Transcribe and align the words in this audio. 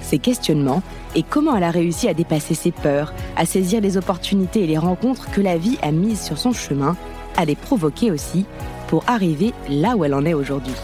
ses 0.00 0.18
questionnements 0.18 0.82
et 1.14 1.22
comment 1.22 1.56
elle 1.56 1.64
a 1.64 1.70
réussi 1.70 2.08
à 2.08 2.14
dépasser 2.14 2.54
ses 2.54 2.72
peurs, 2.72 3.12
à 3.36 3.46
saisir 3.46 3.80
les 3.80 3.96
opportunités 3.96 4.64
et 4.64 4.66
les 4.66 4.78
rencontres 4.78 5.30
que 5.30 5.40
la 5.40 5.56
vie 5.56 5.78
a 5.82 5.92
mises 5.92 6.20
sur 6.22 6.38
son 6.38 6.52
chemin, 6.52 6.96
à 7.36 7.44
les 7.44 7.56
provoquer 7.56 8.10
aussi 8.10 8.44
pour 8.88 9.04
arriver 9.06 9.52
là 9.68 9.96
où 9.96 10.04
elle 10.04 10.14
en 10.14 10.24
est 10.24 10.34
aujourd'hui. 10.34 10.74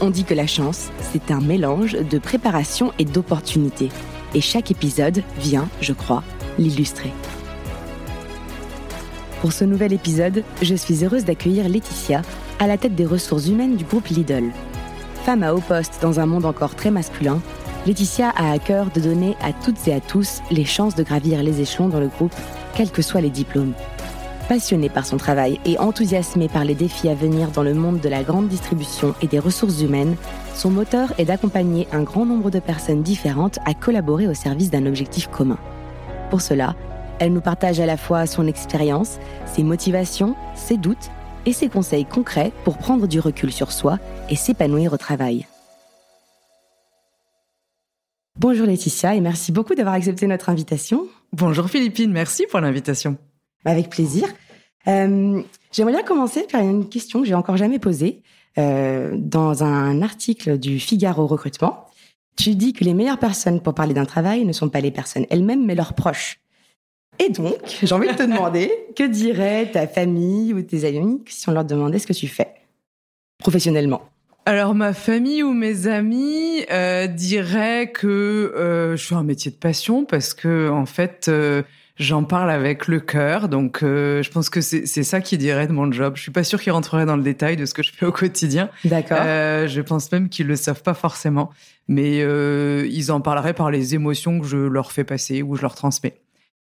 On 0.00 0.10
dit 0.10 0.24
que 0.24 0.34
la 0.34 0.46
chance, 0.46 0.90
c'est 1.12 1.30
un 1.30 1.40
mélange 1.40 1.92
de 1.92 2.18
préparation 2.18 2.92
et 2.98 3.04
d'opportunités. 3.04 3.90
Et 4.34 4.40
chaque 4.40 4.70
épisode 4.70 5.22
vient, 5.38 5.68
je 5.80 5.92
crois, 5.92 6.24
l'illustrer. 6.58 7.12
Pour 9.40 9.52
ce 9.52 9.64
nouvel 9.64 9.92
épisode, 9.92 10.42
je 10.60 10.74
suis 10.74 11.04
heureuse 11.04 11.24
d'accueillir 11.24 11.68
Laetitia 11.68 12.22
à 12.58 12.66
la 12.66 12.78
tête 12.78 12.94
des 12.94 13.06
ressources 13.06 13.48
humaines 13.48 13.76
du 13.76 13.84
groupe 13.84 14.08
Lidl. 14.08 14.44
Femme 15.24 15.42
à 15.42 15.54
haut 15.54 15.60
poste 15.60 15.98
dans 16.00 16.18
un 16.18 16.26
monde 16.26 16.46
encore 16.46 16.74
très 16.74 16.90
masculin, 16.90 17.40
Laetitia 17.84 18.28
a 18.36 18.52
à 18.52 18.58
cœur 18.60 18.90
de 18.94 19.00
donner 19.00 19.36
à 19.42 19.52
toutes 19.52 19.88
et 19.88 19.92
à 19.92 19.98
tous 19.98 20.40
les 20.52 20.64
chances 20.64 20.94
de 20.94 21.02
gravir 21.02 21.42
les 21.42 21.60
échelons 21.60 21.88
dans 21.88 21.98
le 21.98 22.06
groupe, 22.06 22.34
quels 22.74 22.92
que 22.92 23.02
soient 23.02 23.20
les 23.20 23.28
diplômes. 23.28 23.72
Passionnée 24.48 24.88
par 24.88 25.04
son 25.04 25.16
travail 25.16 25.58
et 25.64 25.78
enthousiasmée 25.78 26.48
par 26.48 26.64
les 26.64 26.76
défis 26.76 27.08
à 27.08 27.14
venir 27.14 27.50
dans 27.50 27.64
le 27.64 27.74
monde 27.74 27.98
de 27.98 28.08
la 28.08 28.22
grande 28.22 28.46
distribution 28.46 29.16
et 29.20 29.26
des 29.26 29.40
ressources 29.40 29.80
humaines, 29.80 30.14
son 30.54 30.70
moteur 30.70 31.12
est 31.18 31.24
d'accompagner 31.24 31.88
un 31.90 32.04
grand 32.04 32.24
nombre 32.24 32.50
de 32.50 32.60
personnes 32.60 33.02
différentes 33.02 33.58
à 33.64 33.74
collaborer 33.74 34.28
au 34.28 34.34
service 34.34 34.70
d'un 34.70 34.86
objectif 34.86 35.26
commun. 35.26 35.58
Pour 36.30 36.40
cela, 36.40 36.76
elle 37.18 37.32
nous 37.32 37.40
partage 37.40 37.80
à 37.80 37.86
la 37.86 37.96
fois 37.96 38.26
son 38.26 38.46
expérience, 38.46 39.18
ses 39.46 39.64
motivations, 39.64 40.36
ses 40.54 40.76
doutes 40.76 41.10
et 41.46 41.52
ses 41.52 41.68
conseils 41.68 42.04
concrets 42.04 42.52
pour 42.62 42.78
prendre 42.78 43.08
du 43.08 43.18
recul 43.18 43.52
sur 43.52 43.72
soi 43.72 43.98
et 44.30 44.36
s'épanouir 44.36 44.92
au 44.92 44.98
travail. 44.98 45.46
Bonjour 48.38 48.66
Laetitia 48.66 49.14
et 49.14 49.20
merci 49.20 49.52
beaucoup 49.52 49.74
d'avoir 49.74 49.94
accepté 49.94 50.26
notre 50.26 50.48
invitation. 50.48 51.06
Bonjour 51.32 51.68
Philippine, 51.68 52.12
merci 52.12 52.46
pour 52.50 52.60
l'invitation. 52.60 53.16
Avec 53.64 53.90
plaisir. 53.90 54.26
Euh, 54.88 55.42
J'aimerais 55.70 55.92
bien 55.92 56.02
commencer 56.02 56.46
par 56.50 56.60
une 56.60 56.88
question 56.88 57.20
que 57.20 57.26
j'ai 57.26 57.34
encore 57.34 57.56
jamais 57.56 57.78
posée. 57.78 58.22
Euh, 58.58 59.12
dans 59.16 59.64
un 59.64 60.02
article 60.02 60.58
du 60.58 60.78
Figaro 60.78 61.26
Recrutement, 61.26 61.86
tu 62.36 62.54
dis 62.54 62.72
que 62.72 62.84
les 62.84 62.92
meilleures 62.92 63.18
personnes 63.18 63.60
pour 63.60 63.74
parler 63.74 63.94
d'un 63.94 64.04
travail 64.04 64.44
ne 64.44 64.52
sont 64.52 64.68
pas 64.68 64.80
les 64.80 64.90
personnes 64.90 65.26
elles-mêmes, 65.30 65.64
mais 65.64 65.74
leurs 65.74 65.94
proches. 65.94 66.40
Et 67.18 67.30
donc, 67.30 67.78
j'ai 67.82 67.94
envie 67.94 68.08
de 68.08 68.14
te 68.14 68.22
demander, 68.30 68.70
que 68.96 69.04
dirait 69.04 69.70
ta 69.70 69.86
famille 69.86 70.52
ou 70.52 70.62
tes 70.62 70.84
amis 70.84 71.22
si 71.26 71.48
on 71.48 71.52
leur 71.52 71.64
demandait 71.64 71.98
ce 71.98 72.06
que 72.06 72.12
tu 72.12 72.28
fais 72.28 72.48
professionnellement? 73.42 74.02
Alors 74.44 74.74
ma 74.74 74.92
famille 74.92 75.42
ou 75.42 75.52
mes 75.52 75.86
amis 75.86 76.64
euh, 76.70 77.06
diraient 77.06 77.90
que 77.92 78.06
euh, 78.08 78.96
je 78.96 79.04
suis 79.04 79.14
un 79.14 79.22
métier 79.22 79.50
de 79.50 79.56
passion 79.56 80.04
parce 80.04 80.34
que 80.34 80.68
en 80.68 80.86
fait 80.86 81.26
euh, 81.28 81.62
j'en 81.96 82.24
parle 82.24 82.50
avec 82.50 82.88
le 82.88 83.00
cœur. 83.00 83.48
Donc, 83.48 83.82
euh, 83.82 84.22
je 84.22 84.30
pense 84.30 84.50
que 84.50 84.60
c'est 84.60 84.86
ça 85.02 85.20
qui 85.20 85.38
dirait 85.38 85.66
de 85.66 85.72
mon 85.72 85.90
job. 85.90 86.14
Je 86.16 86.22
suis 86.22 86.30
pas 86.30 86.44
sûre 86.44 86.60
qu'ils 86.60 86.72
rentreraient 86.72 87.06
dans 87.06 87.16
le 87.16 87.22
détail 87.22 87.56
de 87.56 87.66
ce 87.66 87.74
que 87.74 87.82
je 87.82 87.92
fais 87.92 88.06
au 88.06 88.12
quotidien. 88.12 88.70
D'accord. 88.84 89.18
Euh, 89.20 89.68
je 89.68 89.80
pense 89.80 90.10
même 90.12 90.28
qu'ils 90.28 90.46
le 90.46 90.56
savent 90.56 90.82
pas 90.82 90.94
forcément, 90.94 91.50
mais 91.88 92.22
euh, 92.22 92.86
ils 92.90 93.12
en 93.12 93.20
parleraient 93.20 93.54
par 93.54 93.70
les 93.70 93.94
émotions 93.94 94.40
que 94.40 94.46
je 94.46 94.56
leur 94.56 94.92
fais 94.92 95.04
passer 95.04 95.42
ou 95.42 95.56
je 95.56 95.62
leur 95.62 95.74
transmets. 95.74 96.14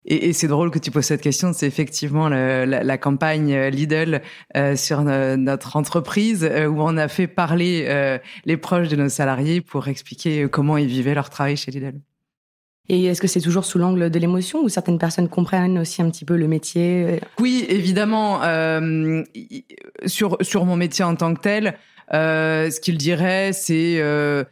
Et, 0.06 0.28
et 0.28 0.32
c'est 0.32 0.48
drôle 0.48 0.70
que 0.70 0.78
tu 0.78 0.90
poses 0.90 1.04
cette 1.04 1.20
question. 1.20 1.52
C'est 1.52 1.66
effectivement 1.66 2.28
la, 2.28 2.64
la, 2.64 2.82
la, 2.82 2.98
campagne 2.98 3.54
Lidl 3.68 4.22
euh, 4.56 4.76
sur 4.76 5.02
notre 5.02 5.76
entreprise 5.76 6.44
euh, 6.44 6.66
où 6.66 6.80
on 6.80 6.96
a 6.96 7.08
fait 7.08 7.26
parler 7.26 7.84
euh, 7.88 8.18
les 8.44 8.56
proches 8.56 8.88
de 8.88 8.96
nos 8.96 9.08
salariés 9.08 9.60
pour 9.60 9.88
expliquer 9.88 10.48
comment 10.48 10.76
ils 10.76 10.86
vivaient 10.86 11.14
leur 11.14 11.30
travail 11.30 11.56
chez 11.56 11.70
Lidl. 11.70 12.00
Et 12.88 13.04
est-ce 13.06 13.20
que 13.20 13.26
c'est 13.26 13.40
toujours 13.40 13.64
sous 13.64 13.78
l'angle 13.78 14.10
de 14.10 14.18
l'émotion 14.18 14.62
ou 14.62 14.68
certaines 14.68 14.98
personnes 14.98 15.28
comprennent 15.28 15.78
aussi 15.78 16.02
un 16.02 16.10
petit 16.10 16.24
peu 16.24 16.36
le 16.36 16.46
métier 16.46 17.20
Oui, 17.40 17.66
évidemment. 17.68 18.42
Euh, 18.44 19.24
sur 20.06 20.36
sur 20.40 20.64
mon 20.64 20.76
métier 20.76 21.04
en 21.04 21.16
tant 21.16 21.34
que 21.34 21.40
tel, 21.40 21.76
euh, 22.14 22.70
ce 22.70 22.78
qu'il 22.78 22.96
dirait, 22.96 23.52
c'est 23.52 23.96
euh, 23.98 24.44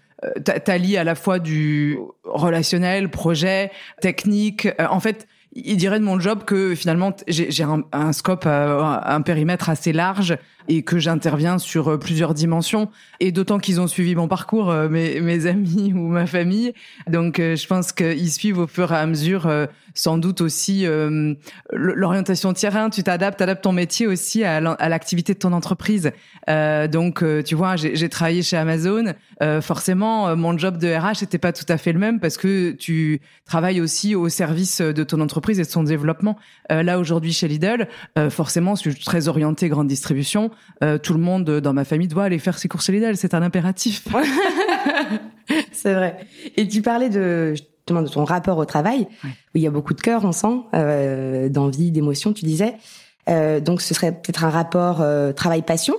t'allies 0.65 0.97
à 0.97 1.05
la 1.05 1.15
fois 1.15 1.39
du 1.39 1.97
relationnel, 2.25 3.09
projet, 3.09 3.71
technique. 4.01 4.69
En 4.79 4.99
fait, 4.99 5.29
il 5.55 5.77
dirait 5.77 6.01
de 6.01 6.05
mon 6.05 6.19
job 6.19 6.45
que 6.45 6.75
finalement 6.75 7.15
j'ai 7.29 7.63
un, 7.63 7.83
un, 7.93 8.13
scope, 8.13 8.47
un 8.47 9.21
périmètre 9.23 9.71
assez 9.71 9.93
large 9.93 10.37
et 10.69 10.83
que 10.83 10.99
j'interviens 10.99 11.59
sur 11.59 11.99
plusieurs 11.99 12.35
dimensions. 12.35 12.91
Et 13.21 13.33
d'autant 13.33 13.59
qu'ils 13.59 13.81
ont 13.81 13.87
suivi 13.87 14.15
mon 14.15 14.29
parcours, 14.29 14.73
mes, 14.91 15.21
mes 15.21 15.47
amis 15.47 15.93
ou 15.95 16.09
ma 16.09 16.27
famille. 16.27 16.73
Donc 17.09 17.37
je 17.39 17.67
pense 17.67 17.93
qu'ils 17.93 18.31
suivent 18.31 18.59
au 18.59 18.67
fur 18.67 18.93
et 18.93 18.97
à 18.97 19.07
mesure 19.07 19.49
sans 19.95 20.19
doute 20.19 20.41
aussi 20.41 20.87
euh, 20.87 21.35
l'orientation 21.73 22.53
terrain. 22.53 22.91
Tu 22.91 23.03
t'adaptes, 23.03 23.41
adaptes 23.41 23.63
ton 23.63 23.73
métier 23.73 24.07
aussi 24.07 24.45
à 24.45 24.61
l'activité 24.61 25.35
de 25.35 25.39
ton 25.39 25.53
entreprise. 25.53 26.11
Euh, 26.51 26.89
donc, 26.89 27.23
euh, 27.23 27.43
tu 27.43 27.55
vois, 27.55 27.77
j'ai 27.77 28.09
travaillé 28.09 28.43
chez 28.43 28.57
Amazon. 28.57 29.15
Euh, 29.43 29.61
forcément, 29.61 30.37
mon 30.37 30.59
job 30.59 30.79
de 30.79 30.93
RH 30.93 31.23
n'était 31.23 31.39
pas 31.39 31.53
tout 31.53 31.65
à 31.69 31.79
fait 31.79 31.93
le 31.93 31.99
même 31.99 32.21
parce 32.21 32.37
que 32.37 32.73
tu 32.73 33.21
travailles 33.47 33.81
aussi 33.81 34.15
au 34.15 34.29
service 34.29 34.81
de 34.81 35.05
ton 35.05 35.21
entreprise 35.21 35.61
et 35.61 35.63
de 35.63 35.69
son 35.69 35.85
développement. 35.85 36.37
là, 36.71 36.99
aujourd'hui, 36.99 37.33
chez 37.33 37.47
Lidl, 37.49 37.89
forcément, 38.31 38.75
je 38.75 38.91
suis 38.91 39.05
très 39.05 39.29
orientée 39.29 39.69
grande 39.69 39.87
distribution. 39.87 40.51
Tout 41.03 41.13
le 41.15 41.21
monde 41.21 41.45
dans 41.61 41.73
ma 41.73 41.85
famille 41.85 42.09
doit 42.09 42.25
aller 42.25 42.39
faire 42.39 42.59
ses 42.59 42.69
courses 42.69 42.89
Lidl. 42.91 43.17
C'est 43.17 43.35
un 43.35 43.43
impératif. 43.43 44.07
C'est 45.73 45.95
vrai. 45.95 46.17
Et 46.57 46.67
tu 46.69 46.83
parlais 46.83 47.09
de 47.09 47.55
de 47.87 48.09
ton 48.09 48.25
rapport 48.25 48.57
au 48.59 48.65
travail, 48.65 49.01
ouais. 49.25 49.31
où 49.55 49.57
il 49.57 49.63
y 49.63 49.67
a 49.67 49.71
beaucoup 49.71 49.93
de 49.93 50.01
cœur, 50.01 50.25
on 50.25 50.33
sent, 50.33 50.57
euh, 50.75 51.49
d'envie, 51.51 51.91
d'émotion, 51.91 52.33
tu 52.33 52.45
disais. 52.47 52.77
Euh, 53.29 53.61
donc 53.61 53.81
ce 53.83 53.93
serait 53.95 54.13
peut-être 54.13 54.45
un 54.45 54.51
rapport 54.51 55.01
euh, 55.01 55.33
travail-passion. 55.33 55.95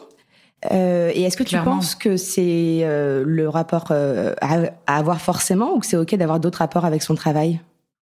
Euh, 0.71 1.11
et 1.13 1.23
est-ce 1.23 1.37
que 1.37 1.43
tu 1.43 1.49
Clairement. 1.49 1.75
penses 1.75 1.93
que 1.93 2.17
c'est 2.17 2.79
euh, 2.81 3.23
le 3.25 3.49
rapport 3.49 3.91
à, 3.91 4.33
à, 4.41 4.97
avoir 4.97 5.21
forcément 5.21 5.75
ou 5.75 5.79
que 5.79 5.85
c'est 5.85 5.97
ok 5.97 6.15
d'avoir 6.15 6.39
d'autres 6.39 6.59
rapports 6.59 6.85
avec 6.85 7.03
son 7.03 7.13
travail? 7.13 7.59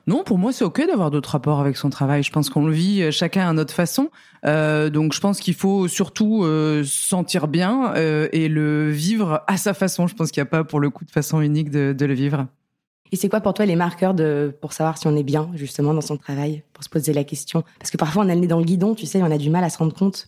Non, 0.08 0.24
pour 0.24 0.38
moi, 0.38 0.52
c'est 0.52 0.64
ok 0.64 0.86
d'avoir 0.86 1.10
d'autres 1.10 1.32
rapports 1.32 1.60
avec 1.60 1.78
son 1.78 1.90
travail. 1.90 2.22
Je 2.22 2.32
pense 2.32 2.50
qu'on 2.52 2.66
le 2.66 2.74
vit 2.74 3.12
chacun 3.12 3.50
à 3.50 3.54
notre 3.54 3.74
façon. 3.74 4.12
Euh, 4.46 4.92
donc, 4.92 5.14
je 5.14 5.20
pense 5.20 5.40
qu'il 5.40 5.56
faut 5.56 5.88
surtout 5.88 6.44
euh, 6.44 6.84
sentir 6.84 7.48
bien 7.48 7.94
euh, 7.96 8.28
et 8.32 8.48
le 8.48 8.92
vivre 8.92 9.44
à 9.48 9.58
sa 9.58 9.74
façon. 9.74 10.06
Je 10.06 10.14
pense 10.14 10.30
qu'il 10.30 10.42
n'y 10.42 10.48
a 10.48 10.50
pas, 10.50 10.64
pour 10.64 10.80
le 10.80 10.92
coup, 10.92 11.06
de 11.06 11.12
façon 11.12 11.42
unique 11.42 11.72
de, 11.72 11.96
de 11.98 12.06
le 12.06 12.14
vivre. 12.14 12.46
Et 13.12 13.16
c'est 13.16 13.30
quoi 13.30 13.42
pour 13.42 13.54
toi 13.54 13.66
les 13.66 13.76
marqueurs 13.76 14.14
de 14.14 14.56
pour 14.62 14.74
savoir 14.74 14.98
si 14.98 15.08
on 15.08 15.16
est 15.16 15.24
bien 15.24 15.50
justement 15.54 15.94
dans 15.94 16.02
son 16.02 16.18
travail, 16.18 16.64
pour 16.74 16.84
se 16.84 16.90
poser 16.90 17.14
la 17.14 17.24
question 17.24 17.64
Parce 17.80 17.92
que 17.92 17.98
parfois 17.98 18.26
on 18.26 18.30
a 18.30 18.34
le 18.34 18.42
nez 18.42 18.48
dans 18.48 18.58
le 18.58 18.66
guidon, 18.66 18.96
tu 18.96 19.06
sais, 19.06 19.22
on 19.22 19.32
a 19.32 19.38
du 19.38 19.52
mal 19.52 19.64
à 19.64 19.70
se 19.70 19.78
rendre 19.78 19.94
compte. 19.94 20.28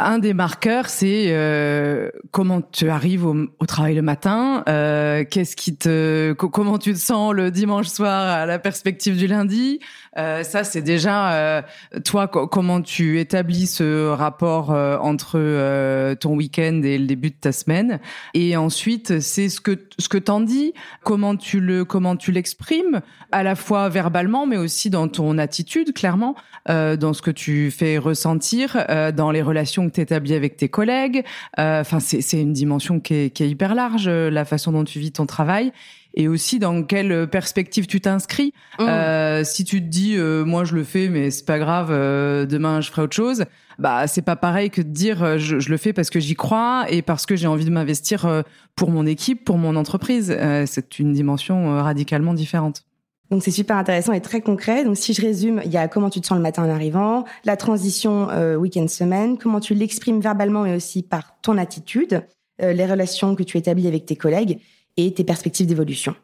Un 0.00 0.18
des 0.20 0.32
marqueurs, 0.32 0.88
c'est 0.88 1.26
euh, 1.28 2.10
comment 2.30 2.60
tu 2.60 2.88
arrives 2.88 3.26
au, 3.26 3.34
au 3.58 3.66
travail 3.66 3.96
le 3.96 4.02
matin, 4.02 4.62
euh, 4.68 5.24
qu'est-ce 5.28 5.56
qui 5.56 5.76
te, 5.76 6.32
comment 6.34 6.78
tu 6.78 6.92
te 6.92 6.98
sens 6.98 7.34
le 7.34 7.50
dimanche 7.50 7.88
soir 7.88 8.28
à 8.28 8.46
la 8.46 8.60
perspective 8.60 9.16
du 9.16 9.26
lundi. 9.26 9.80
Euh, 10.16 10.42
ça, 10.42 10.64
c'est 10.64 10.82
déjà 10.82 11.32
euh, 11.32 11.62
toi 12.04 12.28
comment 12.28 12.80
tu 12.80 13.20
établis 13.20 13.66
ce 13.66 14.08
rapport 14.08 14.72
euh, 14.72 14.98
entre 14.98 16.14
ton 16.14 16.34
week-end 16.34 16.80
et 16.84 16.98
le 16.98 17.06
début 17.06 17.30
de 17.30 17.36
ta 17.40 17.52
semaine. 17.52 18.00
Et 18.34 18.56
ensuite, 18.56 19.20
c'est 19.20 19.48
ce 19.48 19.60
que 19.60 19.78
ce 19.98 20.08
que 20.08 20.18
t'en 20.18 20.40
dis, 20.40 20.74
comment 21.02 21.36
tu 21.36 21.60
le 21.60 21.84
comment 21.84 22.16
tu 22.16 22.32
l'exprimes, 22.32 23.00
à 23.32 23.42
la 23.42 23.54
fois 23.54 23.88
verbalement, 23.88 24.46
mais 24.46 24.56
aussi 24.56 24.90
dans 24.90 25.08
ton 25.08 25.38
attitude, 25.38 25.92
clairement, 25.92 26.34
dans 26.66 27.12
ce 27.12 27.22
que 27.22 27.30
tu 27.30 27.70
fais 27.70 27.98
ressentir, 27.98 28.84
dans 29.14 29.30
les 29.30 29.42
relations 29.42 29.87
que 29.88 29.94
tu 29.94 30.00
établis 30.00 30.34
avec 30.34 30.56
tes 30.56 30.68
collègues. 30.68 31.24
Enfin, 31.56 32.00
c'est 32.00 32.20
c'est 32.20 32.40
une 32.40 32.52
dimension 32.52 33.00
qui 33.00 33.14
est, 33.14 33.30
qui 33.30 33.42
est 33.42 33.48
hyper 33.48 33.74
large, 33.74 34.08
la 34.08 34.44
façon 34.44 34.72
dont 34.72 34.84
tu 34.84 34.98
vis 34.98 35.12
ton 35.12 35.26
travail 35.26 35.72
et 36.14 36.28
aussi 36.28 36.58
dans 36.58 36.82
quelle 36.82 37.28
perspective 37.28 37.86
tu 37.86 38.00
t'inscris. 38.00 38.52
Mmh. 38.78 38.82
Euh, 38.82 39.44
si 39.44 39.64
tu 39.64 39.80
te 39.80 39.86
dis 39.86 40.16
euh, 40.16 40.44
moi 40.44 40.64
je 40.64 40.74
le 40.74 40.84
fais 40.84 41.08
mais 41.08 41.30
c'est 41.30 41.46
pas 41.46 41.58
grave 41.58 41.88
euh, 41.90 42.44
demain 42.46 42.80
je 42.80 42.90
ferai 42.90 43.02
autre 43.02 43.16
chose, 43.16 43.44
bah 43.78 44.06
c'est 44.06 44.22
pas 44.22 44.36
pareil 44.36 44.70
que 44.70 44.82
de 44.82 44.88
dire 44.88 45.38
je, 45.38 45.60
je 45.60 45.70
le 45.70 45.76
fais 45.76 45.92
parce 45.92 46.10
que 46.10 46.20
j'y 46.20 46.34
crois 46.34 46.86
et 46.88 47.02
parce 47.02 47.24
que 47.24 47.36
j'ai 47.36 47.46
envie 47.46 47.64
de 47.64 47.70
m'investir 47.70 48.42
pour 48.74 48.90
mon 48.90 49.06
équipe, 49.06 49.44
pour 49.44 49.58
mon 49.58 49.76
entreprise. 49.76 50.36
c'est 50.66 50.98
une 50.98 51.12
dimension 51.12 51.80
radicalement 51.82 52.34
différente. 52.34 52.84
Donc 53.30 53.42
c'est 53.42 53.50
super 53.50 53.76
intéressant 53.76 54.12
et 54.12 54.20
très 54.20 54.40
concret. 54.40 54.84
Donc 54.84 54.96
si 54.96 55.12
je 55.12 55.20
résume, 55.20 55.60
il 55.64 55.70
y 55.70 55.76
a 55.76 55.86
comment 55.88 56.10
tu 56.10 56.20
te 56.20 56.26
sens 56.26 56.36
le 56.36 56.42
matin 56.42 56.64
en 56.64 56.70
arrivant, 56.70 57.24
la 57.44 57.56
transition 57.56 58.30
euh, 58.30 58.56
week-end 58.56 58.88
semaine, 58.88 59.38
comment 59.38 59.60
tu 59.60 59.74
l'exprimes 59.74 60.20
verbalement 60.20 60.62
mais 60.62 60.74
aussi 60.74 61.02
par 61.02 61.38
ton 61.42 61.58
attitude, 61.58 62.24
euh, 62.62 62.72
les 62.72 62.86
relations 62.86 63.34
que 63.34 63.42
tu 63.42 63.58
établis 63.58 63.86
avec 63.86 64.06
tes 64.06 64.16
collègues 64.16 64.60
et 64.96 65.12
tes 65.12 65.24
perspectives 65.24 65.66
d'évolution. 65.66 66.14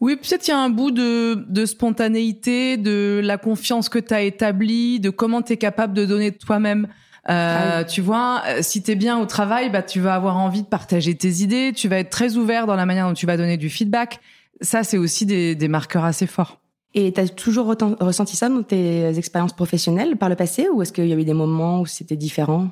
Oui, 0.00 0.16
peut-être 0.16 0.48
il 0.48 0.50
y 0.50 0.54
a 0.54 0.58
un 0.58 0.70
bout 0.70 0.92
de, 0.92 1.34
de 1.48 1.66
spontanéité, 1.66 2.78
de 2.78 3.20
la 3.22 3.36
confiance 3.36 3.90
que 3.90 3.98
tu 3.98 4.14
as 4.14 4.22
établie, 4.22 4.98
de 4.98 5.10
comment 5.10 5.42
tu 5.42 5.52
es 5.52 5.56
capable 5.58 5.92
de 5.92 6.06
donner 6.06 6.30
de 6.30 6.38
toi-même. 6.38 6.88
Euh, 7.28 7.80
ah 7.80 7.84
Tu 7.84 8.00
vois, 8.00 8.42
euh, 8.46 8.58
si 8.62 8.82
tu 8.82 8.92
es 8.92 8.94
bien 8.94 9.18
au 9.18 9.26
travail, 9.26 9.68
bah, 9.68 9.82
tu 9.82 10.00
vas 10.00 10.14
avoir 10.14 10.38
envie 10.38 10.62
de 10.62 10.66
partager 10.66 11.14
tes 11.14 11.42
idées, 11.42 11.72
tu 11.74 11.86
vas 11.88 11.98
être 11.98 12.08
très 12.08 12.36
ouvert 12.36 12.66
dans 12.66 12.76
la 12.76 12.86
manière 12.86 13.06
dont 13.06 13.14
tu 13.14 13.26
vas 13.26 13.36
donner 13.36 13.58
du 13.58 13.68
feedback 13.68 14.20
ça, 14.60 14.84
c'est 14.84 14.98
aussi 14.98 15.26
des, 15.26 15.54
des, 15.54 15.68
marqueurs 15.68 16.04
assez 16.04 16.26
forts. 16.26 16.60
Et 16.94 17.12
tu 17.12 17.20
as 17.20 17.28
toujours 17.28 17.66
ressenti 18.00 18.36
ça 18.36 18.48
dans 18.48 18.62
tes 18.62 19.16
expériences 19.16 19.54
professionnelles 19.54 20.16
par 20.16 20.28
le 20.28 20.36
passé 20.36 20.68
ou 20.72 20.82
est-ce 20.82 20.92
qu'il 20.92 21.06
y 21.06 21.12
a 21.12 21.16
eu 21.16 21.24
des 21.24 21.34
moments 21.34 21.80
où 21.80 21.86
c'était 21.86 22.16
différent? 22.16 22.70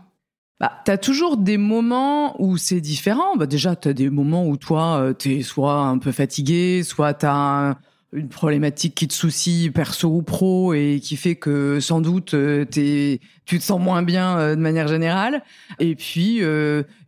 Bah, 0.60 0.72
tu 0.84 0.90
as 0.90 0.98
toujours 0.98 1.36
des 1.36 1.56
moments 1.56 2.40
où 2.42 2.56
c'est 2.56 2.80
différent. 2.80 3.36
Bah, 3.36 3.46
déjà, 3.46 3.76
tu 3.76 3.88
as 3.88 3.92
des 3.92 4.10
moments 4.10 4.46
où 4.46 4.56
toi, 4.56 5.00
euh, 5.00 5.14
tu 5.16 5.36
es 5.36 5.42
soit 5.42 5.82
un 5.82 5.98
peu 5.98 6.10
fatigué, 6.10 6.82
soit 6.82 7.14
tu 7.14 7.26
as 7.26 7.78
une 8.12 8.28
problématique 8.28 8.94
qui 8.94 9.06
te 9.06 9.12
soucie 9.12 9.70
perso 9.70 10.08
ou 10.08 10.22
pro 10.22 10.72
et 10.72 10.98
qui 11.00 11.16
fait 11.16 11.36
que 11.36 11.78
sans 11.78 12.00
doute 12.00 12.32
euh, 12.32 12.64
tu 12.64 13.58
te 13.58 13.62
sens 13.62 13.78
moins 13.78 14.02
bien 14.02 14.38
euh, 14.38 14.56
de 14.56 14.60
manière 14.60 14.88
générale. 14.88 15.44
Et 15.78 15.94
puis, 15.94 16.40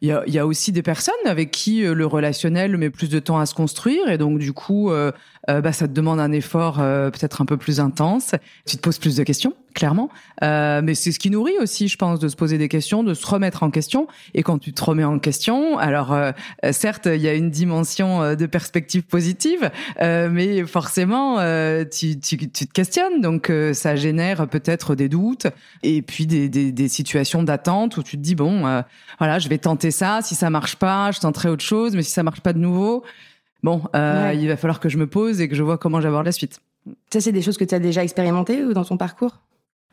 il 0.02 0.08
y, 0.08 0.12
a, 0.12 0.22
y, 0.26 0.38
a, 0.38 0.46
aussi 0.46 0.72
des 0.72 0.82
personnes 0.82 1.14
avec 1.26 1.50
qui 1.50 1.82
le 1.82 2.06
relationnel 2.06 2.76
met 2.76 2.90
plus 2.90 3.08
de 3.08 3.18
temps 3.18 3.38
à 3.38 3.46
se 3.46 3.54
construire 3.54 4.08
et 4.08 4.18
donc 4.18 4.38
du 4.38 4.52
coup, 4.52 4.90
euh, 5.48 5.60
bah, 5.60 5.72
ça 5.72 5.88
te 5.88 5.92
demande 5.92 6.20
un 6.20 6.32
effort 6.32 6.80
euh, 6.80 7.10
peut-être 7.10 7.40
un 7.40 7.44
peu 7.46 7.56
plus 7.56 7.80
intense. 7.80 8.34
Tu 8.66 8.76
te 8.76 8.82
poses 8.82 8.98
plus 8.98 9.16
de 9.16 9.22
questions, 9.22 9.54
clairement. 9.74 10.10
Euh, 10.42 10.82
mais 10.84 10.94
c'est 10.94 11.12
ce 11.12 11.18
qui 11.18 11.30
nourrit 11.30 11.58
aussi, 11.60 11.88
je 11.88 11.96
pense, 11.96 12.18
de 12.18 12.28
se 12.28 12.36
poser 12.36 12.58
des 12.58 12.68
questions, 12.68 13.02
de 13.02 13.14
se 13.14 13.26
remettre 13.26 13.62
en 13.62 13.70
question. 13.70 14.06
Et 14.34 14.42
quand 14.42 14.58
tu 14.58 14.72
te 14.72 14.84
remets 14.84 15.04
en 15.04 15.18
question, 15.18 15.78
alors 15.78 16.14
certes, 16.72 17.06
il 17.06 17.20
y 17.20 17.28
a 17.28 17.34
une 17.34 17.50
dimension 17.50 18.34
de 18.34 18.46
perspective 18.46 19.02
positive, 19.02 19.70
mais 19.98 20.64
forcément, 20.66 21.36
tu, 21.90 22.18
tu, 22.20 22.36
tu, 22.36 22.66
te 22.66 22.72
questionnes. 22.72 23.20
Donc 23.20 23.50
ça 23.72 23.96
génère 23.96 24.46
peut-être 24.48 24.94
des 24.94 25.08
doutes 25.08 25.46
et 25.82 26.02
puis 26.02 26.26
des, 26.26 26.48
des, 26.48 26.72
des 26.72 26.88
situations 26.88 27.42
d'attente 27.42 27.96
où 27.96 28.02
tu 28.02 28.16
te 28.16 28.22
dis 28.22 28.34
bon, 28.34 28.82
voilà, 29.18 29.38
je 29.38 29.48
vais 29.48 29.58
tenter 29.58 29.89
ça. 29.90 30.20
Si 30.22 30.34
ça 30.34 30.50
marche 30.50 30.76
pas, 30.76 31.10
je 31.12 31.20
tenterai 31.20 31.48
autre 31.48 31.64
chose. 31.64 31.94
Mais 31.94 32.02
si 32.02 32.10
ça 32.10 32.22
marche 32.22 32.40
pas 32.40 32.52
de 32.52 32.58
nouveau, 32.58 33.04
bon, 33.62 33.82
euh, 33.94 34.32
il 34.34 34.48
va 34.48 34.56
falloir 34.56 34.80
que 34.80 34.88
je 34.88 34.98
me 34.98 35.06
pose 35.06 35.40
et 35.40 35.48
que 35.48 35.54
je 35.54 35.62
vois 35.62 35.78
comment 35.78 36.00
j'aborde 36.00 36.26
la 36.26 36.32
suite. 36.32 36.60
Ça, 37.12 37.20
c'est 37.20 37.32
des 37.32 37.42
choses 37.42 37.58
que 37.58 37.64
tu 37.64 37.74
as 37.74 37.78
déjà 37.78 38.02
expérimentées 38.02 38.64
ou 38.64 38.72
dans 38.72 38.84
ton 38.84 38.96
parcours? 38.96 39.38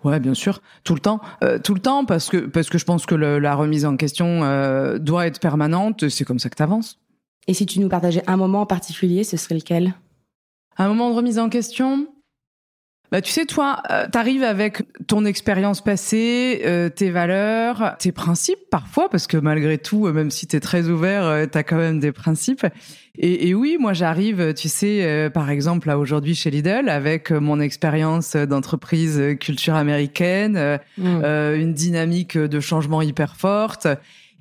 Ouais, 0.03 0.19
bien 0.19 0.35
sûr, 0.35 0.61
tout 0.83 0.93
le 0.93 0.99
temps, 0.99 1.19
euh, 1.43 1.57
tout 1.57 1.73
le 1.73 1.79
temps, 1.79 2.05
parce 2.05 2.29
que 2.29 2.37
parce 2.37 2.69
que 2.69 2.77
je 2.77 2.85
pense 2.85 3.07
que 3.07 3.15
la 3.15 3.55
remise 3.55 3.83
en 3.83 3.97
question 3.97 4.43
euh, 4.43 4.99
doit 4.99 5.25
être 5.25 5.39
permanente. 5.39 6.07
C'est 6.09 6.23
comme 6.23 6.39
ça 6.39 6.49
que 6.49 6.55
tu 6.55 6.63
avances. 6.63 6.99
Et 7.47 7.53
si 7.53 7.65
tu 7.65 7.79
nous 7.79 7.89
partageais 7.89 8.23
un 8.27 8.37
moment 8.37 8.61
en 8.61 8.65
particulier, 8.65 9.23
ce 9.23 9.37
serait 9.37 9.55
lequel? 9.55 9.95
Un 10.77 10.89
moment 10.89 11.09
de 11.09 11.15
remise 11.15 11.39
en 11.39 11.49
question? 11.49 12.07
Bah, 13.11 13.21
tu 13.21 13.31
sais, 13.31 13.45
toi, 13.45 13.81
euh, 13.89 14.07
t'arrives 14.11 14.43
avec 14.43 14.83
ton 15.07 15.23
expérience 15.23 15.81
passée, 15.81 16.61
euh, 16.65 16.89
tes 16.89 17.09
valeurs, 17.09 17.95
tes 17.99 18.11
principes 18.11 18.69
parfois, 18.69 19.09
parce 19.09 19.27
que 19.27 19.37
malgré 19.37 19.77
tout, 19.77 20.07
euh, 20.07 20.11
même 20.11 20.29
si 20.29 20.45
t'es 20.45 20.59
très 20.59 20.89
ouvert, 20.89 21.25
euh, 21.25 21.45
t'as 21.45 21.63
quand 21.63 21.77
même 21.77 21.99
des 21.99 22.11
principes. 22.11 22.65
Et, 23.17 23.49
et 23.49 23.53
oui, 23.53 23.77
moi, 23.79 23.93
j'arrive, 23.93 24.53
tu 24.53 24.69
sais, 24.69 25.29
par 25.33 25.49
exemple, 25.49 25.87
là 25.87 25.97
aujourd'hui 25.97 26.35
chez 26.35 26.51
Lidl, 26.51 26.87
avec 26.87 27.31
mon 27.31 27.59
expérience 27.59 28.35
d'entreprise 28.35 29.19
culture 29.39 29.73
américaine, 29.73 30.79
mmh. 30.99 31.23
une 31.55 31.73
dynamique 31.73 32.37
de 32.37 32.59
changement 32.59 33.01
hyper 33.01 33.35
forte. 33.35 33.87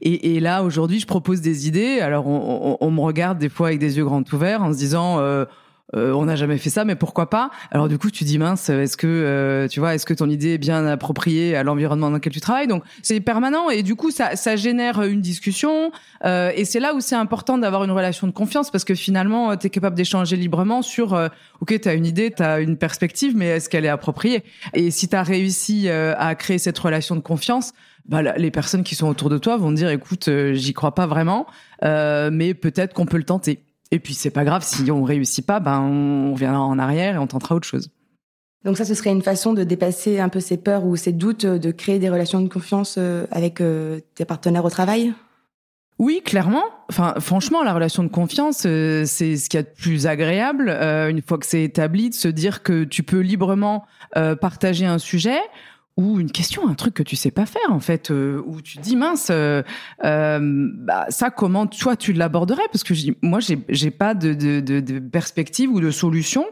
Et, 0.03 0.37
et 0.37 0.41
là, 0.41 0.62
aujourd'hui, 0.62 1.01
je 1.01 1.07
propose 1.07 1.41
des 1.41 1.69
idées. 1.69 2.01
Alors, 2.01 2.27
on, 2.27 2.77
on, 2.81 2.87
on, 2.87 2.91
me 2.91 3.01
regarde 3.01 3.39
des 3.39 3.49
fois 3.49 3.69
avec 3.69 3.79
des 3.79 3.97
yeux 3.97 4.05
grands 4.05 4.25
ouverts 4.33 4.62
en 4.62 4.73
se 4.73 4.79
disant 4.79 5.19
euh, 5.21 5.47
on 5.93 6.25
n'a 6.25 6.37
jamais 6.37 6.59
fait 6.59 6.71
ça, 6.71 6.85
mais 6.85 6.97
pourquoi 6.97 7.31
pas? 7.31 7.50
Alors 7.71 7.88
du 7.88 7.97
coup, 7.97 8.11
tu 8.11 8.25
dis 8.25 8.38
mince, 8.38 8.69
est-ce 8.69 8.97
que 8.97 9.06
euh, 9.06 9.69
tu 9.69 9.81
vois, 9.81 9.94
est-ce 9.94 10.05
que 10.05 10.15
ton 10.15 10.29
idée 10.29 10.55
est 10.55 10.59
bien 10.59 10.85
appropriée 10.87 11.56
à 11.56 11.62
l'environnement 11.62 12.11
dans 12.11 12.17
lequel 12.17 12.33
tu 12.33 12.41
travailles? 12.41 12.67
Donc 12.67 12.83
c'est 13.03 13.21
permanent 13.21 13.71
et 13.71 13.83
du 13.83 13.94
coup, 13.94 14.11
ça, 14.11 14.37
ça 14.37 14.56
génère 14.56 15.03
une 15.03 15.21
discussion 15.21 15.93
euh, 16.25 16.50
et 16.55 16.65
c'est 16.65 16.81
là 16.81 16.94
où 16.94 17.00
c'est 17.00 17.15
important 17.15 17.56
d'avoir 17.56 17.85
une 17.85 17.93
relation 17.93 18.27
de 18.27 18.33
confiance 18.33 18.71
parce 18.71 18.85
que 18.85 18.94
finalement, 18.94 19.56
tu 19.56 19.69
es 19.69 19.71
capable 19.71 19.97
d'échanger 19.97 20.37
librement 20.37 20.83
sur 20.83 21.12
ok, 21.61 21.81
tu 21.81 21.88
as 21.88 21.94
une 21.94 22.06
idée, 22.06 22.33
tu 22.37 22.43
as 22.43 22.61
une 22.61 22.77
perspective, 22.77 23.37
mais 23.37 23.47
est-ce 23.47 23.69
qu'elle 23.69 23.85
est 23.85 23.88
appropriée? 23.88 24.43
Et 24.75 24.91
si 24.91 25.09
tu 25.09 25.17
as 25.17 25.23
réussi 25.23 25.88
à 25.88 26.35
créer 26.35 26.59
cette 26.59 26.79
relation 26.79 27.15
de 27.15 27.21
confiance, 27.21 27.73
bah, 28.09 28.23
les 28.37 28.50
personnes 28.50 28.83
qui 28.83 28.94
sont 28.94 29.09
autour 29.09 29.31
de 29.31 29.38
toi 29.38 29.56
vont 29.56 29.73
dire 29.73 29.88
écoute, 29.91 30.29
j'y 30.53 30.75
crois 30.75 30.94
pas 30.94 31.06
vraiment, 31.06 31.47
mais 31.83 32.55
peut-être 32.55 32.93
qu'on 32.93 33.06
peut 33.06 33.19
le 33.19 33.25
tenter. 33.25 33.66
Et 33.91 33.99
puis 33.99 34.15
c'est 34.15 34.31
pas 34.31 34.44
grave 34.44 34.65
si 34.65 34.91
on 34.91 35.05
réussit 35.05 35.47
pas, 35.47 35.61
ben 35.61 35.81
on 35.81 36.33
reviendra 36.33 36.61
en 36.61 36.79
arrière 36.79 37.15
et 37.15 37.19
on 37.19 37.27
tentera 37.27 37.55
autre 37.55 37.69
chose. 37.69 37.91
Donc 38.67 38.77
ça, 38.77 38.85
ce 38.85 38.94
serait 38.94 39.11
une 39.11 39.23
façon 39.23 39.53
de 39.53 39.62
dépasser 39.62 40.19
un 40.19 40.29
peu 40.29 40.41
ces 40.41 40.56
peurs 40.56 40.85
ou 40.85 40.97
ces 40.97 41.12
doutes, 41.12 41.44
euh, 41.44 41.59
de 41.59 41.71
créer 41.71 42.00
des 42.00 42.11
relations 42.11 42.41
de 42.41 42.49
confiance 42.49 42.97
euh, 42.99 43.25
avec 43.31 43.61
euh, 43.61 44.00
tes 44.17 44.25
partenaires 44.25 44.65
au 44.65 44.71
travail? 44.71 45.15
Oui, 46.00 46.21
clairement. 46.25 46.65
Enfin, 46.91 47.15
franchement, 47.21 47.62
la 47.62 47.73
relation 47.73 48.03
de 48.03 48.09
confiance, 48.09 48.59
c'est 48.59 49.06
ce 49.37 49.49
qu'il 49.49 49.59
y 49.59 49.61
a 49.61 49.62
de 49.62 49.69
plus 49.69 50.06
agréable 50.06 50.69
une 50.69 51.23
fois 51.23 51.38
que 51.38 51.47
c'est 51.47 51.62
établi, 51.62 52.11
de 52.11 52.15
se 52.15 52.29
dire 52.29 52.62
que 52.62 52.85
tu 52.85 53.03
peux 53.03 53.21
librement 53.21 53.87
partager 54.12 54.85
un 54.85 54.99
sujet 54.99 55.38
ou 55.97 56.21
une 56.21 56.31
question, 56.31 56.69
un 56.69 56.75
truc 56.75 56.93
que 56.93 57.03
tu 57.03 57.17
sais 57.17 57.31
pas 57.31 57.47
faire 57.47 57.71
en 57.71 57.81
fait, 57.81 58.11
euh, 58.11 58.43
où 58.45 58.61
tu 58.61 58.77
te 58.77 58.83
dis 58.83 58.97
mince, 58.97 59.29
euh, 59.31 59.63
euh, 60.05 60.39
bah, 60.43 61.07
ça 61.09 61.31
comment 61.31 61.67
toi 61.67 61.97
tu 61.97 62.13
l'aborderais? 62.13 62.67
Parce 62.71 62.85
que 62.85 62.93
moi 63.23 63.41
j'ai 63.41 63.59
j'ai 63.71 63.91
pas 63.91 64.15
de, 64.15 64.35
de, 64.35 64.61
de, 64.61 64.81
de, 64.81 64.99
perspective 64.99 65.73
ou 65.73 65.81
de 65.81 65.91
solution, 65.91 66.45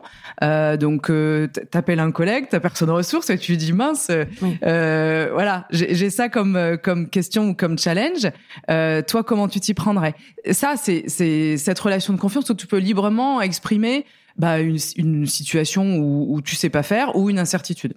euh, 0.42 0.78
donc 0.78 1.10
euh, 1.10 1.46
t'appelles 1.70 2.00
un 2.00 2.10
collègue, 2.10 2.46
t'as 2.48 2.60
personne 2.60 2.88
ressource 2.88 3.28
et 3.28 3.36
tu 3.36 3.58
dis 3.58 3.74
mince, 3.74 4.10
euh, 4.10 5.28
voilà, 5.32 5.66
j'ai 5.70 6.08
ça 6.08 6.30
comme 6.30 6.78
comme 6.82 7.10
question 7.10 7.50
ou 7.50 7.54
comme 7.54 7.78
challenge. 7.78 8.30
toi 8.66 9.24
comment 9.24 9.48
tu 9.48 9.60
t'y 9.60 9.74
prendrais? 9.74 10.14
Ça 10.52 10.74
c'est 10.78 11.04
c'est 11.08 11.58
cette 11.58 11.78
relation 11.78 12.14
de 12.14 12.18
confiance 12.18 12.48
où 12.48 12.54
tu 12.54 12.66
peux 12.66 12.78
librement 12.78 13.42
exprimer 13.42 14.06
bah, 14.38 14.58
une, 14.58 14.78
une 14.96 15.26
situation 15.26 15.98
où, 15.98 16.34
où 16.34 16.40
tu 16.40 16.56
sais 16.56 16.70
pas 16.70 16.82
faire 16.82 17.14
ou 17.14 17.28
une 17.28 17.38
incertitude. 17.38 17.94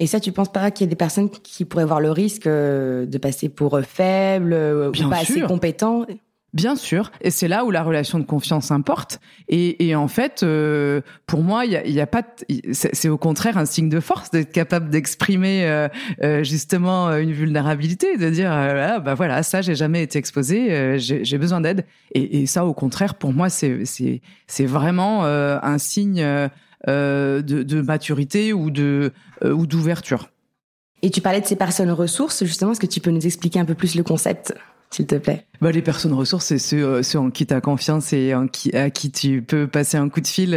Et 0.00 0.06
ça, 0.06 0.18
tu 0.18 0.32
penses 0.32 0.50
pas 0.50 0.70
qu'il 0.70 0.86
y 0.86 0.88
a 0.88 0.90
des 0.90 0.96
personnes 0.96 1.30
qui 1.30 1.64
pourraient 1.64 1.84
voir 1.84 2.00
le 2.00 2.10
risque 2.10 2.46
euh, 2.46 3.06
de 3.06 3.18
passer 3.18 3.48
pour 3.48 3.76
euh, 3.76 3.82
faibles 3.82 4.52
euh, 4.52 4.90
ou 4.90 5.08
pas 5.08 5.18
assez 5.18 5.42
compétents? 5.42 6.04
Bien 6.52 6.76
sûr, 6.76 7.10
et 7.20 7.32
c'est 7.32 7.48
là 7.48 7.64
où 7.64 7.72
la 7.72 7.82
relation 7.82 8.20
de 8.20 8.24
confiance 8.24 8.70
importe. 8.70 9.18
Et, 9.48 9.88
et 9.88 9.96
en 9.96 10.06
fait, 10.06 10.46
pour 11.26 11.42
moi, 11.42 11.64
il 11.64 11.72
y 11.72 11.76
a, 11.76 11.84
y 11.84 12.00
a, 12.00 12.06
pas, 12.06 12.22
c'est 12.70 13.08
au 13.08 13.18
contraire 13.18 13.58
un 13.58 13.64
signe 13.64 13.88
de 13.88 13.98
force 13.98 14.30
d'être 14.30 14.52
capable 14.52 14.88
d'exprimer 14.88 15.88
justement 16.42 17.10
une 17.16 17.32
vulnérabilité, 17.32 18.16
de 18.18 18.30
dire 18.30 18.52
ah, 18.52 19.00
bah 19.00 19.14
voilà, 19.14 19.42
ça 19.42 19.62
j'ai 19.62 19.74
jamais 19.74 20.04
été 20.04 20.16
exposé, 20.16 20.96
j'ai 21.00 21.38
besoin 21.38 21.60
d'aide. 21.60 21.86
Et, 22.12 22.42
et, 22.42 22.46
ça, 22.46 22.64
au 22.64 22.72
contraire, 22.72 23.16
pour 23.16 23.32
moi, 23.32 23.48
c'est 23.48 23.82
c'est 24.46 24.66
vraiment 24.66 25.24
un 25.24 25.78
signe 25.78 26.24
de, 26.88 27.62
de, 27.62 27.80
maturité 27.80 28.52
ou 28.52 28.70
de 28.70 29.12
euh, 29.44 29.52
ou 29.52 29.66
d'ouverture. 29.66 30.30
Et 31.02 31.10
tu 31.10 31.20
parlais 31.20 31.40
de 31.40 31.46
ces 31.46 31.56
personnes 31.56 31.90
ressources, 31.90 32.44
justement, 32.44 32.72
est-ce 32.72 32.80
que 32.80 32.86
tu 32.86 33.00
peux 33.00 33.10
nous 33.10 33.26
expliquer 33.26 33.58
un 33.60 33.64
peu 33.64 33.74
plus 33.74 33.94
le 33.94 34.02
concept 34.02 34.54
s'il 34.90 35.06
te 35.06 35.16
plaît? 35.16 35.46
Bah, 35.64 35.72
Les 35.72 35.82
personnes 35.82 36.12
ressources, 36.12 36.46
c'est 36.46 36.58
ceux, 36.58 36.84
euh, 36.84 37.02
ceux 37.02 37.18
en 37.18 37.30
qui 37.30 37.46
tu 37.46 37.54
as 37.54 37.60
confiance 37.60 38.12
et 38.12 38.34
en 38.34 38.46
qui, 38.46 38.74
à 38.76 38.90
qui 38.90 39.10
tu 39.10 39.42
peux 39.42 39.66
passer 39.66 39.96
un 39.96 40.08
coup 40.08 40.20
de 40.20 40.26
fil 40.26 40.50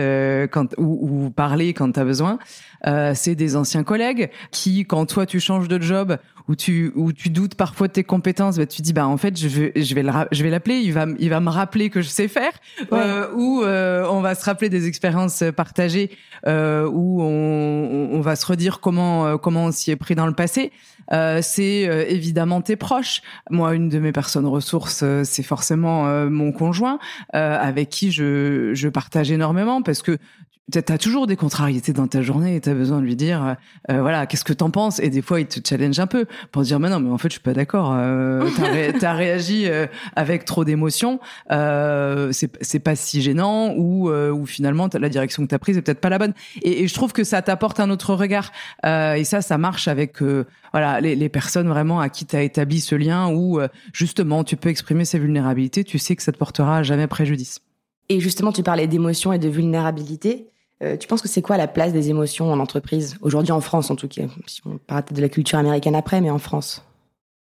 quand, 0.51 0.73
ou, 0.77 1.25
ou 1.25 1.29
parler 1.29 1.73
quand 1.73 1.91
tu 1.91 1.99
as 1.99 2.05
besoin. 2.05 2.39
Euh, 2.85 3.13
c'est 3.15 3.35
des 3.35 3.55
anciens 3.55 3.83
collègues 3.83 4.29
qui, 4.51 4.85
quand 4.85 5.05
toi 5.05 5.25
tu 5.25 5.39
changes 5.39 5.67
de 5.67 5.81
job 5.81 6.17
ou 6.47 6.55
tu 6.55 6.91
ou 6.95 7.11
tu 7.11 7.29
doutes 7.29 7.55
parfois 7.55 7.87
de 7.87 7.93
tes 7.93 8.03
compétences, 8.03 8.57
bah, 8.57 8.65
tu 8.65 8.81
dis 8.81 8.93
bah 8.93 9.07
en 9.07 9.17
fait 9.17 9.37
je 9.37 9.47
vais 9.47 9.71
je 9.75 9.95
vais 9.95 10.03
le, 10.03 10.11
je 10.31 10.43
vais 10.43 10.49
l'appeler, 10.49 10.77
il 10.77 10.93
va 10.93 11.05
il 11.19 11.29
va 11.29 11.39
me 11.39 11.49
rappeler 11.49 11.89
que 11.89 12.01
je 12.01 12.07
sais 12.07 12.27
faire 12.27 12.53
euh, 12.93 13.27
ou 13.35 13.63
euh, 13.63 14.07
on 14.09 14.21
va 14.21 14.35
se 14.35 14.45
rappeler 14.45 14.69
des 14.69 14.87
expériences 14.87 15.43
partagées 15.55 16.11
euh, 16.45 16.87
où 16.89 17.21
on, 17.21 18.09
on 18.13 18.21
va 18.21 18.35
se 18.35 18.45
redire 18.45 18.79
comment 18.79 19.27
euh, 19.27 19.37
comment 19.37 19.65
on 19.65 19.71
s'y 19.71 19.91
est 19.91 19.95
pris 19.95 20.15
dans 20.15 20.27
le 20.27 20.33
passé. 20.33 20.71
Euh, 21.13 21.39
c'est 21.41 21.87
euh, 21.87 22.05
évidemment 22.07 22.61
tes 22.61 22.75
proches. 22.75 23.21
Moi, 23.49 23.73
une 23.75 23.89
de 23.89 23.99
mes 23.99 24.11
personnes 24.11 24.45
ressources, 24.45 24.96
c'est 25.23 25.43
forcément 25.43 26.05
mon 26.29 26.51
conjoint, 26.51 26.99
avec 27.33 27.89
qui 27.89 28.11
je, 28.11 28.71
je 28.73 28.89
partage 28.89 29.31
énormément 29.31 29.81
parce 29.81 30.01
que 30.01 30.17
T'as 30.69 30.97
toujours 30.97 31.27
des 31.27 31.37
contrariétés 31.37 31.93
dans 31.93 32.07
ta 32.07 32.21
journée 32.21 32.57
et 32.57 32.59
t'as 32.59 32.73
besoin 32.73 32.99
de 32.99 33.05
lui 33.05 33.15
dire, 33.15 33.41
euh, 33.41 33.53
euh, 33.89 34.01
voilà, 34.01 34.25
qu'est-ce 34.25 34.43
que 34.43 34.51
t'en 34.51 34.69
penses? 34.69 34.99
Et 34.99 35.09
des 35.09 35.21
fois, 35.21 35.39
il 35.39 35.47
te 35.47 35.65
challenge 35.65 35.97
un 35.97 36.07
peu 36.07 36.25
pour 36.51 36.61
dire, 36.63 36.77
mais 36.77 36.89
non, 36.89 36.99
mais 36.99 37.09
en 37.09 37.17
fait, 37.17 37.29
je 37.29 37.35
suis 37.35 37.41
pas 37.41 37.53
d'accord. 37.53 37.93
Euh, 37.95 38.49
t'as, 38.99 39.13
réagi 39.13 39.65
avec 40.17 40.43
trop 40.43 40.65
d'émotions. 40.65 41.21
c'est, 41.49 42.51
c'est 42.59 42.79
pas 42.79 42.97
si 42.97 43.21
gênant 43.21 43.75
ou 43.77 44.11
où 44.11 44.45
finalement 44.45 44.89
la 44.93 45.07
direction 45.07 45.43
que 45.43 45.47
tu 45.47 45.55
as 45.55 45.59
prise 45.59 45.77
est 45.77 45.81
peut-être 45.81 46.01
pas 46.01 46.09
la 46.09 46.19
bonne. 46.19 46.33
Et, 46.61 46.83
et, 46.83 46.87
je 46.89 46.93
trouve 46.93 47.13
que 47.13 47.23
ça 47.23 47.41
t'apporte 47.41 47.79
un 47.79 47.89
autre 47.89 48.13
regard. 48.13 48.51
et 48.83 49.23
ça, 49.23 49.41
ça 49.41 49.57
marche 49.57 49.87
avec 49.87 50.21
voilà 50.73 50.99
les, 50.99 51.15
les, 51.15 51.29
personnes 51.29 51.69
vraiment 51.69 52.01
à 52.01 52.09
qui 52.09 52.25
tu 52.25 52.35
as 52.35 52.41
établi 52.41 52.81
ce 52.81 52.95
lien 52.95 53.29
où 53.29 53.61
justement 53.93 54.43
tu 54.43 54.57
peux 54.57 54.67
exprimer 54.67 55.05
ses 55.05 55.17
vulnérabilités. 55.17 55.85
Tu 55.85 55.97
sais 55.97 56.17
que 56.17 56.23
ça 56.23 56.33
te 56.33 56.37
portera 56.37 56.83
jamais 56.83 57.07
préjudice. 57.07 57.61
Et 58.09 58.19
justement, 58.19 58.51
tu 58.51 58.63
parlais 58.63 58.87
d'émotion 58.87 59.33
et 59.33 59.39
de 59.39 59.49
vulnérabilité. 59.49 60.47
Euh, 60.83 60.95
tu 60.95 61.07
penses 61.07 61.21
que 61.21 61.27
c'est 61.27 61.41
quoi 61.41 61.57
la 61.57 61.67
place 61.67 61.91
des 61.91 62.09
émotions 62.09 62.51
en 62.51 62.59
entreprise 62.59 63.17
aujourd'hui 63.21 63.51
en 63.51 63.61
France 63.61 63.89
en 63.89 63.95
tout 63.95 64.07
cas? 64.07 64.23
Si 64.45 64.61
on 64.65 64.77
parle 64.77 65.05
de 65.11 65.21
la 65.21 65.29
culture 65.29 65.57
américaine 65.57 65.95
après, 65.95 66.21
mais 66.21 66.29
en 66.29 66.37
France. 66.37 66.83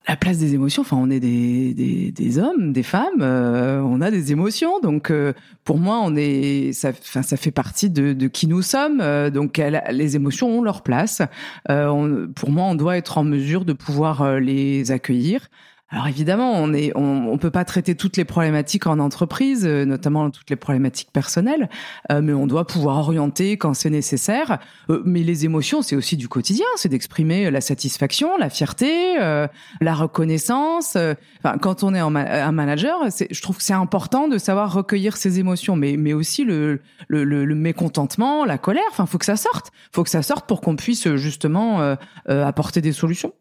La 0.06 0.18
place 0.18 0.38
des 0.38 0.53
émotions, 0.53 0.82
enfin, 0.82 0.98
on 1.00 1.10
est 1.10 1.22
des, 1.22 2.12
des, 2.12 2.38
hommes, 2.38 2.74
des 2.74 2.84
femmes, 2.84 3.22
euh, 3.22 3.80
on 3.80 4.01
a 4.01 4.12
des 4.12 4.34
émotions. 4.34 4.82
Donc, 4.82 5.10
euh, 5.10 5.32
pour 5.63 5.77
moi, 5.77 6.01
on 6.03 6.13
est, 6.18 6.74
ça, 6.74 6.92
ça 7.01 7.38
fait 7.38 7.51
partie 7.51 7.89
de, 7.89 8.27
qui 8.27 8.48
nous 8.48 8.62
sommes. 8.62 9.01
donc, 9.30 9.62
les 9.89 10.15
émotions 10.18 10.60
ont 10.60 10.62
leur 10.62 10.82
place. 10.84 11.22
Pour 11.70 12.51
moi, 12.51 12.65
on 12.65 12.75
doit 12.75 12.98
être 12.98 13.18
en 13.18 13.24
mesure 13.24 13.63
de 13.63 13.72
pouvoir 13.72 14.42
les 14.42 14.92
accueillir, 14.92 15.48
alors 15.94 16.08
évidemment, 16.08 16.54
on 16.56 16.74
est, 16.74 16.92
on, 16.96 17.28
on, 17.32 17.38
peut 17.38 17.52
pas 17.52 17.66
traiter 17.66 17.94
toutes 17.94 18.18
les 18.18 18.26
problématiques 18.26 18.88
en 18.88 18.98
entreprise, 18.98 19.64
euh, 19.64 19.86
notamment 19.86 20.32
toutes 20.32 20.50
les 20.50 20.56
problématiques 20.56 21.12
personnelles, 21.14 21.70
euh, 22.12 22.20
mais 22.20 22.34
on 22.34 22.48
doit 22.48 22.66
pouvoir 22.66 22.98
orienter 22.98 23.58
quand 23.58 23.76
c'est 23.76 23.92
nécessaire. 23.92 24.58
Euh, 24.90 25.04
mais 25.06 25.20
les 25.20 25.46
émotions, 25.46 25.84
c'est 25.84 25.96
aussi 25.96 26.18
du 26.18 26.28
quotidien, 26.28 26.66
c'est 26.78 26.90
d'exprimer 26.90 27.52
la 27.52 27.62
satisfaction, 27.62 28.36
la 28.40 28.50
fierté, 28.50 29.18
la 29.20 29.94
reconnaissance. 29.94 30.98
Enfin, 31.44 31.60
quand 31.60 31.84
on 31.84 31.94
est 31.94 32.00
un 32.00 32.52
manager, 32.52 32.98
je 33.30 33.42
trouve 33.42 33.58
que 33.58 33.64
c'est 33.64 33.74
important 33.74 34.28
de 34.28 34.40
savoir 34.40 34.74
recueillir 34.74 35.16
ses 35.16 35.40
émotions, 35.40 35.76
mais 35.76 35.96
mais 35.98 36.14
aussi 36.14 36.44
le 36.44 36.82
le, 37.08 37.24
le, 37.24 37.56
mécontentement, 37.56 38.46
la 38.46 38.58
colère. 38.58 38.84
Enfin, 38.90 39.06
faut 39.06 39.20
que 39.20 39.26
ça 39.26 39.36
sorte, 39.36 39.72
faut 39.92 40.04
que 40.04 40.10
ça 40.10 40.24
sorte 40.24 40.48
pour 40.48 40.62
qu'on 40.62 40.76
puisse 40.76 41.08
justement 41.16 41.96
apporter 42.26 42.82
des 42.82 42.94
solutions. 42.94 43.34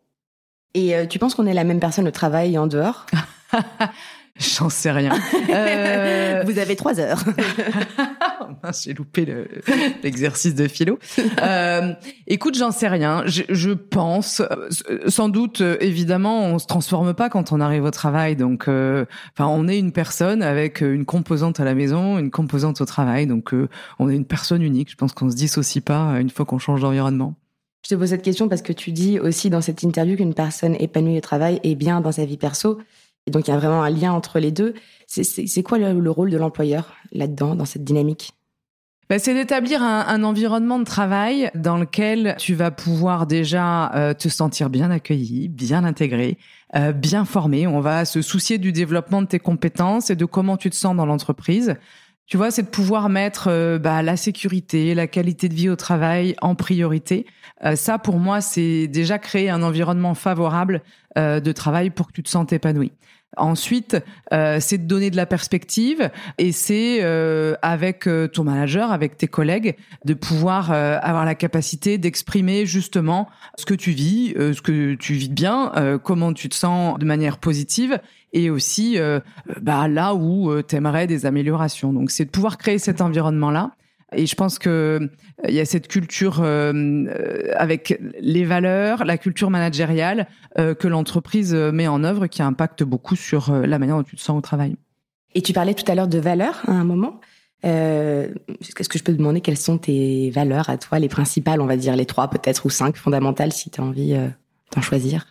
Et 0.75 0.97
euh, 0.97 1.07
tu 1.07 1.19
penses 1.19 1.35
qu'on 1.35 1.47
est 1.47 1.55
la 1.55 1.65
même 1.65 1.81
personne 1.81 2.09
au 2.09 2.13
travail 2.13 2.55
et 2.55 2.59
en 2.59 2.67
dehors? 2.67 3.07
J'en 4.39 4.71
sais 4.71 4.91
rien. 4.91 5.13
Euh... 5.51 6.43
Vous 6.47 6.59
avez 6.59 6.75
trois 6.75 6.99
heures. 6.99 7.23
J'ai 8.83 8.95
loupé 8.95 9.27
l'exercice 10.03 10.55
de 10.55 10.69
philo. 10.69 10.99
Euh, 11.43 11.93
écoute, 12.27 12.57
j'en 12.57 12.71
sais 12.71 12.89
rien. 12.89 13.25
Je, 13.27 13.43
je, 13.49 13.71
pense, 13.71 14.41
euh, 14.41 14.69
sans 15.09 15.29
doute, 15.29 15.61
euh, 15.61 15.77
évidemment, 15.81 16.45
on 16.45 16.59
se 16.59 16.67
transforme 16.67 17.13
pas 17.13 17.29
quand 17.29 17.53
on 17.53 17.61
arrive 17.61 17.85
au 17.85 17.91
travail. 17.91 18.37
Donc, 18.37 18.69
euh, 18.69 19.05
enfin, 19.35 19.47
on 19.49 19.69
est 19.69 19.79
une 19.79 19.93
personne 19.93 20.43
avec 20.43 20.81
une 20.81 21.05
composante 21.05 21.61
à 21.61 21.65
la 21.65 21.75
maison, 21.75 22.19
une 22.19 22.31
composante 22.31 22.81
au 22.81 22.87
travail. 22.87 23.27
Donc, 23.27 23.53
on 23.99 24.09
est 24.09 24.17
une 24.17 24.27
personne 24.27 24.63
unique. 24.63 24.91
Je 24.91 24.97
pense 24.97 25.13
qu'on 25.13 25.31
se 25.31 25.37
dissocie 25.37 25.83
pas 25.85 26.21
une 26.21 26.31
fois 26.31 26.47
qu'on 26.47 26.59
change 26.59 26.81
d'environnement. 26.81 27.35
Je 27.85 27.89
te 27.91 27.95
pose 27.97 28.11
cette 28.11 28.23
question 28.23 28.49
parce 28.49 28.63
que 28.63 28.73
tu 28.73 28.93
dis 28.93 29.19
aussi 29.19 29.51
dans 29.51 29.61
cette 29.61 29.83
interview 29.83 30.17
qu'une 30.17 30.35
personne 30.35 30.77
épanouie 30.79 31.19
au 31.19 31.21
travail 31.21 31.61
est 31.65 31.75
bien 31.75 32.01
dans 32.01 32.13
sa 32.13 32.25
vie 32.25 32.37
perso. 32.37 32.79
Et 33.27 33.31
donc, 33.31 33.49
il 33.49 33.51
y 33.51 33.55
a 33.55 33.59
vraiment 33.59 33.83
un 33.83 33.91
lien 33.91 34.13
entre 34.13 34.39
les 34.39 34.51
deux. 34.51 34.75
C'est 35.07 35.63
quoi 35.63 35.79
le, 35.79 36.11
rôle 36.11 36.31
de 36.31 36.37
l'employeur 36.37 36.95
là-dedans, 37.13 37.55
dans 37.55 37.65
cette 37.65 37.85
dynamique? 37.85 38.33
Bah, 39.11 39.19
c'est 39.19 39.35
d'établir 39.35 39.83
un, 39.83 40.23
environnement 40.23 40.79
de 40.79 40.85
travail 40.85 41.51
dans 41.55 41.77
lequel 41.77 42.37
tu 42.39 42.55
vas 42.55 42.71
pouvoir 42.71 43.27
déjà 43.27 43.93
euh, 43.95 44.15
te 44.15 44.29
sentir 44.29 44.71
bien 44.71 44.91
accueilli, 44.91 45.49
bien 45.49 45.85
intégré, 45.85 46.39
euh, 46.75 46.93
bien 46.93 47.25
formé. 47.25 47.67
On 47.67 47.81
va 47.81 48.05
se 48.05 48.23
soucier 48.23 48.59
du 48.59 48.73
développement 48.73 49.23
de 49.23 49.27
tes 49.27 49.41
compétences 49.41 50.11
et 50.11 50.17
de 50.17 50.25
comment 50.25 50.57
tu 50.57 50.71
te 50.71 50.77
sens 50.77 50.97
dans 50.97 51.07
l'entreprise. 51.07 51.75
Tu 52.27 52.37
vois, 52.37 52.51
c'est 52.51 52.63
de 52.63 52.69
pouvoir 52.69 53.09
mettre 53.09 53.49
euh, 53.49 53.79
bah, 53.79 54.03
la 54.03 54.17
sécurité, 54.17 54.95
la 54.95 55.07
qualité 55.07 55.49
de 55.49 55.55
vie 55.55 55.69
au 55.69 55.77
travail 55.77 56.35
en 56.41 56.55
priorité. 56.55 57.27
Euh, 57.65 57.77
ça, 57.77 57.99
pour 57.99 58.19
moi, 58.19 58.41
c'est 58.41 58.87
déjà 58.87 59.19
créer 59.19 59.51
un 59.51 59.63
environnement 59.63 60.15
favorable 60.15 60.83
euh, 61.19 61.41
de 61.41 61.53
travail 61.53 61.91
pour 61.91 62.07
que 62.07 62.13
tu 62.13 62.23
te 62.23 62.31
sentes 62.31 62.53
épanoui. 62.53 62.93
Ensuite, 63.39 63.97
c'est 64.31 64.77
de 64.77 64.87
donner 64.87 65.09
de 65.09 65.17
la 65.17 65.25
perspective 65.25 66.11
et 66.37 66.53
c'est 66.53 67.03
avec 67.63 68.07
ton 68.31 68.45
manager, 68.45 68.93
avec 68.93 69.17
tes 69.17 69.27
collègues, 69.27 69.75
de 70.05 70.13
pouvoir 70.13 70.71
avoir 70.71 71.25
la 71.25 71.35
capacité 71.35 71.97
d'exprimer 71.97 72.67
justement 72.67 73.31
ce 73.57 73.65
que 73.65 73.73
tu 73.73 73.93
vis, 73.93 74.35
ce 74.37 74.61
que 74.61 74.97
tu 74.97 75.15
vis 75.15 75.31
bien, 75.31 75.73
comment 76.05 76.35
tu 76.35 76.51
te 76.51 76.55
sens 76.55 76.99
de 76.99 77.07
manière 77.07 77.39
positive 77.39 77.99
et 78.33 78.51
aussi 78.51 78.99
euh, 78.99 79.21
bah, 79.61 79.89
là 79.89 80.15
où 80.15 80.51
euh, 80.51 80.63
tu 80.67 80.77
aimerais 80.77 81.07
des 81.07 81.27
améliorations. 81.27 81.93
Donc 81.93 82.11
c'est 82.11 82.25
de 82.25 82.31
pouvoir 82.31 82.59
créer 82.59 82.79
cet 82.79 83.01
environnement-là. 83.01 83.73
Et 84.15 84.27
je 84.27 84.35
pense 84.35 84.59
que 84.59 84.69
euh, 84.69 85.09
il 85.49 85.55
y 85.55 85.61
a 85.61 85.65
cette 85.65 85.89
culture 85.89 86.45
avec 87.57 87.99
les 88.21 88.45
valeurs, 88.45 89.05
la 89.05 89.19
culture 89.19 89.51
managériale 89.51 90.29
que 90.57 90.87
l'entreprise 90.87 91.53
met 91.55 91.89
en 91.89 92.05
œuvre 92.05 92.27
qui 92.29 92.43
impacte 92.43 92.85
beaucoup 92.85 93.17
sur 93.17 93.51
la 93.51 93.79
manière 93.79 93.97
dont 93.97 94.03
tu 94.05 94.15
te 94.15 94.21
sens 94.21 94.39
au 94.39 94.41
travail. 94.41 94.77
Et 95.35 95.43
tu 95.43 95.53
parlais 95.53 95.75
tout 95.75 95.91
à 95.91 95.97
l'heure 95.97 96.07
de 96.07 96.19
valeurs 96.19 96.63
à 96.69 96.73
un 96.73 96.85
moment. 96.85 97.21
Est-ce 97.65 98.89
que 98.89 98.99
je 98.99 99.03
peux 99.03 99.13
te 99.13 99.19
demander 99.19 99.41
quelles 99.41 99.59
sont 99.59 99.79
tes 99.79 100.31
valeurs 100.31 100.71
à 100.71 100.77
toi, 100.77 101.01
les 101.01 101.09
principales, 101.09 101.61
on 101.61 101.67
va 101.67 101.77
dire 101.77 101.97
les 101.97 102.07
trois 102.07 102.29
peut-être 102.29 102.67
ou 102.67 102.71
cinq 102.71 102.97
fondamentales 102.97 103.53
si 103.53 103.71
tu 103.71 103.81
as 103.81 103.85
envie 103.85 104.15
d'en 104.77 104.83
choisir? 104.83 105.27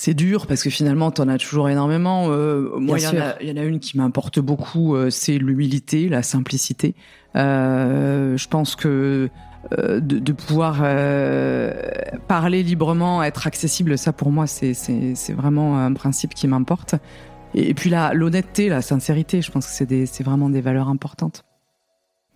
C'est 0.00 0.14
dur 0.14 0.46
parce 0.46 0.62
que 0.62 0.70
finalement, 0.70 1.10
tu 1.10 1.20
en 1.20 1.28
as 1.28 1.36
toujours 1.36 1.68
énormément. 1.68 2.28
Euh, 2.30 2.70
moi, 2.78 2.96
il 2.98 3.04
y, 3.48 3.52
en 3.52 3.56
a 3.58 3.64
une 3.64 3.80
qui 3.80 3.98
m'importe 3.98 4.40
beaucoup, 4.40 4.96
euh, 4.96 5.10
c'est 5.10 5.36
l'humilité, 5.36 6.08
la 6.08 6.22
simplicité. 6.22 6.94
Euh, 7.36 8.34
je 8.34 8.48
pense 8.48 8.76
que 8.76 9.28
euh, 9.78 10.00
de, 10.00 10.18
de, 10.18 10.32
pouvoir 10.32 10.78
euh, 10.82 11.74
parler 12.28 12.62
librement, 12.62 13.22
être 13.22 13.46
accessible, 13.46 13.98
ça 13.98 14.14
pour 14.14 14.32
moi, 14.32 14.46
c'est 14.46 14.72
vraiment 15.34 15.78
un 15.78 15.92
principe 15.92 16.32
qui 16.32 16.48
m'importe. 16.48 16.94
Et, 17.52 17.74
puis 17.74 17.90
là, 17.90 18.14
l'honnêteté, 18.14 18.70
la 18.70 18.80
sincérité, 18.80 19.42
je 19.42 19.50
pense 19.50 19.66
que 19.66 20.06
c'est 20.06 20.22
vraiment 20.22 20.48
des 20.48 20.62
valeurs 20.62 20.88
importantes. 20.88 21.44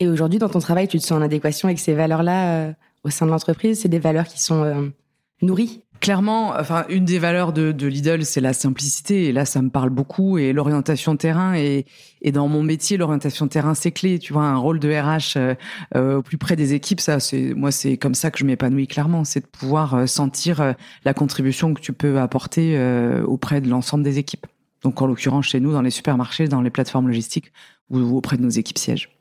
Et 0.00 0.08
aujourd'hui, 0.08 0.38
dans 0.38 0.50
ton 0.50 0.60
travail, 0.60 0.86
tu 0.86 0.98
te 0.98 1.02
sens 1.02 1.18
en 1.18 1.22
adéquation 1.22 1.68
avec 1.68 1.78
ces 1.78 1.94
valeurs-là 1.94 2.74
au 3.04 3.08
sein 3.08 3.24
de 3.24 3.30
l'entreprise? 3.30 3.80
C'est 3.80 3.88
des 3.88 4.00
valeurs 4.00 4.26
qui 4.26 4.42
sont 4.42 4.92
nourries? 5.40 5.83
Clairement, 6.00 6.52
enfin, 6.58 6.84
une 6.90 7.04
des 7.04 7.18
valeurs 7.18 7.52
de, 7.52 7.72
de 7.72 7.86
Lidl, 7.86 8.24
c'est 8.24 8.40
la 8.40 8.52
simplicité. 8.52 9.24
Et 9.26 9.32
là, 9.32 9.44
ça 9.44 9.62
me 9.62 9.70
parle 9.70 9.90
beaucoup. 9.90 10.36
Et 10.38 10.52
l'orientation 10.52 11.16
terrain. 11.16 11.54
Et, 11.54 11.86
et 12.20 12.32
dans 12.32 12.46
mon 12.48 12.62
métier, 12.62 12.96
l'orientation 12.96 13.48
terrain, 13.48 13.74
c'est 13.74 13.92
clé. 13.92 14.18
Tu 14.18 14.32
vois, 14.32 14.44
un 14.44 14.56
rôle 14.56 14.80
de 14.80 14.90
RH 14.90 15.36
euh, 15.36 15.54
euh, 15.94 16.16
au 16.18 16.22
plus 16.22 16.36
près 16.36 16.56
des 16.56 16.74
équipes, 16.74 17.00
ça, 17.00 17.20
c'est 17.20 17.54
moi, 17.54 17.70
c'est 17.70 17.96
comme 17.96 18.14
ça 18.14 18.30
que 18.30 18.38
je 18.38 18.44
m'épanouis 18.44 18.86
clairement. 18.86 19.24
C'est 19.24 19.40
de 19.40 19.46
pouvoir 19.46 19.94
euh, 19.94 20.06
sentir 20.06 20.74
la 21.04 21.14
contribution 21.14 21.72
que 21.72 21.80
tu 21.80 21.92
peux 21.92 22.18
apporter 22.18 22.78
auprès 23.24 23.60
de 23.60 23.68
l'ensemble 23.68 24.04
des 24.04 24.18
équipes. 24.18 24.46
Donc, 24.82 25.00
en 25.00 25.06
l'occurrence, 25.06 25.46
chez 25.46 25.60
nous, 25.60 25.72
dans 25.72 25.82
les 25.82 25.90
supermarchés, 25.90 26.48
dans 26.48 26.60
les 26.60 26.70
plateformes 26.70 27.06
logistiques 27.06 27.52
ou 27.90 28.16
auprès 28.16 28.36
de 28.36 28.42
nos 28.42 28.50
équipes 28.50 28.78
sièges. 28.78 29.13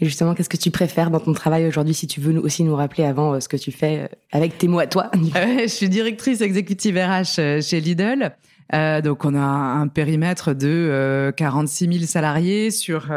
Et 0.00 0.06
justement, 0.06 0.34
qu'est-ce 0.34 0.48
que 0.48 0.56
tu 0.56 0.70
préfères 0.70 1.10
dans 1.10 1.20
ton 1.20 1.32
travail 1.32 1.66
aujourd'hui, 1.66 1.94
si 1.94 2.06
tu 2.06 2.20
veux 2.20 2.38
aussi 2.38 2.64
nous 2.64 2.74
rappeler 2.74 3.04
avant 3.04 3.34
euh, 3.34 3.40
ce 3.40 3.48
que 3.48 3.56
tu 3.56 3.70
fais 3.70 4.00
euh, 4.00 4.06
avec 4.32 4.56
tes 4.56 4.66
mots 4.66 4.78
à 4.78 4.86
toi 4.86 5.10
Je 5.14 5.66
suis 5.66 5.88
directrice 5.88 6.40
exécutive 6.40 6.96
RH 6.96 7.38
euh, 7.38 7.60
chez 7.60 7.80
Lidl. 7.80 8.32
Euh, 8.72 9.00
donc 9.00 9.24
on 9.24 9.34
a 9.34 9.40
un 9.40 9.88
périmètre 9.88 10.54
de 10.54 10.68
euh, 10.68 11.32
46 11.32 11.92
000 11.92 12.04
salariés 12.06 12.70
sur 12.70 13.08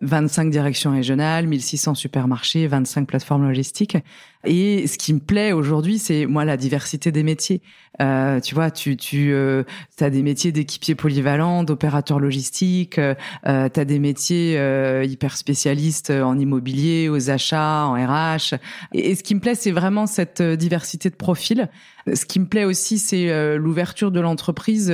25 0.00 0.50
directions 0.50 0.92
régionales, 0.92 1.46
1600 1.46 1.94
supermarchés, 1.94 2.66
25 2.66 3.06
plateformes 3.06 3.46
logistiques. 3.46 3.98
Et 4.46 4.86
ce 4.86 4.98
qui 4.98 5.14
me 5.14 5.20
plaît 5.20 5.52
aujourd'hui, 5.52 5.98
c'est 5.98 6.26
moi 6.26 6.44
la 6.44 6.56
diversité 6.56 7.12
des 7.12 7.22
métiers. 7.22 7.62
Euh, 8.00 8.40
tu 8.40 8.54
vois, 8.54 8.70
tu 8.70 8.96
tu 8.96 9.32
euh, 9.32 9.62
as 10.00 10.10
des 10.10 10.22
métiers 10.22 10.50
d'équipier 10.50 10.94
polyvalent, 10.94 11.62
d'opérateur 11.62 12.18
logistique, 12.18 12.98
euh, 12.98 13.14
tu 13.44 13.80
as 13.80 13.84
des 13.84 13.98
métiers 13.98 14.58
euh, 14.58 15.04
hyper 15.04 15.36
spécialistes 15.36 16.10
en 16.10 16.38
immobilier, 16.38 17.08
aux 17.08 17.30
achats, 17.30 17.86
en 17.86 17.94
RH. 17.94 18.54
Et, 18.92 19.14
ce 19.14 19.22
qui 19.22 19.34
me 19.34 19.40
plaît, 19.40 19.54
c'est 19.54 19.70
vraiment 19.70 20.06
cette 20.06 20.40
euh, 20.40 20.56
diversité 20.56 21.08
de 21.10 21.14
profils. 21.14 21.68
Ce 22.12 22.26
qui 22.26 22.38
me 22.38 22.46
plaît 22.46 22.64
aussi, 22.64 22.98
c'est 22.98 23.30
euh, 23.30 23.56
l'ouverture 23.56 24.10
de 24.10 24.20
l'entreprise 24.20 24.92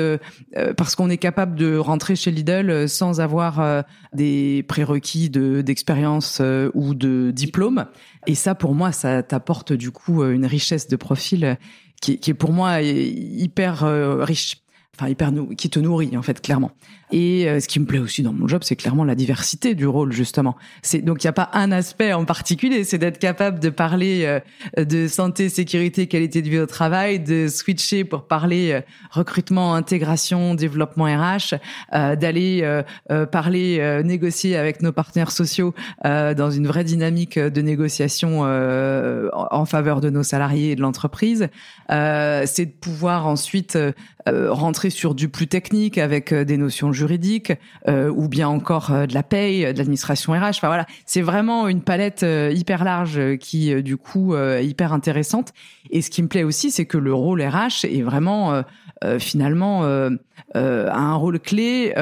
parce 0.76 0.94
qu'on 0.94 1.10
est 1.10 1.18
capable 1.18 1.56
de 1.56 1.76
rentrer 1.76 2.14
chez 2.14 2.30
Lidl 2.30 2.88
sans 2.88 3.20
avoir 3.20 3.84
des 4.12 4.64
prérequis 4.68 5.28
de 5.28 5.60
d'expérience 5.60 6.40
ou 6.74 6.94
de 6.94 7.32
diplôme. 7.32 7.86
Et 8.26 8.34
ça, 8.34 8.54
pour 8.54 8.74
moi, 8.74 8.92
ça 8.92 9.22
t'apporte 9.22 9.72
du 9.72 9.90
coup 9.90 10.22
une 10.24 10.46
richesse 10.46 10.88
de 10.88 10.96
profil 10.96 11.56
qui, 12.00 12.18
qui 12.18 12.30
est 12.30 12.34
pour 12.34 12.52
moi 12.52 12.82
hyper 12.82 13.84
euh, 13.84 14.24
riche. 14.24 14.62
Enfin 15.00 15.10
hyper 15.10 15.32
qui 15.56 15.70
te 15.70 15.78
nourrit 15.78 16.16
en 16.16 16.22
fait 16.22 16.40
clairement. 16.40 16.72
Et 17.12 17.48
euh, 17.48 17.58
ce 17.58 17.66
qui 17.66 17.80
me 17.80 17.86
plaît 17.86 17.98
aussi 17.98 18.22
dans 18.22 18.32
mon 18.32 18.46
job, 18.46 18.62
c'est 18.64 18.76
clairement 18.76 19.04
la 19.04 19.14
diversité 19.14 19.74
du 19.74 19.86
rôle 19.86 20.12
justement. 20.12 20.56
Donc 21.02 21.24
il 21.24 21.26
n'y 21.26 21.30
a 21.30 21.32
pas 21.32 21.50
un 21.54 21.72
aspect 21.72 22.12
en 22.12 22.24
particulier, 22.24 22.84
c'est 22.84 22.98
d'être 22.98 23.18
capable 23.18 23.58
de 23.58 23.68
parler 23.70 24.40
euh, 24.78 24.84
de 24.84 25.08
santé, 25.08 25.48
sécurité, 25.48 26.06
qualité 26.06 26.42
de 26.42 26.48
vie 26.48 26.58
au 26.58 26.66
travail, 26.66 27.18
de 27.18 27.48
switcher 27.48 28.04
pour 28.04 28.26
parler 28.26 28.72
euh, 28.72 28.80
recrutement, 29.10 29.74
intégration, 29.74 30.54
développement 30.54 31.06
RH, 31.06 31.54
d'aller 31.92 32.82
parler 33.32 34.02
négocier 34.04 34.56
avec 34.56 34.82
nos 34.82 34.92
partenaires 34.92 35.30
sociaux 35.30 35.74
dans 36.04 36.50
une 36.50 36.66
vraie 36.66 36.84
dynamique 36.84 37.38
de 37.38 37.60
négociation 37.60 38.42
en 38.42 39.64
faveur 39.64 40.00
de 40.00 40.10
nos 40.10 40.22
salariés 40.22 40.72
et 40.72 40.76
de 40.76 40.80
l'entreprise. 40.80 41.48
c'est 41.88 42.66
de 42.66 42.72
pouvoir 42.80 43.26
ensuite 43.26 43.76
rentrer 44.26 44.90
sur 44.90 45.14
du 45.14 45.28
plus 45.28 45.46
technique 45.46 45.98
avec 45.98 46.32
des 46.32 46.56
notions 46.56 46.92
juridique 46.92 47.52
euh, 47.88 48.10
ou 48.14 48.28
bien 48.28 48.48
encore 48.48 48.92
euh, 48.92 49.06
de 49.06 49.14
la 49.14 49.22
paye, 49.22 49.62
de 49.72 49.78
l'administration 49.78 50.32
RH. 50.32 50.56
Enfin 50.56 50.68
voilà, 50.68 50.86
c'est 51.06 51.22
vraiment 51.22 51.68
une 51.68 51.82
palette 51.82 52.22
euh, 52.22 52.52
hyper 52.54 52.84
large 52.84 53.36
qui 53.38 53.82
du 53.82 53.96
coup 53.96 54.34
est 54.34 54.66
hyper 54.66 54.92
intéressante. 54.92 55.52
Et 55.90 56.02
ce 56.02 56.10
qui 56.10 56.22
me 56.22 56.28
plaît 56.28 56.42
aussi, 56.42 56.70
c'est 56.70 56.86
que 56.86 56.98
le 56.98 57.14
rôle 57.14 57.42
RH 57.42 57.84
est 57.84 58.02
vraiment 58.02 58.62
finalement 59.18 59.84
a 59.84 60.10
un 60.54 61.14
rôle 61.14 61.40
clé 61.40 61.92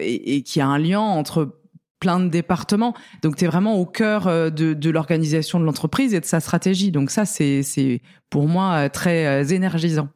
et, 0.00 0.36
et 0.36 0.42
qui 0.42 0.60
a 0.60 0.66
un 0.66 0.78
lien 0.78 1.00
entre 1.00 1.58
plein 1.98 2.20
de 2.20 2.28
départements. 2.28 2.94
Donc, 3.22 3.36
tu 3.36 3.44
es 3.44 3.46
vraiment 3.46 3.76
au 3.76 3.86
cœur 3.86 4.26
de 4.50 4.90
l'organisation 4.90 5.58
de 5.60 5.64
l'entreprise 5.64 6.14
et 6.14 6.20
de 6.20 6.26
sa 6.26 6.40
stratégie. 6.40 6.90
Donc, 6.92 7.10
ça, 7.10 7.24
c'est 7.24 8.00
pour 8.30 8.48
moi 8.48 8.88
très 8.90 9.52
énergisant. 9.52 10.08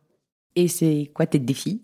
Et 0.57 0.69
c'est 0.69 1.11
quoi 1.15 1.27
tes 1.27 1.39
défis? 1.39 1.83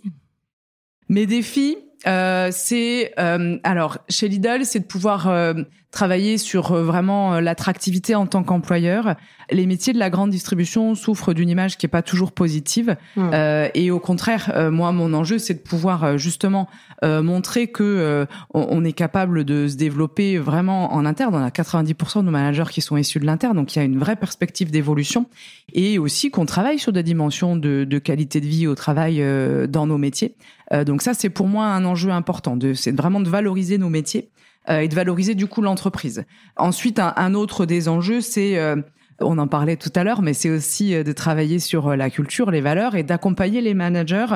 Mes 1.08 1.26
défis, 1.26 1.76
euh, 2.06 2.50
c'est 2.52 3.12
euh, 3.18 3.58
alors 3.64 3.98
chez 4.08 4.28
Lidl, 4.28 4.64
c'est 4.64 4.80
de 4.80 4.84
pouvoir 4.84 5.28
euh, 5.28 5.54
travailler 5.90 6.36
sur 6.36 6.74
vraiment 6.74 7.40
l'attractivité 7.40 8.14
en 8.14 8.26
tant 8.26 8.42
qu'employeur. 8.42 9.16
Les 9.50 9.66
métiers 9.66 9.92
de 9.92 9.98
la 9.98 10.10
grande 10.10 10.30
distribution 10.30 10.94
souffrent 10.94 11.32
d'une 11.32 11.48
image 11.48 11.78
qui 11.78 11.86
est 11.86 11.88
pas 11.88 12.02
toujours 12.02 12.32
positive, 12.32 12.96
mmh. 13.16 13.30
et 13.72 13.90
au 13.90 14.00
contraire, 14.00 14.70
moi, 14.70 14.92
mon 14.92 15.14
enjeu, 15.14 15.38
c'est 15.38 15.54
de 15.54 15.60
pouvoir 15.60 16.18
justement 16.18 16.68
montrer 17.02 17.68
que 17.68 18.26
on, 18.52 18.84
est 18.84 18.92
capable 18.92 19.44
de 19.44 19.68
se 19.68 19.76
développer 19.76 20.36
vraiment 20.36 20.92
en 20.92 21.06
interne. 21.06 21.34
On 21.34 21.42
a 21.42 21.48
90% 21.48 22.18
de 22.18 22.22
nos 22.22 22.30
managers 22.30 22.70
qui 22.70 22.82
sont 22.82 22.96
issus 22.96 23.20
de 23.20 23.24
l'interne, 23.24 23.56
donc 23.56 23.74
il 23.74 23.78
y 23.78 23.82
a 23.82 23.84
une 23.84 23.98
vraie 23.98 24.16
perspective 24.16 24.70
d'évolution, 24.70 25.26
et 25.72 25.98
aussi 25.98 26.30
qu'on 26.30 26.44
travaille 26.44 26.80
sur 26.80 26.92
des 26.92 27.04
dimensions 27.04 27.56
de, 27.56 27.84
de 27.84 27.98
qualité 27.98 28.40
de 28.40 28.46
vie 28.46 28.66
au 28.66 28.74
travail 28.74 29.24
dans 29.68 29.86
nos 29.86 29.96
métiers. 29.96 30.34
Euh, 30.72 30.84
donc 30.84 31.02
ça, 31.02 31.14
c'est 31.14 31.30
pour 31.30 31.46
moi 31.46 31.66
un 31.66 31.84
enjeu 31.84 32.10
important. 32.10 32.58
C'est 32.74 32.94
vraiment 32.94 33.20
de 33.20 33.28
valoriser 33.28 33.78
nos 33.78 33.88
métiers 33.88 34.30
euh, 34.68 34.80
et 34.80 34.88
de 34.88 34.94
valoriser 34.94 35.34
du 35.34 35.46
coup 35.46 35.62
l'entreprise. 35.62 36.24
Ensuite, 36.56 36.98
un, 36.98 37.34
autre 37.34 37.66
des 37.66 37.88
enjeux, 37.88 38.20
c'est 38.20 38.58
euh, 38.58 38.76
on 39.20 39.38
en 39.38 39.46
parlait 39.46 39.76
tout 39.76 39.92
à 39.94 40.04
l'heure, 40.04 40.22
mais 40.22 40.34
c'est 40.34 40.50
aussi 40.50 40.92
de 40.92 41.12
travailler 41.12 41.58
sur 41.58 41.96
la 41.96 42.10
culture, 42.10 42.50
les 42.50 42.60
valeurs 42.60 42.96
et 42.96 43.02
d'accompagner 43.02 43.62
les 43.62 43.72
managers 43.72 44.26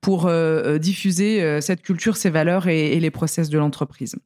pour 0.00 0.30
diffuser 0.78 1.60
cette 1.60 1.82
culture, 1.82 2.16
ces 2.16 2.30
valeurs 2.30 2.66
et, 2.66 2.98
les 2.98 3.10
process 3.10 3.50
de 3.50 3.58
l'entreprise. 3.58 4.16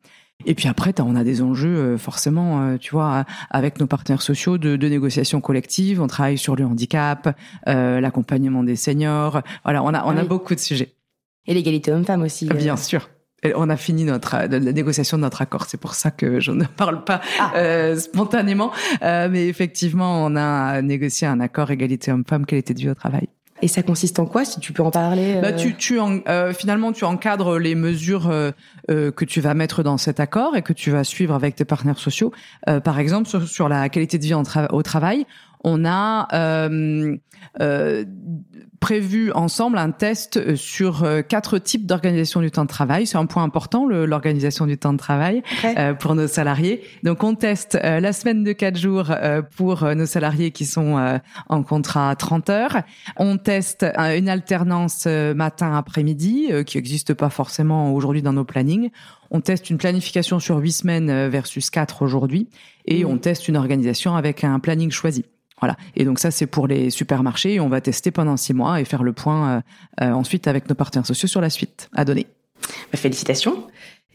Et 0.46 0.54
puis 0.54 0.68
après, 0.68 0.94
on 1.00 1.16
a 1.16 1.24
des 1.24 1.42
enjeux 1.42 1.96
forcément, 1.96 2.78
tu 2.78 2.92
vois, 2.92 3.24
avec 3.50 3.80
nos 3.80 3.88
partenaires 3.88 4.22
sociaux 4.22 4.56
de, 4.56 4.76
de 4.76 4.88
négociation 4.88 5.40
collective. 5.40 6.00
On 6.00 6.06
travaille 6.06 6.38
sur 6.38 6.54
le 6.54 6.64
handicap, 6.64 7.36
l'accompagnement 7.66 8.62
des 8.62 8.76
seniors. 8.76 9.42
Voilà, 9.64 9.82
on 9.82 9.92
a 9.94 10.04
on 10.04 10.16
a 10.16 10.22
beaucoup 10.22 10.54
de 10.54 10.60
sujets. 10.60 10.94
Et 11.46 11.54
l'égalité 11.54 11.92
homme-femme 11.92 12.22
aussi. 12.22 12.48
Euh. 12.50 12.54
Bien 12.54 12.76
sûr. 12.76 13.08
on 13.54 13.68
a 13.68 13.76
fini 13.76 14.04
notre 14.04 14.36
la 14.36 14.58
négociation 14.72 15.16
de 15.16 15.22
notre 15.22 15.42
accord. 15.42 15.66
C'est 15.66 15.80
pour 15.80 15.94
ça 15.94 16.10
que 16.10 16.40
je 16.40 16.52
ne 16.52 16.64
parle 16.76 17.04
pas 17.04 17.20
ah. 17.38 17.52
euh, 17.56 17.96
spontanément, 17.96 18.72
euh, 19.02 19.28
mais 19.30 19.48
effectivement, 19.48 20.24
on 20.24 20.36
a 20.36 20.80
négocié 20.82 21.26
un 21.26 21.40
accord 21.40 21.70
égalité 21.70 22.12
homme-femme, 22.12 22.46
qualité 22.46 22.74
de 22.74 22.80
vie 22.80 22.90
au 22.90 22.94
travail? 22.94 23.28
Et 23.62 23.68
ça 23.68 23.82
consiste 23.82 24.18
en 24.18 24.26
quoi, 24.26 24.44
si 24.44 24.60
tu 24.60 24.72
peux 24.72 24.82
en 24.82 24.90
parler 24.90 25.38
bah, 25.40 25.52
tu, 25.52 25.74
tu 25.76 25.98
finalement, 26.54 26.92
tu 26.92 27.04
encadres 27.04 27.58
les 27.58 27.74
mesures 27.74 28.28
que 28.88 29.24
tu 29.24 29.40
vas 29.40 29.54
mettre 29.54 29.82
dans 29.82 29.96
cet 29.96 30.20
accord 30.20 30.56
et 30.56 30.60
que 30.62 30.72
tu 30.72 30.90
vas 30.90 31.04
suivre 31.04 31.34
avec 31.34 31.54
tes 31.54 31.64
partenaires 31.64 32.00
sociaux. 32.00 32.32
par 32.82 32.98
exemple, 32.98 33.28
sur, 33.28 33.46
sur, 33.46 33.68
la 33.68 33.88
qualité 33.88 34.18
de 34.18 34.24
vie 34.24 34.34
au 34.34 34.82
travail, 34.82 35.24
on 35.64 35.84
a 35.84 36.28
euh, 36.32 37.16
euh, 37.60 38.04
prévu 38.84 39.32
ensemble 39.32 39.78
un 39.78 39.92
test 39.92 40.56
sur 40.56 41.04
euh, 41.04 41.22
quatre 41.22 41.56
types 41.56 41.86
d'organisation 41.86 42.42
du 42.42 42.50
temps 42.50 42.64
de 42.64 42.68
travail. 42.68 43.06
C'est 43.06 43.16
un 43.16 43.24
point 43.24 43.42
important, 43.42 43.86
l'organisation 43.88 44.66
du 44.66 44.76
temps 44.76 44.92
de 44.92 44.98
travail 44.98 45.42
euh, 45.64 45.94
pour 45.94 46.14
nos 46.14 46.26
salariés. 46.26 46.82
Donc 47.02 47.24
on 47.24 47.34
teste 47.34 47.78
euh, 47.82 47.98
la 47.98 48.12
semaine 48.12 48.44
de 48.44 48.52
quatre 48.52 48.76
jours 48.76 49.10
pour 49.56 49.84
nos 49.94 50.04
salariés 50.04 50.50
qui 50.50 50.66
sont 50.66 51.18
en 51.48 51.62
contrat 51.62 52.14
30 52.14 52.50
heures. 52.50 52.82
On 53.16 53.38
teste 53.38 53.86
une 53.96 54.28
alternance 54.28 55.06
matin-après-midi 55.06 56.50
qui 56.66 56.76
n'existe 56.76 57.14
pas 57.14 57.30
forcément 57.30 57.94
aujourd'hui 57.94 58.20
dans 58.20 58.34
nos 58.34 58.44
plannings. 58.44 58.90
On 59.30 59.40
teste 59.40 59.70
une 59.70 59.78
planification 59.78 60.40
sur 60.40 60.58
huit 60.58 60.72
semaines 60.72 61.28
versus 61.28 61.70
quatre 61.70 62.02
aujourd'hui. 62.02 62.50
Et 62.84 63.04
mmh. 63.04 63.08
on 63.08 63.16
teste 63.16 63.48
une 63.48 63.56
organisation 63.56 64.14
avec 64.14 64.44
un 64.44 64.58
planning 64.60 64.90
choisi. 64.90 65.24
Voilà. 65.60 65.76
Et 65.96 66.04
donc 66.04 66.18
ça, 66.18 66.30
c'est 66.30 66.46
pour 66.46 66.66
les 66.66 66.90
supermarchés. 66.90 67.60
On 67.60 67.68
va 67.68 67.80
tester 67.80 68.10
pendant 68.10 68.36
six 68.36 68.54
mois 68.54 68.80
et 68.80 68.84
faire 68.84 69.02
le 69.02 69.12
point 69.12 69.48
euh, 69.48 69.60
euh, 70.02 70.12
ensuite 70.12 70.48
avec 70.48 70.68
nos 70.68 70.74
partenaires 70.74 71.06
sociaux 71.06 71.28
sur 71.28 71.40
la 71.40 71.50
suite 71.50 71.88
à 71.94 72.04
donner. 72.04 72.26
Bah, 72.92 72.98
félicitations. 72.98 73.66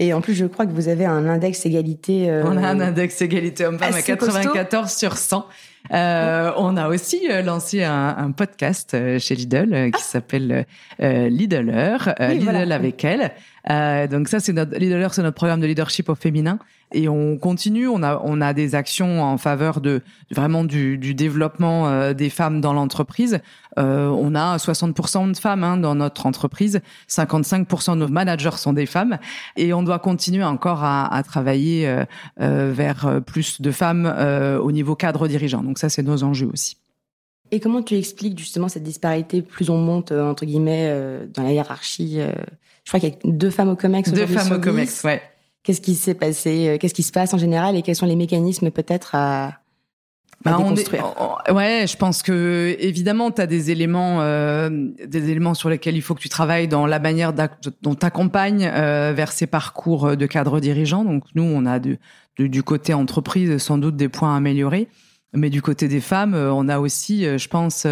Et 0.01 0.13
en 0.13 0.21
plus, 0.21 0.33
je 0.33 0.45
crois 0.45 0.65
que 0.65 0.71
vous 0.71 0.87
avez 0.87 1.05
un 1.05 1.27
index 1.27 1.65
égalité. 1.65 2.29
Euh, 2.29 2.43
on 2.45 2.55
a 2.55 2.69
un 2.69 2.79
index 2.79 3.21
égalité 3.21 3.65
homme-femme 3.65 3.93
à 3.93 4.01
94 4.01 4.89
sur 4.89 5.17
100. 5.17 5.45
Euh, 5.91 6.51
on 6.57 6.77
a 6.77 6.87
aussi 6.87 7.27
lancé 7.43 7.83
un, 7.83 8.15
un 8.17 8.31
podcast 8.31 8.95
chez 9.19 9.35
Lidl 9.35 9.91
qui 9.91 9.91
ah. 9.93 9.99
s'appelle 9.99 10.65
euh, 11.01 11.27
Lidler, 11.27 11.97
Lidl 12.17 12.71
avec 12.71 13.03
elle. 13.03 13.31
donc 14.09 14.29
ça, 14.29 14.39
c'est 14.39 14.53
notre 14.53 14.77
Lidler, 14.77 15.07
c'est 15.11 15.21
notre 15.21 15.35
programme 15.35 15.59
de 15.59 15.67
leadership 15.67 16.07
au 16.07 16.15
féminin 16.15 16.59
et 16.91 17.07
on 17.07 17.37
continue. 17.37 17.87
On 17.87 18.03
a 18.03 18.21
on 18.23 18.41
a 18.41 18.53
des 18.53 18.75
actions 18.75 19.23
en 19.23 19.37
faveur 19.37 19.81
de 19.81 20.01
vraiment 20.31 20.63
du, 20.63 20.97
du 20.97 21.13
développement 21.13 21.87
euh, 21.87 22.13
des 22.13 22.29
femmes 22.29 22.61
dans 22.61 22.73
l'entreprise. 22.73 23.41
Euh, 23.77 24.07
on 24.07 24.35
a 24.35 24.57
60% 24.57 25.31
de 25.31 25.37
femmes 25.37 25.63
hein, 25.63 25.77
dans 25.77 25.95
notre 25.95 26.25
entreprise, 26.25 26.81
55% 27.07 27.93
de 27.93 27.95
nos 27.99 28.07
managers 28.07 28.57
sont 28.57 28.73
des 28.73 28.85
femmes, 28.85 29.19
et 29.55 29.73
on 29.73 29.83
doit 29.83 29.99
continuer 29.99 30.43
encore 30.43 30.83
à, 30.83 31.13
à 31.13 31.23
travailler 31.23 31.87
euh, 31.87 32.03
euh 32.41 32.71
vers 32.73 33.21
plus 33.25 33.61
de 33.61 33.71
femmes 33.71 34.05
euh, 34.05 34.59
au 34.59 34.71
niveau 34.71 34.95
cadre 34.95 35.27
dirigeant. 35.27 35.63
Donc 35.63 35.79
ça, 35.79 35.89
c'est 35.89 36.03
nos 36.03 36.23
enjeux 36.23 36.49
aussi. 36.51 36.77
Et 37.51 37.59
comment 37.59 37.81
tu 37.81 37.95
expliques 37.95 38.37
justement 38.37 38.69
cette 38.69 38.83
disparité 38.83 39.41
Plus 39.41 39.69
on 39.69 39.77
monte 39.77 40.11
entre 40.11 40.45
guillemets 40.45 40.93
dans 41.33 41.41
la 41.41 41.51
hiérarchie. 41.51 42.19
je 42.83 42.91
crois 42.91 42.99
qu'il 42.99 43.09
y 43.09 43.13
a 43.13 43.17
deux 43.23 43.49
femmes 43.49 43.69
au 43.69 43.75
Comex. 43.75 44.11
Deux 44.11 44.27
femmes 44.27 44.51
au 44.51 44.59
Comex, 44.59 45.03
ouais. 45.03 45.21
Qu'est-ce 45.63 45.81
qui 45.81 45.95
s'est 45.95 46.13
passé 46.13 46.67
euh, 46.67 46.77
Qu'est-ce 46.77 46.93
qui 46.93 47.03
se 47.03 47.11
passe 47.11 47.33
en 47.33 47.37
général 47.37 47.75
Et 47.75 47.81
quels 47.81 47.95
sont 47.95 48.05
les 48.05 48.15
mécanismes 48.15 48.71
peut-être 48.71 49.13
à, 49.13 49.59
bah, 50.43 50.55
déconstruire? 50.57 51.13
Ouais, 51.53 51.85
je 51.87 51.97
pense 51.97 52.23
que 52.23 52.75
évidemment, 52.79 53.31
tu 53.31 53.41
as 53.41 53.47
des 53.47 53.71
éléments, 53.71 54.21
euh, 54.21 54.69
des 55.05 55.29
éléments 55.29 55.53
sur 55.53 55.69
lesquels 55.69 55.95
il 55.95 56.01
faut 56.01 56.15
que 56.15 56.21
tu 56.21 56.29
travailles 56.29 56.67
dans 56.67 56.85
la 56.85 56.99
manière 56.99 57.33
dont 57.33 57.95
tu 57.95 58.05
accompagnes 58.05 58.71
euh, 58.73 59.13
vers 59.13 59.31
ces 59.31 59.47
parcours 59.47 60.15
de 60.15 60.25
cadre 60.25 60.59
dirigeant. 60.59 61.03
Donc 61.03 61.23
nous, 61.35 61.43
on 61.43 61.65
a 61.65 61.79
du, 61.79 61.99
du 62.37 62.63
côté 62.63 62.93
entreprise 62.93 63.57
sans 63.57 63.77
doute 63.77 63.97
des 63.97 64.09
points 64.09 64.33
à 64.33 64.37
améliorer. 64.37 64.87
Mais 65.33 65.49
du 65.49 65.61
côté 65.61 65.87
des 65.87 66.01
femmes, 66.01 66.33
on 66.33 66.67
a 66.69 66.79
aussi, 66.79 67.23
je 67.23 67.47
pense, 67.47 67.85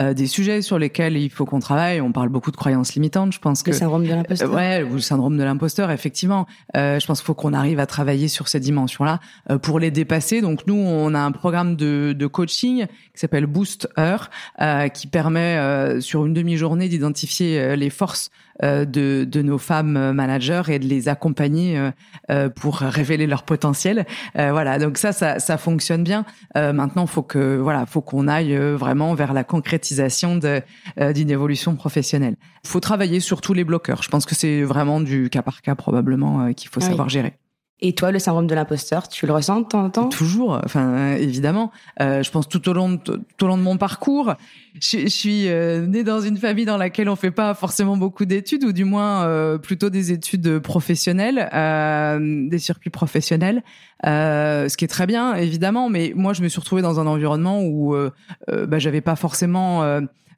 euh, 0.00 0.12
des 0.12 0.26
sujets 0.26 0.60
sur 0.60 0.78
lesquels 0.78 1.16
il 1.16 1.30
faut 1.30 1.46
qu'on 1.46 1.60
travaille. 1.60 2.00
On 2.00 2.12
parle 2.12 2.28
beaucoup 2.28 2.50
de 2.50 2.56
croyances 2.56 2.94
limitantes. 2.94 3.32
Je 3.32 3.38
pense 3.38 3.62
que 3.62 3.70
le 3.70 3.76
syndrome 3.76 4.04
de 4.04 4.10
l'imposteur. 4.10 4.52
ouais, 4.52 4.80
le 4.84 4.98
syndrome 5.00 5.38
de 5.38 5.42
l'imposteur. 5.42 5.90
Effectivement, 5.90 6.46
euh, 6.76 7.00
je 7.00 7.06
pense 7.06 7.20
qu'il 7.20 7.26
faut 7.26 7.34
qu'on 7.34 7.54
arrive 7.54 7.80
à 7.80 7.86
travailler 7.86 8.28
sur 8.28 8.48
ces 8.48 8.60
dimensions-là 8.60 9.20
euh, 9.50 9.58
pour 9.58 9.78
les 9.78 9.90
dépasser. 9.90 10.42
Donc 10.42 10.66
nous, 10.66 10.74
on 10.74 11.14
a 11.14 11.20
un 11.20 11.32
programme 11.32 11.76
de, 11.76 12.14
de 12.16 12.26
coaching 12.26 12.86
qui 12.86 13.20
s'appelle 13.20 13.46
Boost 13.46 13.88
Heure, 13.98 14.30
qui 14.92 15.06
permet 15.06 16.00
sur 16.00 16.26
une 16.26 16.34
demi-journée 16.34 16.88
d'identifier 16.88 17.76
les 17.76 17.90
forces 17.90 18.30
de, 18.62 18.84
de 19.24 19.42
nos 19.42 19.58
femmes 19.58 20.12
managers 20.12 20.62
et 20.68 20.78
de 20.78 20.86
les 20.86 21.08
accompagner 21.08 21.90
pour 22.56 22.78
révéler 22.78 23.26
leur 23.26 23.42
potentiel. 23.42 24.06
voilà, 24.34 24.78
donc 24.78 24.98
ça, 24.98 25.12
ça, 25.12 25.38
ça 25.38 25.58
fonctionne 25.58 26.04
bien. 26.04 26.24
maintenant, 26.54 27.06
faut 27.06 27.22
que 27.22 27.56
voilà, 27.56 27.86
faut 27.86 28.00
qu'on 28.00 28.28
aille 28.28 28.56
vraiment 28.56 29.14
vers 29.14 29.32
la 29.32 29.44
concrétisation 29.44 30.40
euh, 31.00 31.12
d'une 31.12 31.30
évolution 31.30 31.76
professionnelle. 31.76 32.36
Il 32.64 32.68
faut 32.68 32.80
travailler 32.80 33.20
sur 33.20 33.40
tous 33.40 33.54
les 33.54 33.64
bloqueurs. 33.64 34.02
Je 34.02 34.08
pense 34.08 34.24
que 34.26 34.34
c'est 34.34 34.62
vraiment 34.62 35.00
du 35.00 35.30
cas 35.30 35.42
par 35.42 35.62
cas 35.62 35.74
probablement 35.74 36.42
euh, 36.42 36.52
qu'il 36.52 36.70
faut 36.70 36.80
savoir 36.80 37.08
gérer. 37.08 37.34
Et 37.82 37.94
toi, 37.94 38.10
le 38.10 38.18
syndrome 38.18 38.46
de 38.46 38.54
l'imposteur, 38.54 39.06
tu 39.06 39.26
le 39.26 39.34
ressens 39.34 39.60
de 39.60 39.66
temps 39.66 39.84
en 39.84 39.90
temps? 39.90 40.08
Toujours, 40.08 40.58
enfin 40.64 41.12
évidemment. 41.16 41.70
Euh, 42.00 42.22
je 42.22 42.30
pense 42.30 42.48
tout 42.48 42.66
au 42.70 42.72
long 42.72 42.92
de, 42.92 42.98
tout 42.98 43.44
au 43.44 43.46
long 43.46 43.58
de 43.58 43.62
mon 43.62 43.76
parcours, 43.76 44.34
je, 44.80 45.00
je 45.00 45.06
suis 45.08 45.48
euh, 45.48 45.86
née 45.86 46.02
dans 46.02 46.22
une 46.22 46.38
famille 46.38 46.64
dans 46.64 46.78
laquelle 46.78 47.10
on 47.10 47.16
fait 47.16 47.30
pas 47.30 47.52
forcément 47.52 47.98
beaucoup 47.98 48.24
d'études, 48.24 48.64
ou 48.64 48.72
du 48.72 48.84
moins 48.84 49.24
euh, 49.24 49.58
plutôt 49.58 49.90
des 49.90 50.10
études 50.10 50.58
professionnelles, 50.60 51.50
euh, 51.52 52.48
des 52.48 52.58
circuits 52.58 52.88
professionnels, 52.88 53.62
euh, 54.06 54.70
ce 54.70 54.76
qui 54.78 54.86
est 54.86 54.88
très 54.88 55.06
bien 55.06 55.34
évidemment. 55.34 55.90
Mais 55.90 56.14
moi, 56.16 56.32
je 56.32 56.42
me 56.42 56.48
suis 56.48 56.60
retrouvée 56.60 56.82
dans 56.82 56.98
un 56.98 57.06
environnement 57.06 57.62
où 57.62 57.94
bah, 58.48 58.78
j'avais 58.78 59.02
pas 59.02 59.16
forcément 59.16 59.82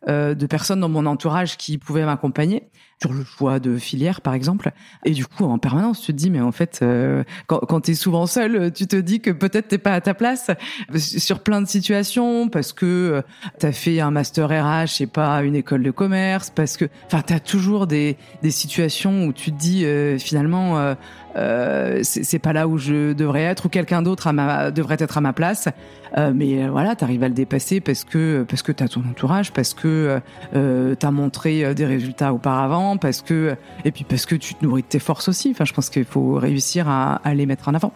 de 0.08 0.46
personnes 0.46 0.80
dans 0.80 0.88
mon 0.88 1.06
entourage 1.06 1.56
qui 1.56 1.78
pouvaient 1.78 2.04
m'accompagner 2.04 2.68
sur 3.00 3.12
le 3.12 3.24
choix 3.24 3.60
de 3.60 3.76
filière, 3.76 4.20
par 4.20 4.34
exemple. 4.34 4.72
Et 5.04 5.12
du 5.12 5.26
coup, 5.26 5.44
en 5.44 5.58
permanence, 5.58 6.00
tu 6.00 6.12
te 6.12 6.16
dis, 6.16 6.30
mais 6.30 6.40
en 6.40 6.52
fait, 6.52 6.80
euh, 6.82 7.22
quand, 7.46 7.60
quand 7.60 7.82
tu 7.82 7.92
es 7.92 7.94
souvent 7.94 8.26
seul, 8.26 8.72
tu 8.72 8.86
te 8.86 8.96
dis 8.96 9.20
que 9.20 9.30
peut-être 9.30 9.68
t'es 9.68 9.78
pas 9.78 9.94
à 9.94 10.00
ta 10.00 10.14
place 10.14 10.50
sur 10.96 11.40
plein 11.40 11.62
de 11.62 11.68
situations, 11.68 12.48
parce 12.48 12.72
que 12.72 12.86
euh, 12.86 13.22
tu 13.60 13.66
as 13.66 13.72
fait 13.72 14.00
un 14.00 14.10
master 14.10 14.48
RH 14.48 15.00
et 15.00 15.06
pas 15.06 15.42
une 15.42 15.54
école 15.54 15.82
de 15.82 15.90
commerce, 15.90 16.50
parce 16.50 16.76
que, 16.76 16.86
enfin, 17.06 17.22
tu 17.26 17.32
as 17.32 17.40
toujours 17.40 17.86
des, 17.86 18.16
des 18.42 18.50
situations 18.50 19.26
où 19.26 19.32
tu 19.32 19.52
te 19.52 19.58
dis, 19.58 19.84
euh, 19.84 20.18
finalement, 20.18 20.78
euh, 20.78 20.94
euh, 21.36 22.00
c'est 22.02 22.38
pas 22.38 22.52
là 22.52 22.66
où 22.66 22.78
je 22.78 23.12
devrais 23.12 23.42
être 23.42 23.66
ou 23.66 23.68
quelqu'un 23.68 24.02
d'autre 24.02 24.32
devrait 24.72 24.96
être 24.98 25.18
à 25.18 25.20
ma 25.20 25.32
place. 25.32 25.68
Euh, 26.16 26.32
mais 26.34 26.64
euh, 26.64 26.70
voilà, 26.70 26.96
tu 26.96 27.04
arrives 27.04 27.22
à 27.22 27.28
le 27.28 27.34
dépasser 27.34 27.80
parce 27.80 28.04
que 28.04 28.44
parce 28.48 28.62
que 28.62 28.72
t'as 28.72 28.88
ton 28.88 29.00
entourage, 29.00 29.52
parce 29.52 29.74
que 29.74 30.20
euh, 30.54 30.94
t'as 30.94 31.10
montré 31.10 31.74
des 31.74 31.84
résultats 31.84 32.32
auparavant, 32.32 32.87
parce 32.96 33.22
que 33.22 33.56
et 33.84 33.92
puis 33.92 34.04
parce 34.04 34.26
que 34.26 34.34
tu 34.34 34.54
te 34.54 34.64
nourris 34.64 34.82
de 34.82 34.88
tes 34.88 34.98
forces 34.98 35.28
aussi. 35.28 35.50
Enfin, 35.50 35.64
je 35.64 35.72
pense 35.72 35.90
qu'il 35.90 36.04
faut 36.04 36.34
réussir 36.34 36.88
à, 36.88 37.16
à, 37.16 37.34
les 37.34 37.46
mettre 37.46 37.68
en 37.68 37.74
avant. 37.74 37.92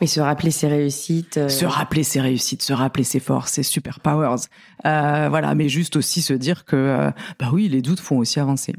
Mais 0.00 0.06
se 0.06 0.20
rappeler 0.20 0.52
ses 0.52 0.68
réussites. 0.68 1.48
Se 1.48 1.64
rappeler 1.64 2.04
ses 2.04 2.20
réussites, 2.20 2.62
se 2.62 2.72
rappeler 2.72 3.04
ses 3.04 3.20
forces, 3.20 3.52
ses 3.52 3.64
super 3.64 4.00
powers. 4.00 4.46
voilà, 4.84 5.54
mais 5.54 5.68
juste 5.68 5.96
aussi 5.96 6.22
se 6.22 6.32
dire 6.32 6.64
que 6.64 7.10
bah 7.38 7.50
oui, 7.52 7.68
les 7.68 7.82
doutes 7.82 8.00
font 8.00 8.18
aussi 8.18 8.38
avancer. 8.38 8.74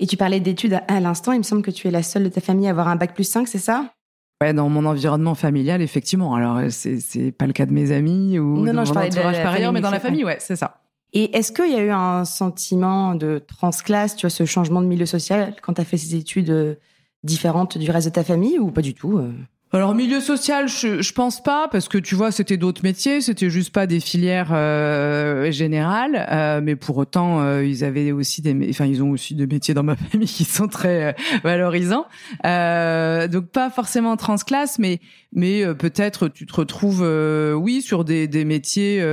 Et 0.00 0.06
tu 0.06 0.16
parlais 0.16 0.40
d'études 0.40 0.80
à 0.86 1.00
l'instant, 1.00 1.32
il 1.32 1.38
me 1.38 1.42
semble 1.42 1.62
que 1.62 1.70
tu 1.70 1.88
es 1.88 1.90
la 1.90 2.02
seule 2.02 2.24
de 2.24 2.28
ta 2.28 2.40
famille 2.40 2.68
à 2.68 2.70
avoir 2.70 2.88
un 2.88 2.96
bac 2.96 3.14
plus 3.14 3.28
5, 3.28 3.48
c'est 3.48 3.58
ça? 3.58 3.92
Ouais, 4.40 4.52
dans 4.52 4.68
mon 4.68 4.84
environnement 4.84 5.34
familial, 5.34 5.82
effectivement. 5.82 6.36
Alors, 6.36 6.60
c'est, 6.70 7.00
c'est 7.00 7.32
pas 7.32 7.46
le 7.46 7.52
cas 7.52 7.66
de 7.66 7.72
mes 7.72 7.90
amis 7.90 8.38
ou 8.38 8.58
non, 8.58 8.64
de 8.66 8.70
non, 8.70 8.84
je 8.84 8.92
parlais 8.92 9.10
de 9.10 9.16
par 9.16 9.52
ailleurs, 9.52 9.72
mais 9.72 9.80
dans 9.80 9.90
la 9.90 9.98
famille, 9.98 10.24
ouais, 10.24 10.36
c'est 10.38 10.54
ça. 10.54 10.80
Et 11.12 11.36
est-ce 11.36 11.52
qu'il 11.52 11.70
y 11.72 11.76
a 11.76 11.82
eu 11.82 11.90
un 11.90 12.24
sentiment 12.24 13.14
de 13.14 13.38
transclasse, 13.38 14.16
tu 14.16 14.26
vois, 14.26 14.30
ce 14.30 14.44
changement 14.44 14.82
de 14.82 14.86
milieu 14.86 15.06
social 15.06 15.56
quand 15.62 15.74
tu 15.74 15.80
as 15.80 15.84
fait 15.84 15.96
ces 15.96 16.14
études 16.14 16.50
euh, 16.50 16.74
différentes 17.22 17.78
du 17.78 17.90
reste 17.90 18.08
de 18.08 18.12
ta 18.12 18.24
famille 18.24 18.58
ou 18.58 18.70
pas 18.70 18.82
du 18.82 18.94
tout 18.94 19.18
euh? 19.18 19.32
Alors 19.70 19.94
milieu 19.94 20.20
social, 20.20 20.66
je, 20.66 21.02
je 21.02 21.12
pense 21.12 21.42
pas 21.42 21.68
parce 21.70 21.88
que 21.88 21.98
tu 21.98 22.14
vois, 22.14 22.32
c'était 22.32 22.56
d'autres 22.56 22.82
métiers, 22.82 23.20
c'était 23.20 23.50
juste 23.50 23.70
pas 23.70 23.86
des 23.86 24.00
filières 24.00 24.48
euh, 24.52 25.50
générales, 25.50 26.26
euh, 26.30 26.60
mais 26.62 26.74
pour 26.74 26.96
autant, 26.96 27.42
euh, 27.42 27.62
ils 27.62 27.84
avaient 27.84 28.10
aussi 28.10 28.40
des, 28.40 28.56
enfin 28.70 28.86
ils 28.86 29.02
ont 29.02 29.10
aussi 29.10 29.34
des 29.34 29.46
métiers 29.46 29.74
dans 29.74 29.82
ma 29.82 29.94
famille 30.10 30.26
qui 30.26 30.44
sont 30.44 30.68
très 30.68 31.04
euh, 31.04 31.12
valorisants. 31.44 32.06
Euh, 32.46 33.28
donc 33.28 33.48
pas 33.48 33.68
forcément 33.68 34.16
transclasse, 34.16 34.78
mais 34.78 35.00
mais 35.34 35.62
peut-être 35.74 36.28
tu 36.28 36.46
te 36.46 36.54
retrouves, 36.54 37.06
oui, 37.54 37.82
sur 37.82 38.04
des, 38.04 38.26
des 38.26 38.46
métiers 38.46 39.04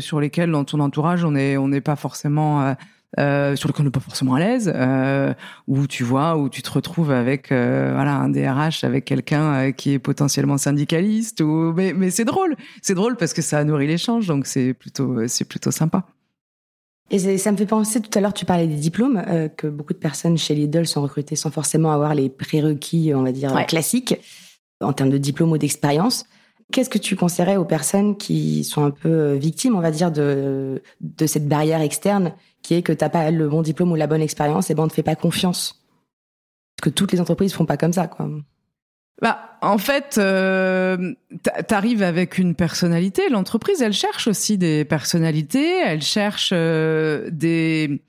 sur 0.00 0.18
lesquels 0.18 0.50
dans 0.50 0.64
ton 0.64 0.80
entourage 0.80 1.24
on 1.24 1.34
est 1.34 1.58
on 1.58 1.68
n'est 1.68 1.82
pas 1.82 1.96
forcément 1.96 2.74
euh, 3.18 3.56
sur 3.56 3.68
lequel 3.68 3.82
on 3.82 3.84
n'est 3.86 3.90
pas 3.90 4.00
forcément 4.00 4.34
à 4.34 4.38
l'aise, 4.40 4.70
euh, 4.74 5.34
où 5.66 5.86
tu 5.86 6.04
vois, 6.04 6.36
où 6.36 6.48
tu 6.48 6.62
te 6.62 6.70
retrouves 6.70 7.10
avec 7.10 7.50
euh, 7.50 7.90
voilà 7.94 8.14
un 8.14 8.28
DRH, 8.28 8.84
avec 8.84 9.04
quelqu'un 9.04 9.52
euh, 9.54 9.70
qui 9.72 9.92
est 9.92 9.98
potentiellement 9.98 10.58
syndicaliste, 10.58 11.40
ou 11.40 11.72
mais, 11.74 11.92
mais 11.92 12.10
c'est 12.10 12.24
drôle, 12.24 12.54
c'est 12.82 12.94
drôle 12.94 13.16
parce 13.16 13.32
que 13.32 13.42
ça 13.42 13.64
nourrit 13.64 13.86
l'échange, 13.88 14.26
donc 14.28 14.46
c'est 14.46 14.74
plutôt 14.74 15.26
c'est 15.26 15.44
plutôt 15.44 15.70
sympa. 15.70 16.04
Et 17.12 17.38
ça 17.38 17.50
me 17.50 17.56
fait 17.56 17.66
penser, 17.66 18.00
tout 18.00 18.16
à 18.16 18.20
l'heure, 18.22 18.32
tu 18.32 18.44
parlais 18.44 18.68
des 18.68 18.76
diplômes, 18.76 19.20
que 19.56 19.66
beaucoup 19.66 19.92
de 19.92 19.98
personnes 19.98 20.38
chez 20.38 20.54
Lidl 20.54 20.86
sont 20.86 21.02
recrutées 21.02 21.34
sans 21.34 21.50
forcément 21.50 21.90
avoir 21.90 22.14
les 22.14 22.28
prérequis, 22.28 23.12
on 23.16 23.24
va 23.24 23.32
dire, 23.32 23.52
Ouais. 23.52 23.66
classiques, 23.66 24.14
en 24.80 24.92
termes 24.92 25.10
de 25.10 25.18
diplôme 25.18 25.50
ou 25.50 25.58
d'expérience. 25.58 26.24
Qu'est-ce 26.70 26.88
que 26.88 26.98
tu 26.98 27.16
conseillerais 27.16 27.56
aux 27.56 27.64
personnes 27.64 28.16
qui 28.16 28.62
sont 28.62 28.84
un 28.84 28.92
peu 28.92 29.32
victimes, 29.32 29.74
on 29.74 29.80
va 29.80 29.90
dire, 29.90 30.12
de, 30.12 30.80
de 31.00 31.26
cette 31.26 31.48
barrière 31.48 31.80
externe, 31.80 32.32
qui 32.62 32.74
est 32.74 32.82
que 32.82 32.92
t'as 32.92 33.08
pas 33.08 33.30
le 33.30 33.48
bon 33.48 33.62
diplôme 33.62 33.92
ou 33.92 33.96
la 33.96 34.06
bonne 34.06 34.20
expérience, 34.22 34.70
et 34.70 34.74
ben 34.74 34.84
on 34.84 34.88
te 34.88 34.94
fait 34.94 35.02
pas 35.02 35.16
confiance. 35.16 35.82
Parce 36.76 36.90
que 36.90 36.94
toutes 36.94 37.12
les 37.12 37.20
entreprises 37.20 37.52
font 37.52 37.66
pas 37.66 37.76
comme 37.76 37.92
ça, 37.92 38.06
quoi. 38.06 38.28
Bah, 39.22 39.58
en 39.60 39.76
fait, 39.76 40.16
euh, 40.16 41.12
t'a- 41.42 41.62
t'arrives 41.62 42.02
avec 42.02 42.38
une 42.38 42.54
personnalité. 42.54 43.28
L'entreprise, 43.28 43.82
elle 43.82 43.92
cherche 43.92 44.26
aussi 44.28 44.56
des 44.56 44.86
personnalités. 44.86 45.78
Elle 45.84 46.00
cherche 46.00 46.50
euh, 46.54 47.28
des 47.30 48.00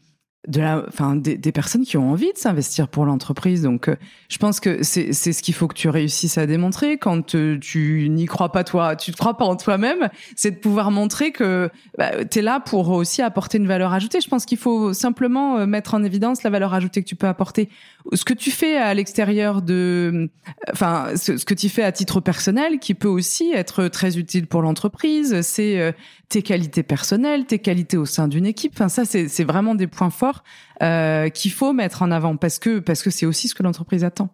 de 0.47 0.59
la, 0.59 0.83
enfin 0.87 1.15
des, 1.15 1.37
des 1.37 1.51
personnes 1.51 1.83
qui 1.83 1.97
ont 1.97 2.11
envie 2.11 2.33
de 2.33 2.37
s'investir 2.37 2.87
pour 2.87 3.05
l'entreprise. 3.05 3.61
Donc, 3.61 3.87
euh, 3.87 3.95
je 4.27 4.37
pense 4.37 4.59
que 4.59 4.81
c'est 4.81 5.13
ce 5.13 5.43
qu'il 5.43 5.53
faut 5.53 5.67
que 5.67 5.75
tu 5.75 5.87
réussisses 5.87 6.37
à 6.37 6.47
démontrer 6.47 6.97
quand 6.97 7.35
euh, 7.35 7.59
tu 7.59 8.07
n'y 8.09 8.25
crois 8.25 8.51
pas 8.51 8.63
toi, 8.63 8.95
tu 8.95 9.11
ne 9.11 9.15
crois 9.15 9.37
pas 9.37 9.45
en 9.45 9.55
toi-même, 9.55 10.09
c'est 10.35 10.51
de 10.51 10.55
pouvoir 10.55 10.89
montrer 10.89 11.31
que 11.31 11.69
bah, 11.97 12.25
tu 12.25 12.39
es 12.39 12.41
là 12.41 12.59
pour 12.59 12.89
aussi 12.89 13.21
apporter 13.21 13.59
une 13.59 13.67
valeur 13.67 13.93
ajoutée. 13.93 14.19
Je 14.19 14.29
pense 14.29 14.45
qu'il 14.45 14.57
faut 14.57 14.93
simplement 14.93 15.57
euh, 15.57 15.65
mettre 15.67 15.93
en 15.93 16.03
évidence 16.03 16.41
la 16.41 16.49
valeur 16.49 16.73
ajoutée 16.73 17.03
que 17.03 17.07
tu 17.07 17.15
peux 17.15 17.27
apporter. 17.27 17.69
Ce 18.13 18.25
que 18.25 18.33
tu 18.33 18.51
fais 18.51 18.77
à 18.77 18.93
l'extérieur 18.93 19.61
de, 19.61 20.29
enfin, 20.71 21.09
ce, 21.15 21.37
ce 21.37 21.45
que 21.45 21.53
tu 21.53 21.69
fais 21.69 21.83
à 21.83 21.91
titre 21.91 22.19
personnel, 22.19 22.79
qui 22.79 22.93
peut 22.93 23.07
aussi 23.07 23.51
être 23.53 23.87
très 23.87 24.17
utile 24.17 24.47
pour 24.47 24.61
l'entreprise, 24.61 25.41
c'est 25.41 25.79
euh, 25.79 25.91
tes 26.29 26.41
qualités 26.41 26.83
personnelles, 26.83 27.45
tes 27.45 27.59
qualités 27.59 27.97
au 27.97 28.05
sein 28.05 28.27
d'une 28.27 28.45
équipe. 28.45 28.73
Enfin, 28.75 28.89
ça, 28.89 29.05
c'est 29.05 29.43
vraiment 29.43 29.75
des 29.75 29.87
points 29.87 30.09
forts 30.09 30.43
euh, 30.81 31.29
qu'il 31.29 31.51
faut 31.51 31.73
mettre 31.73 32.01
en 32.01 32.11
avant 32.11 32.37
parce 32.37 32.59
que 32.59 32.79
parce 32.79 33.03
que 33.03 33.09
c'est 33.09 33.25
aussi 33.25 33.47
ce 33.47 33.55
que 33.55 33.63
l'entreprise 33.63 34.03
attend. 34.03 34.29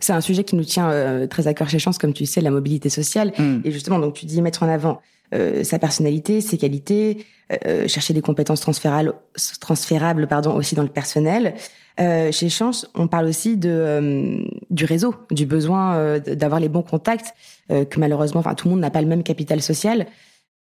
C'est 0.00 0.12
un 0.12 0.20
sujet 0.20 0.44
qui 0.44 0.54
nous 0.54 0.64
tient 0.64 0.90
euh, 0.90 1.26
très 1.26 1.48
à 1.48 1.54
cœur 1.54 1.68
chez 1.68 1.78
Chance, 1.78 1.98
comme 1.98 2.12
tu 2.12 2.24
sais, 2.24 2.40
la 2.40 2.50
mobilité 2.50 2.88
sociale. 2.88 3.32
Et 3.64 3.72
justement, 3.72 3.98
donc 3.98 4.14
tu 4.14 4.26
dis 4.26 4.40
mettre 4.40 4.62
en 4.62 4.68
avant 4.68 5.00
euh, 5.34 5.64
sa 5.64 5.78
personnalité, 5.78 6.40
ses 6.40 6.58
qualités, 6.58 7.24
euh, 7.66 7.88
chercher 7.88 8.14
des 8.14 8.20
compétences 8.20 8.60
transférables, 8.60 9.14
transférables 9.60 10.26
pardon, 10.26 10.54
aussi 10.54 10.74
dans 10.74 10.82
le 10.82 10.88
personnel. 10.88 11.54
Euh, 12.00 12.30
chez 12.30 12.48
Chance, 12.48 12.88
on 12.94 13.08
parle 13.08 13.26
aussi 13.26 13.56
de 13.56 13.70
euh, 13.70 14.44
du 14.70 14.84
réseau, 14.84 15.14
du 15.30 15.46
besoin 15.46 15.96
euh, 15.96 16.18
d'avoir 16.20 16.60
les 16.60 16.68
bons 16.68 16.82
contacts, 16.82 17.34
euh, 17.70 17.84
que 17.84 17.98
malheureusement, 17.98 18.40
enfin 18.40 18.54
tout 18.54 18.68
le 18.68 18.74
monde 18.74 18.80
n'a 18.80 18.90
pas 18.90 19.02
le 19.02 19.08
même 19.08 19.22
capital 19.22 19.60
social. 19.60 20.06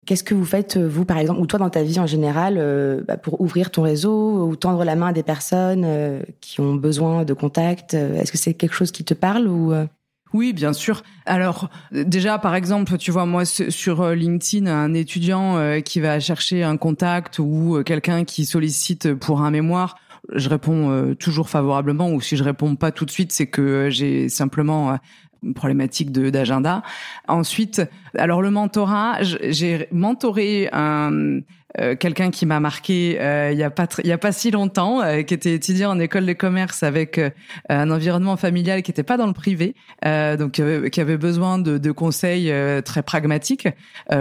Qu'est-ce 0.04 0.24
que 0.24 0.34
vous 0.34 0.44
faites 0.44 0.76
euh, 0.76 0.88
vous, 0.88 1.04
par 1.04 1.18
exemple, 1.18 1.40
ou 1.40 1.46
toi 1.46 1.60
dans 1.60 1.70
ta 1.70 1.82
vie 1.84 2.00
en 2.00 2.06
général, 2.06 2.56
euh, 2.58 3.02
bah, 3.06 3.16
pour 3.16 3.40
ouvrir 3.40 3.70
ton 3.70 3.82
réseau 3.82 4.48
ou 4.48 4.56
tendre 4.56 4.84
la 4.84 4.96
main 4.96 5.08
à 5.08 5.12
des 5.12 5.22
personnes 5.22 5.84
euh, 5.86 6.20
qui 6.40 6.60
ont 6.60 6.74
besoin 6.74 7.24
de 7.24 7.32
contacts 7.34 7.94
euh, 7.94 8.20
Est-ce 8.20 8.32
que 8.32 8.38
c'est 8.38 8.54
quelque 8.54 8.74
chose 8.74 8.90
qui 8.90 9.04
te 9.04 9.14
parle 9.14 9.46
ou 9.46 9.72
euh? 9.72 9.86
Oui, 10.32 10.52
bien 10.52 10.72
sûr. 10.72 11.02
Alors 11.26 11.68
déjà, 11.92 12.38
par 12.38 12.54
exemple, 12.54 12.96
tu 12.96 13.10
vois, 13.10 13.26
moi 13.26 13.44
sur 13.44 14.00
euh, 14.00 14.14
LinkedIn, 14.14 14.66
un 14.66 14.94
étudiant 14.94 15.56
euh, 15.58 15.80
qui 15.80 16.00
va 16.00 16.20
chercher 16.20 16.62
un 16.62 16.76
contact 16.76 17.38
ou 17.38 17.76
euh, 17.76 17.82
quelqu'un 17.82 18.24
qui 18.24 18.46
sollicite 18.46 19.12
pour 19.14 19.42
un 19.42 19.50
mémoire, 19.50 19.96
je 20.32 20.48
réponds 20.48 21.14
toujours 21.18 21.50
favorablement. 21.50 22.10
Ou 22.12 22.20
si 22.20 22.36
je 22.36 22.44
réponds 22.44 22.76
pas 22.76 22.92
tout 22.92 23.04
de 23.04 23.10
suite, 23.10 23.32
c'est 23.32 23.48
que 23.48 23.90
j'ai 23.90 24.28
simplement 24.28 24.96
une 25.42 25.52
problématique 25.52 26.12
d'agenda. 26.12 26.84
Ensuite, 27.26 27.82
alors 28.16 28.40
le 28.40 28.52
mentorat, 28.52 29.18
j'ai 29.20 29.88
mentoré 29.90 30.68
un 30.72 31.40
euh, 31.80 31.96
quelqu'un 31.96 32.30
qui 32.30 32.46
m'a 32.46 32.60
marqué 32.60 33.18
euh, 33.20 33.50
il 33.52 33.58
y 33.58 33.62
a 33.62 33.70
pas 33.70 33.86
il 34.02 34.08
y 34.08 34.12
a 34.12 34.18
pas 34.18 34.32
si 34.32 34.50
longtemps, 34.50 35.02
euh, 35.02 35.22
qui 35.22 35.34
était 35.34 35.54
étudiant 35.54 35.90
en 35.90 35.98
école 35.98 36.26
de 36.26 36.32
commerce 36.32 36.82
avec 36.82 37.18
euh, 37.18 37.30
un 37.68 37.90
environnement 37.90 38.36
familial 38.36 38.82
qui 38.82 38.90
était 38.90 39.02
pas 39.02 39.16
dans 39.16 39.26
le 39.26 39.32
privé, 39.32 39.74
euh, 40.04 40.36
donc 40.36 40.60
qui 40.90 41.00
avait 41.00 41.16
besoin 41.16 41.58
de, 41.58 41.78
de 41.78 41.92
conseils 41.92 42.52
très 42.84 43.02
pragmatiques. 43.02 43.68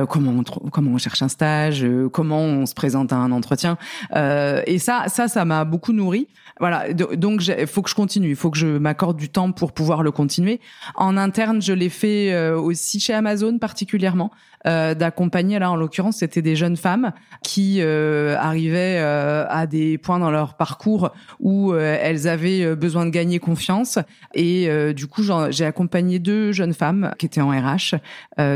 Comment 0.10 0.32
on 0.32 0.44
comment 0.44 0.92
on 0.92 0.98
cherche 0.98 1.22
un 1.22 1.28
stage, 1.28 1.86
comment 2.12 2.42
on 2.42 2.66
se 2.66 2.74
présente 2.74 3.14
à 3.14 3.18
un 3.18 3.32
entretien. 3.32 3.78
Et 4.16 4.80
ça 4.80 5.06
ça 5.08 5.28
ça 5.28 5.46
m'a 5.46 5.66
beaucoup 5.66 5.94
nourri. 5.94 6.28
Voilà, 6.62 6.94
Do- 6.94 7.16
donc 7.16 7.46
il 7.48 7.66
faut 7.66 7.82
que 7.82 7.90
je 7.90 7.96
continue, 7.96 8.30
il 8.30 8.36
faut 8.36 8.52
que 8.52 8.58
je 8.58 8.68
m'accorde 8.68 9.18
du 9.18 9.30
temps 9.30 9.52
pour 9.52 9.74
pouvoir 9.74 10.04
le 10.04 10.12
continuer. 10.12 10.62
En 10.96 11.18
interne, 11.18 11.60
je 11.60 11.74
l'ai 11.74 11.90
fait 11.90 12.32
euh, 12.32 12.56
aussi 12.56 13.00
chez 13.00 13.14
Amazon 13.14 13.58
particulièrement, 13.58 14.30
euh, 14.68 14.94
d'accompagner. 14.94 15.58
Là, 15.58 15.72
en 15.72 15.76
l'occurrence, 15.76 16.18
c'était 16.18 16.44
des 16.44 16.56
jeunes 16.56 16.78
femmes 16.78 17.14
qui 17.42 17.78
euh, 17.82 18.38
arrivaient 18.38 19.00
euh, 19.00 19.48
à 19.50 19.66
des 19.66 19.98
points 19.98 20.20
dans 20.20 20.30
leur 20.30 20.54
parcours 20.56 21.10
où 21.40 21.74
euh, 21.74 21.98
elles 22.00 22.28
avaient 22.28 22.64
euh, 22.64 22.76
besoin 22.76 23.08
de 23.08 23.10
gagner 23.12 23.40
confiance. 23.40 23.98
Et 24.36 24.70
du 24.94 25.08
coup, 25.08 25.24
j'ai 25.50 25.66
accompagné 25.66 26.20
deux 26.20 26.52
jeunes 26.52 26.76
femmes 26.76 27.12
qui 27.18 27.26
étaient 27.26 27.42
en 27.42 27.50
RH 27.50 27.96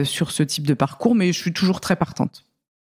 sur 0.03 0.29
ce 0.31 0.43
type 0.43 0.67
de 0.67 0.73
parcours, 0.75 1.15
mais 1.15 1.33
je 1.33 1.39
suis 1.39 1.51
toujours 1.53 1.81
très 1.81 1.95
partante. 1.95 2.44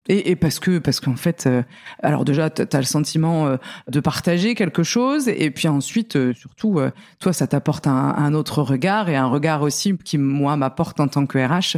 Et, 0.10 0.32
et, 0.32 0.36
parce 0.36 0.60
que 0.60 0.80
parce 0.80 1.00
qu'en 1.00 1.16
fait, 1.16 1.46
euh, 1.46 1.62
alors 2.02 2.26
déjà, 2.26 2.50
tu 2.50 2.64
as 2.64 2.80
le 2.80 2.84
sentiment 2.84 3.46
euh, 3.48 3.58
de 3.88 4.00
partager 4.00 4.56
quelque 4.56 4.82
chose, 4.82 5.28
et 5.28 5.52
puis 5.52 5.68
ensuite, 5.68 6.16
euh, 6.16 6.34
surtout, 6.34 6.82
toi, 7.20 7.32
ça 7.32 7.46
t'apporte 7.46 7.86
un, 7.86 8.16
un, 8.18 8.34
autre 8.34 8.64
regard 8.64 9.08
et 9.10 9.16
un 9.16 9.28
regard 9.28 9.62
aussi 9.62 9.96
qui 9.98 10.18
moi 10.18 10.58
m'apporte 10.58 11.00
en 11.00 11.08
tant 11.08 11.28
que 11.28 11.38
RH 11.38 11.78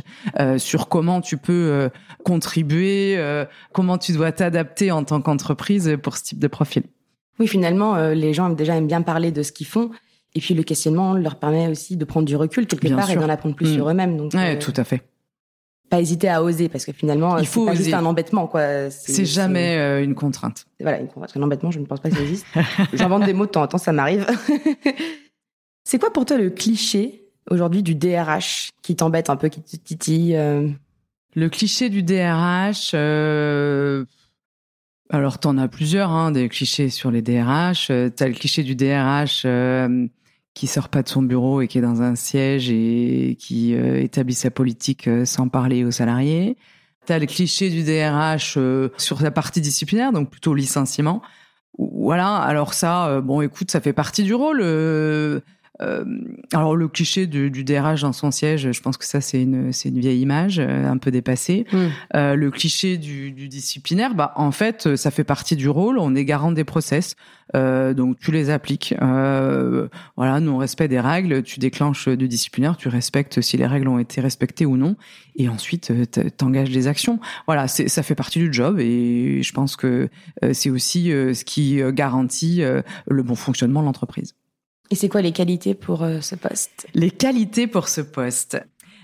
sur 0.58 0.88
comment 0.88 1.20
tu 1.20 1.38
peux 1.38 1.90
contribuer, 2.24 3.20
comment 3.74 3.98
tu 3.98 4.14
dois 4.14 4.32
t'adapter 4.32 4.92
en 4.92 5.04
tant 5.04 5.22
qu'entreprise 5.22 5.98
pour 6.02 6.16
ce 6.16 6.24
type 6.24 6.40
de 6.40 6.48
profil. 6.48 6.84
Oui, 7.40 7.48
finalement, 7.48 7.96
les 8.10 8.34
gens 8.34 8.50
déjà 8.50 8.76
aiment 8.76 8.88
bien 8.88 9.02
parler 9.02 9.32
de 9.32 9.44
ce 9.44 9.52
qu'ils 9.52 9.68
font. 9.68 9.92
Et 10.36 10.40
puis 10.40 10.54
le 10.54 10.64
questionnement 10.64 11.14
leur 11.14 11.36
permet 11.38 11.68
aussi 11.68 11.98
de 11.98 12.06
prendre 12.06 12.26
du 12.26 12.36
recul 12.38 12.66
quelque 12.66 12.88
part 12.94 13.10
et 13.10 13.16
d'en 13.16 13.28
apprendre 13.28 13.56
plus 13.56 13.72
mmh. 13.72 13.74
sur 13.74 13.90
eux-mêmes. 13.90 14.16
Donc, 14.16 14.34
ouais, 14.34 14.58
tout 14.60 14.74
à 14.78 14.86
fait 14.86 15.11
pas 15.92 16.00
hésiter 16.00 16.30
à 16.30 16.42
oser 16.42 16.70
parce 16.70 16.86
que 16.86 16.94
finalement 16.94 17.38
il 17.38 17.46
faut 17.46 17.66
pas 17.66 17.76
juste 17.76 17.94
un 17.94 18.06
embêtement 18.06 18.48
quoi. 18.48 18.90
C'est 18.90 19.26
jamais 19.26 19.78
euh, 19.78 20.02
une 20.02 20.16
contrainte. 20.16 20.66
Voilà 20.80 21.00
une 21.00 21.08
contrainte. 21.08 21.36
Un 21.36 21.44
embêtement 21.44 21.70
je 21.70 21.80
ne 21.80 21.86
pense 21.86 22.00
pas 22.00 22.10
que 22.10 22.16
ça 22.16 22.22
existe. 22.22 22.46
J'invente 22.94 23.26
des 23.26 23.34
mots 23.34 23.46
de 23.46 23.52
temps 23.52 23.62
en 23.62 23.68
temps 23.68 23.78
ça 23.78 23.92
m'arrive. 23.92 24.26
C'est 25.84 26.00
quoi 26.00 26.12
pour 26.14 26.26
toi 26.26 26.38
le 26.38 26.50
cliché 26.50 27.26
aujourd'hui 27.50 27.84
du 27.84 27.94
DRH 27.94 28.70
qui 28.82 28.96
t'embête 28.96 29.30
un 29.30 29.36
peu 29.36 29.50
qui 29.50 29.62
te 29.62 29.76
titille 29.76 30.36
euh? 30.38 30.70
le 31.36 31.50
cliché 31.50 31.90
du 31.90 32.04
DRH 32.04 32.92
euh... 32.94 34.06
alors 35.10 35.40
t'en 35.40 35.58
as 35.58 35.68
plusieurs 35.68 36.12
hein, 36.12 36.32
des 36.32 36.48
clichés 36.48 36.90
sur 36.90 37.12
les 37.12 37.22
DRH 37.22 37.92
t'as 38.16 38.28
le 38.28 38.34
cliché 38.34 38.64
du 38.64 38.76
DRH 38.76 39.46
qui 40.54 40.68
sort 40.68 40.90
pas 40.90 41.02
de 41.02 41.10
son 41.10 41.22
bureau 41.22 41.62
et 41.62 41.68
qui 41.68 41.78
est 41.78 41.82
dans 41.82 42.02
un 42.02 42.16
siège 42.16 42.70
et 42.70 43.38
qui 43.40 43.76
euh, 43.76 44.02
établit 44.02 44.34
sa 44.34 44.52
politique 44.52 45.08
euh, 45.08 45.26
sans 45.26 45.48
parler 45.48 45.84
aux 45.86 45.92
salariés. 45.92 46.58
Tu 47.08 47.14
as 47.14 47.20
le 47.20 47.26
cliché 47.26 47.70
du 47.70 47.84
DRH 47.84 48.56
euh, 48.58 48.90
sur 48.98 49.22
la 49.22 49.32
partie 49.32 49.62
disciplinaire, 49.62 50.12
donc 50.12 50.30
plutôt 50.30 50.54
licenciement. 50.54 51.22
Voilà, 51.78 52.36
alors 52.36 52.74
ça, 52.74 53.22
bon, 53.22 53.42
écoute, 53.42 53.72
ça 53.72 53.80
fait 53.80 53.94
partie 53.94 54.24
du 54.24 54.34
rôle. 54.34 54.62
Euh, 55.80 56.04
alors 56.54 56.76
le 56.76 56.88
cliché 56.88 57.28
du, 57.28 57.50
du, 57.50 57.64
DRH 57.64 58.02
dans 58.02 58.14
son 58.14 58.30
siège, 58.30 58.72
je 58.72 58.82
pense 58.82 58.98
que 58.98 59.06
ça 59.06 59.22
c'est 59.22 59.42
une 59.42 59.72
c'est 59.72 59.90
une 59.90 60.00
vieille 60.00 60.22
image, 60.22 60.60
euh, 60.60 60.86
un 60.86 60.98
peu 60.98 61.12
dépassée. 61.12 61.66
Hmm. 61.72 61.88
Euh, 62.16 62.36
le 62.36 62.52
cliché 62.52 62.98
du, 62.98 63.32
du, 63.32 63.48
disciplinaire, 63.48 64.14
bah 64.14 64.34
en 64.36 64.52
fait 64.52 64.96
ça 64.96 65.12
fait 65.12 65.24
partie 65.24 65.56
du 65.56 65.70
rôle. 65.70 65.98
On 65.98 66.14
est 66.14 66.26
garant 66.26 66.52
des 66.52 66.66
process, 66.66 67.16
euh, 67.56 67.94
donc 67.94 68.20
tu 68.20 68.32
les 68.32 68.50
appliques. 68.50 68.94
Euh, 69.02 69.88
voilà, 70.18 70.40
nous 70.40 70.52
on 70.52 70.58
respecte 70.58 70.92
des 70.92 71.00
règles. 71.00 71.42
Tu 71.42 71.60
déclenches 71.60 72.10
du 72.10 72.28
disciplinaire, 72.28 72.76
tu 72.78 72.90
respectes 72.90 73.42
si 73.42 73.58
les 73.58 73.66
règles 73.66 73.88
ont 73.88 74.00
été 74.00 74.22
respectées 74.22 74.66
ou 74.66 74.78
non, 74.78 74.98
et 75.36 75.50
ensuite 75.50 75.92
t'engages 76.38 76.72
des 76.72 76.88
actions. 76.88 77.20
Voilà, 77.48 77.68
ça 77.68 78.04
fait 78.04 78.16
partie 78.16 78.40
du 78.40 78.52
job 78.52 78.80
et 78.80 79.42
je 79.42 79.54
pense 79.54 79.78
que 79.78 80.10
c'est 80.52 80.70
aussi 80.70 81.06
ce 81.06 81.44
qui 81.44 81.82
garantit 81.94 82.62
le 83.08 83.24
bon 83.24 83.36
fonctionnement 83.36 83.80
de 83.80 83.86
l'entreprise. 83.86 84.36
Et 84.92 84.96
c'est 84.96 85.08
quoi 85.08 85.22
les 85.22 85.32
qualités 85.32 85.74
pour 85.74 86.04
euh, 86.04 86.20
ce 86.20 86.36
poste? 86.36 86.86
Les 86.94 87.12
qualités 87.12 87.66
pour 87.66 87.88
ce 87.88 88.02
poste. 88.02 88.62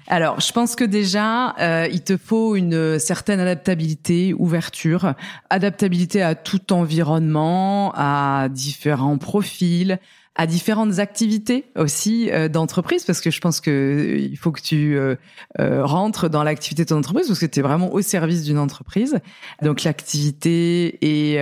Alors, 0.10 0.40
je 0.40 0.52
pense 0.52 0.76
que 0.76 0.84
déjà, 0.84 1.56
euh, 1.60 1.88
il 1.92 2.02
te 2.02 2.18
faut 2.18 2.56
une 2.56 3.00
certaine 3.00 3.40
adaptabilité, 3.40 4.34
ouverture, 4.34 5.14
adaptabilité 5.50 6.22
à 6.22 6.36
tout 6.36 6.74
environnement, 6.74 7.94
à 7.96 8.48
différents 8.50 9.18
profils, 9.18 9.98
à 10.38 10.46
différentes 10.46 11.00
activités 11.00 11.66
aussi 11.76 12.30
euh, 12.32 12.48
d'entreprise, 12.48 13.04
parce 13.04 13.22
que 13.22 13.32
je 13.32 13.42
pense 13.42 13.60
que 13.60 13.72
euh, 13.72 14.18
il 14.18 14.38
faut 14.38 14.52
que 14.52 14.62
tu 14.62 14.96
euh, 14.96 15.16
rentres 15.58 16.30
dans 16.30 16.44
l'activité 16.44 16.84
de 16.84 16.90
ton 16.90 16.98
entreprise, 16.98 17.28
parce 17.28 17.40
que 17.40 17.48
tu 17.48 17.60
es 17.60 17.64
vraiment 17.64 17.92
au 17.92 18.02
service 18.02 18.44
d'une 18.44 18.60
entreprise. 18.60 19.20
Donc 19.64 19.84
l'activité 19.84 20.98
et, 21.02 21.40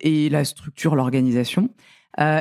et 0.00 0.28
la 0.28 0.44
structure, 0.44 0.96
l'organisation. 0.96 1.70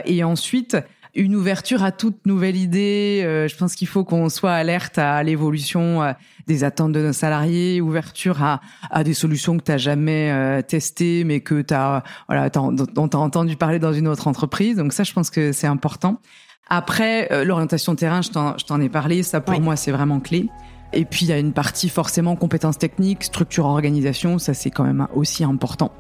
et 0.06 0.24
ensuite, 0.24 0.78
une 1.17 1.36
ouverture 1.36 1.84
à 1.84 1.91
toute 1.91 2.25
nouvelle 2.25 2.56
idée. 2.56 3.23
Euh, 3.25 3.47
je 3.47 3.58
pense 3.58 3.75
qu'il 3.75 3.88
faut 3.88 4.03
qu'on 4.03 4.30
soit 4.30 4.53
alerte 4.53 4.99
à 4.99 5.21
l'évolution 5.23 6.03
euh, 6.03 6.13
des 6.45 6.63
attentes 6.63 6.93
de 6.93 7.01
nos 7.01 7.12
salariés, 7.12 7.82
ouverture 7.82 8.43
à, 8.43 8.62
à 8.91 9.03
des 9.03 9.15
solutions 9.15 9.58
que 9.58 9.63
tu 9.63 9.71
n'as 9.71 9.77
jamais 9.77 10.32
euh, 10.32 10.62
testées, 10.62 11.23
mais 11.23 11.41
que 11.41 11.62
tu 11.62 11.73
as, 11.73 12.03
voilà, 12.27 12.49
dont 12.49 13.08
tu 13.10 13.17
as 13.17 13.19
entendu 13.19 13.58
parler 13.58 13.80
dans 13.80 13.93
une 13.93 14.08
autre 14.08 14.27
entreprise. 14.27 14.77
Donc 14.77 14.93
ça, 14.93 15.03
je 15.03 15.12
pense 15.12 15.32
que 15.32 15.51
c'est 15.51 15.67
important. 15.67 16.21
Après, 16.69 17.45
l'orientation 17.45 17.95
terrain, 17.95 18.21
je 18.21 18.30
t'en 18.30 18.82
ai 18.82 18.89
parlé, 18.89 19.23
ça 19.23 19.39
pour 19.39 19.60
moi, 19.62 19.77
c'est 19.77 19.91
vraiment 19.91 20.19
clé. 20.19 20.49
Et 20.91 21.06
puis, 21.06 21.25
il 21.25 21.30
y 21.30 21.32
a 21.32 21.39
une 21.39 21.53
partie 21.53 21.88
forcément 21.88 22.36
compétences 22.36 22.77
techniques, 22.77 23.23
structure, 23.23 23.65
organisation, 23.65 24.38
ça 24.38 24.53
c'est 24.53 24.69
quand 24.69 24.84
même 24.84 25.08
aussi 25.15 25.45
important. 25.45 25.93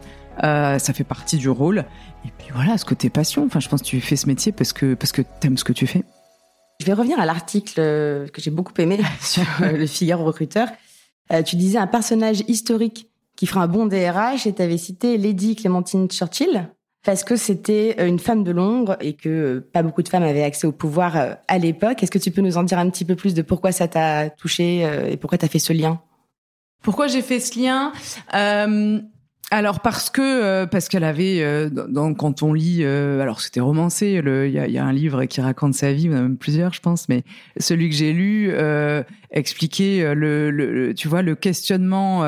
Euh, 0.43 0.79
ça 0.79 0.93
fait 0.93 1.03
partie 1.03 1.37
du 1.37 1.49
rôle. 1.49 1.85
Et 2.25 2.31
puis 2.37 2.49
voilà, 2.53 2.77
ce 2.77 2.85
côté 2.85 3.09
passion. 3.09 3.45
Enfin, 3.45 3.59
je 3.59 3.69
pense 3.69 3.81
que 3.81 3.87
tu 3.87 4.01
fais 4.01 4.15
ce 4.15 4.27
métier 4.27 4.51
parce 4.51 4.73
que 4.73 4.93
parce 4.93 5.11
que 5.11 5.21
t'aimes 5.39 5.57
ce 5.57 5.63
que 5.63 5.73
tu 5.73 5.87
fais. 5.87 6.03
Je 6.79 6.85
vais 6.85 6.93
revenir 6.93 7.19
à 7.19 7.25
l'article 7.25 7.79
euh, 7.79 8.27
que 8.27 8.41
j'ai 8.41 8.51
beaucoup 8.51 8.73
aimé 8.77 8.99
sur 9.21 9.43
euh, 9.61 9.71
le 9.71 9.87
Figaro 9.87 10.25
recruteur. 10.25 10.69
tu 11.45 11.55
disais 11.55 11.79
un 11.79 11.87
personnage 11.87 12.43
historique 12.47 13.09
qui 13.35 13.47
fera 13.47 13.63
un 13.63 13.67
bon 13.67 13.85
DRH 13.85 14.47
et 14.47 14.53
tu 14.53 14.61
avais 14.61 14.77
cité 14.77 15.17
Lady 15.17 15.55
Clémentine 15.55 16.07
Churchill 16.09 16.69
parce 17.05 17.23
que 17.23 17.35
c'était 17.35 18.05
une 18.05 18.19
femme 18.19 18.43
de 18.43 18.51
Londres 18.51 18.97
et 18.99 19.13
que 19.13 19.59
pas 19.59 19.81
beaucoup 19.81 20.01
de 20.01 20.09
femmes 20.09 20.23
avaient 20.23 20.43
accès 20.43 20.67
au 20.67 20.71
pouvoir 20.71 21.37
à 21.47 21.57
l'époque. 21.57 22.03
Est-ce 22.03 22.11
que 22.11 22.17
tu 22.17 22.31
peux 22.31 22.41
nous 22.41 22.57
en 22.57 22.63
dire 22.63 22.79
un 22.79 22.89
petit 22.89 23.05
peu 23.05 23.15
plus 23.15 23.33
de 23.33 23.41
pourquoi 23.41 23.71
ça 23.71 23.87
t'a 23.87 24.29
touché 24.29 24.81
et 25.09 25.15
pourquoi 25.15 25.37
tu 25.37 25.45
as 25.45 25.47
fait 25.47 25.59
ce 25.59 25.71
lien? 25.71 26.01
Pourquoi 26.81 27.07
j'ai 27.07 27.21
fait 27.21 27.39
ce 27.39 27.59
lien? 27.59 27.93
Alors 29.49 29.79
parce 29.79 30.09
que 30.09 30.21
euh, 30.21 30.65
parce 30.65 30.89
qu'elle 30.89 31.05
avait 31.05 31.41
euh, 31.41 31.69
quand 32.17 32.43
on 32.43 32.53
lit 32.53 32.79
euh, 32.81 33.21
alors 33.21 33.39
c'était 33.39 33.61
romancé 33.61 34.21
il 34.23 34.51
y 34.51 34.59
a, 34.59 34.67
y 34.67 34.77
a, 34.77 34.85
un 34.85 34.91
livre 34.91 35.25
qui 35.25 35.39
raconte 35.39 35.73
sa 35.73 35.93
vie 35.93 36.09
même 36.09 36.37
plusieurs 36.37 36.73
je 36.73 36.81
pense 36.81 37.07
mais 37.07 37.23
celui 37.57 37.89
que 37.89 37.95
j'ai 37.95 38.11
lu 38.11 38.53
expliquait 39.31 40.13
le, 40.13 40.51
le, 40.51 40.93
tu 40.93 41.07
vois 41.07 41.21
le 41.21 41.35
questionnement 41.35 42.23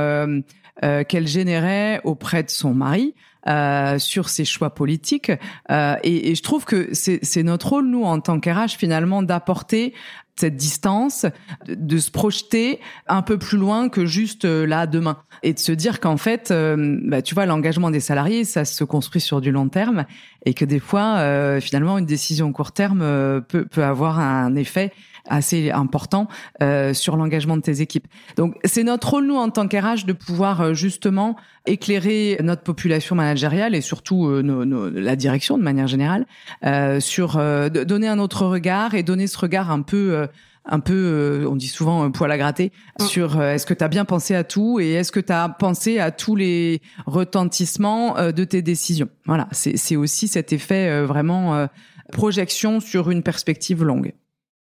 qu'elle 0.81 1.27
générait 1.27 1.99
auprès 2.05 2.43
de 2.43 2.49
son 2.49 2.73
mari 2.73 3.15
sur 3.45 4.29
ses 4.29 4.45
choix 4.45 4.73
politiques. 4.73 5.31
Et, 5.69 6.31
et, 6.31 6.35
je 6.35 6.43
trouve 6.43 6.65
que 6.65 6.89
c'est 6.93 7.43
notre 7.43 7.69
rôle 7.69 7.87
nous 7.87 8.03
en 8.03 8.19
tant 8.19 8.39
qu'RH 8.39 8.77
finalement 8.77 9.23
d'apporter 9.23 9.93
cette 10.39 10.55
distance, 10.55 11.25
de, 11.67 11.97
se 11.97 12.11
projeter 12.11 12.79
un 13.07 13.21
peu 13.21 13.37
plus 13.37 13.57
loin 13.57 13.89
que 13.89 14.05
juste 14.05 14.45
euh, 14.45 14.65
là 14.65 14.87
demain. 14.87 15.17
Et 15.43 15.53
de 15.53 15.59
se 15.59 15.71
dire 15.71 15.99
qu'en 15.99 16.17
fait, 16.17 16.51
euh, 16.51 16.97
bah, 17.03 17.21
tu 17.21 17.35
vois, 17.35 17.45
l'engagement 17.45 17.91
des 17.91 17.99
salariés, 17.99 18.45
ça 18.45 18.65
se 18.65 18.83
construit 18.83 19.21
sur 19.21 19.41
du 19.41 19.51
long 19.51 19.69
terme 19.69 20.05
et 20.45 20.53
que 20.53 20.65
des 20.65 20.79
fois, 20.79 21.17
euh, 21.17 21.59
finalement, 21.59 21.97
une 21.97 22.05
décision 22.05 22.51
court 22.53 22.71
terme 22.71 22.99
peut, 23.47 23.65
peut 23.65 23.83
avoir 23.83 24.19
un 24.19 24.55
effet 24.55 24.93
assez 25.27 25.71
important 25.71 26.27
euh, 26.61 26.93
sur 26.93 27.15
l'engagement 27.15 27.57
de 27.57 27.61
tes 27.61 27.81
équipes. 27.81 28.07
Donc 28.35 28.55
c'est 28.63 28.83
notre 28.83 29.09
rôle 29.09 29.27
nous 29.27 29.35
en 29.35 29.49
tant 29.49 29.67
qu'RH 29.67 30.05
de 30.05 30.13
pouvoir 30.13 30.61
euh, 30.61 30.73
justement 30.73 31.35
éclairer 31.69 32.37
notre 32.41 32.63
population 32.63 33.15
managériale 33.15 33.75
et 33.75 33.81
surtout 33.81 34.27
euh, 34.27 34.41
nos, 34.41 34.65
nos, 34.65 34.89
la 34.89 35.15
direction 35.15 35.57
de 35.57 35.63
manière 35.63 35.87
générale 35.87 36.25
euh, 36.65 36.99
sur 36.99 37.37
euh, 37.37 37.69
donner 37.69 38.07
un 38.07 38.19
autre 38.19 38.45
regard 38.45 38.95
et 38.95 39.03
donner 39.03 39.27
ce 39.27 39.37
regard 39.37 39.71
un 39.71 39.81
peu 39.81 40.27
un 40.71 40.79
peu, 40.81 41.47
on 41.49 41.55
dit 41.55 41.67
souvent 41.67 42.11
poil 42.11 42.31
à 42.31 42.37
gratter, 42.37 42.71
mm. 42.99 43.03
sur 43.05 43.41
est-ce 43.41 43.65
que 43.65 43.73
tu 43.73 43.83
as 43.83 43.87
bien 43.87 44.05
pensé 44.05 44.35
à 44.35 44.43
tout 44.43 44.79
et 44.79 44.91
est-ce 44.91 45.11
que 45.11 45.19
tu 45.19 45.33
as 45.33 45.49
pensé 45.49 45.97
à 45.97 46.11
tous 46.11 46.35
les 46.35 46.81
retentissements 47.07 48.15
de 48.31 48.43
tes 48.43 48.61
décisions? 48.61 49.09
Voilà, 49.25 49.47
c'est 49.51 49.95
aussi 49.95 50.27
cet 50.27 50.53
effet 50.53 51.01
vraiment 51.03 51.67
projection 52.11 52.79
sur 52.81 53.09
une 53.09 53.23
perspective 53.23 53.83
longue. 53.83 54.13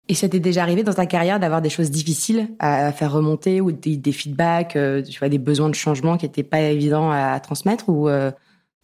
Et 0.09 0.15
t'est 0.15 0.41
déjà 0.41 0.63
arrivé 0.63 0.83
dans 0.83 0.95
ta 0.95 1.05
carrière 1.05 1.39
d'avoir 1.39 1.61
des 1.61 1.69
choses 1.69 1.91
difficiles 1.91 2.49
à 2.59 2.93
faire 2.93 3.13
remonter 3.13 3.61
ou 3.61 3.73
des, 3.73 4.13
feedbacks, 4.13 4.75
euh, 4.75 5.03
tu 5.03 5.19
vois, 5.19 5.29
des 5.29 5.39
besoins 5.39 5.69
de 5.69 5.75
changement 5.75 6.17
qui 6.17 6.25
n'étaient 6.25 6.43
pas 6.43 6.61
évidents 6.61 7.11
à, 7.11 7.39
transmettre 7.41 7.91
ou 7.91 8.09
euh, 8.09 8.31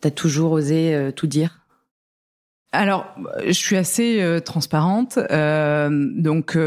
tu 0.03 0.09
as 0.09 0.11
toujours 0.11 0.53
osé 0.53 0.95
euh, 0.95 1.13
tout 1.13 1.27
dire? 1.27 1.61
Alors, 2.73 3.07
je 3.47 3.53
suis 3.53 3.77
assez 3.77 4.41
transparente, 4.45 5.17
donc 5.31 6.59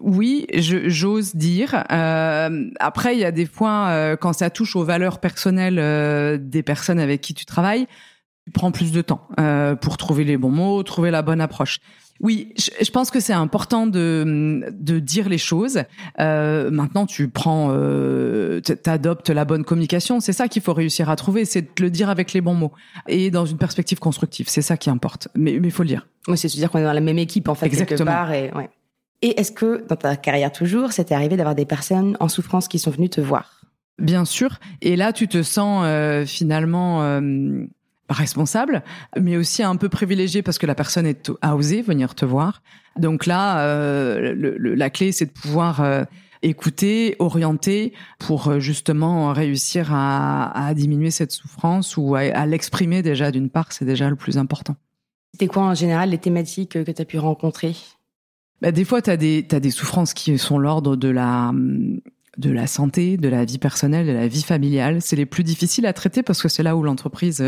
oui, 0.00 0.46
j'ose 0.52 1.36
dire. 1.36 1.84
après, 1.88 3.14
il 3.14 3.20
y 3.20 3.24
a 3.24 3.30
des 3.30 3.46
fois, 3.46 4.16
quand 4.20 4.32
ça 4.32 4.50
touche 4.50 4.74
aux 4.74 4.82
valeurs 4.82 5.20
personnelles 5.20 6.40
des 6.42 6.64
personnes 6.64 6.98
avec 6.98 7.20
qui 7.20 7.32
tu 7.32 7.44
travailles, 7.44 7.86
tu 8.44 8.50
prends 8.50 8.72
plus 8.72 8.90
de 8.90 9.02
temps 9.02 9.28
pour 9.80 9.98
trouver 9.98 10.24
les 10.24 10.36
bons 10.36 10.50
mots, 10.50 10.82
trouver 10.82 11.12
la 11.12 11.22
bonne 11.22 11.40
approche. 11.40 11.78
Oui, 12.20 12.54
je, 12.56 12.90
pense 12.90 13.10
que 13.10 13.18
c'est 13.18 13.32
important 13.32 13.86
de, 13.86 14.64
de 14.72 14.98
dire 14.98 15.28
les 15.28 15.38
choses. 15.38 15.82
Euh, 16.20 16.70
maintenant, 16.70 17.06
tu 17.06 17.28
prends, 17.28 17.70
euh, 17.72 18.60
t'adoptes 18.60 19.30
la 19.30 19.44
bonne 19.44 19.64
communication. 19.64 20.20
C'est 20.20 20.32
ça 20.32 20.46
qu'il 20.48 20.62
faut 20.62 20.72
réussir 20.72 21.10
à 21.10 21.16
trouver, 21.16 21.44
c'est 21.44 21.62
de 21.62 21.82
le 21.82 21.90
dire 21.90 22.08
avec 22.08 22.32
les 22.32 22.40
bons 22.40 22.54
mots 22.54 22.72
et 23.08 23.30
dans 23.30 23.44
une 23.46 23.58
perspective 23.58 23.98
constructive. 23.98 24.46
C'est 24.48 24.62
ça 24.62 24.76
qui 24.76 24.90
importe. 24.90 25.28
Mais 25.34 25.52
il 25.52 25.70
faut 25.72 25.82
le 25.82 25.88
dire. 25.88 26.06
Oui, 26.28 26.38
c'est 26.38 26.48
se 26.48 26.56
dire 26.56 26.70
qu'on 26.70 26.78
est 26.78 26.84
dans 26.84 26.92
la 26.92 27.00
même 27.00 27.18
équipe 27.18 27.48
en 27.48 27.54
fait 27.54 27.66
Exactement. 27.66 27.98
quelque 27.98 28.06
part. 28.06 28.32
Et, 28.32 28.50
ouais. 28.52 28.70
et 29.20 29.40
est-ce 29.40 29.52
que 29.52 29.84
dans 29.88 29.96
ta 29.96 30.16
carrière 30.16 30.52
toujours, 30.52 30.92
c'était 30.92 31.14
arrivé 31.14 31.36
d'avoir 31.36 31.56
des 31.56 31.66
personnes 31.66 32.16
en 32.20 32.28
souffrance 32.28 32.68
qui 32.68 32.78
sont 32.78 32.92
venues 32.92 33.10
te 33.10 33.20
voir? 33.20 33.62
Bien 33.98 34.24
sûr. 34.24 34.60
Et 34.82 34.96
là, 34.96 35.12
tu 35.12 35.28
te 35.28 35.42
sens 35.42 35.84
finalement 36.28 37.20
responsable, 38.08 38.82
mais 39.18 39.36
aussi 39.36 39.62
un 39.62 39.76
peu 39.76 39.88
privilégié 39.88 40.42
parce 40.42 40.58
que 40.58 40.66
la 40.66 40.74
personne 40.74 41.06
est, 41.06 41.30
a 41.40 41.56
osé 41.56 41.82
venir 41.82 42.14
te 42.14 42.24
voir. 42.24 42.62
Donc 42.98 43.26
là, 43.26 43.60
euh, 43.66 44.34
la 44.58 44.90
clé, 44.90 45.12
c'est 45.12 45.26
de 45.26 45.32
pouvoir 45.32 45.80
euh, 45.80 46.04
écouter, 46.42 47.16
orienter 47.18 47.92
pour 48.18 48.48
euh, 48.48 48.60
justement 48.60 49.32
réussir 49.32 49.88
à, 49.92 50.72
diminuer 50.74 51.10
cette 51.10 51.32
souffrance 51.32 51.96
ou 51.96 52.14
à, 52.14 52.46
l'exprimer 52.46 53.02
déjà 53.02 53.30
d'une 53.30 53.50
part, 53.50 53.72
c'est 53.72 53.84
déjà 53.84 54.08
le 54.08 54.16
plus 54.16 54.38
important. 54.38 54.76
C'était 55.32 55.48
quoi 55.48 55.64
en 55.64 55.74
général 55.74 56.10
les 56.10 56.18
thématiques 56.18 56.72
que 56.84 56.90
tu 56.90 57.02
as 57.02 57.04
pu 57.04 57.18
rencontrer? 57.18 57.74
Bah, 58.60 58.70
Des 58.70 58.84
fois, 58.84 59.02
tu 59.02 59.10
as, 59.10 59.14
as, 59.14 59.16
des 59.60 59.70
souffrances 59.70 60.14
qui 60.14 60.38
sont 60.38 60.58
l'ordre 60.58 60.94
de 60.94 61.08
la 61.08 61.52
de 62.36 62.50
la 62.50 62.66
santé, 62.66 63.16
de 63.16 63.28
la 63.28 63.44
vie 63.44 63.58
personnelle, 63.58 64.06
de 64.06 64.12
la 64.12 64.28
vie 64.28 64.42
familiale. 64.42 65.00
C'est 65.00 65.16
les 65.16 65.26
plus 65.26 65.44
difficiles 65.44 65.86
à 65.86 65.92
traiter 65.92 66.22
parce 66.22 66.42
que 66.42 66.48
c'est 66.48 66.62
là 66.62 66.76
où 66.76 66.82
l'entreprise 66.82 67.42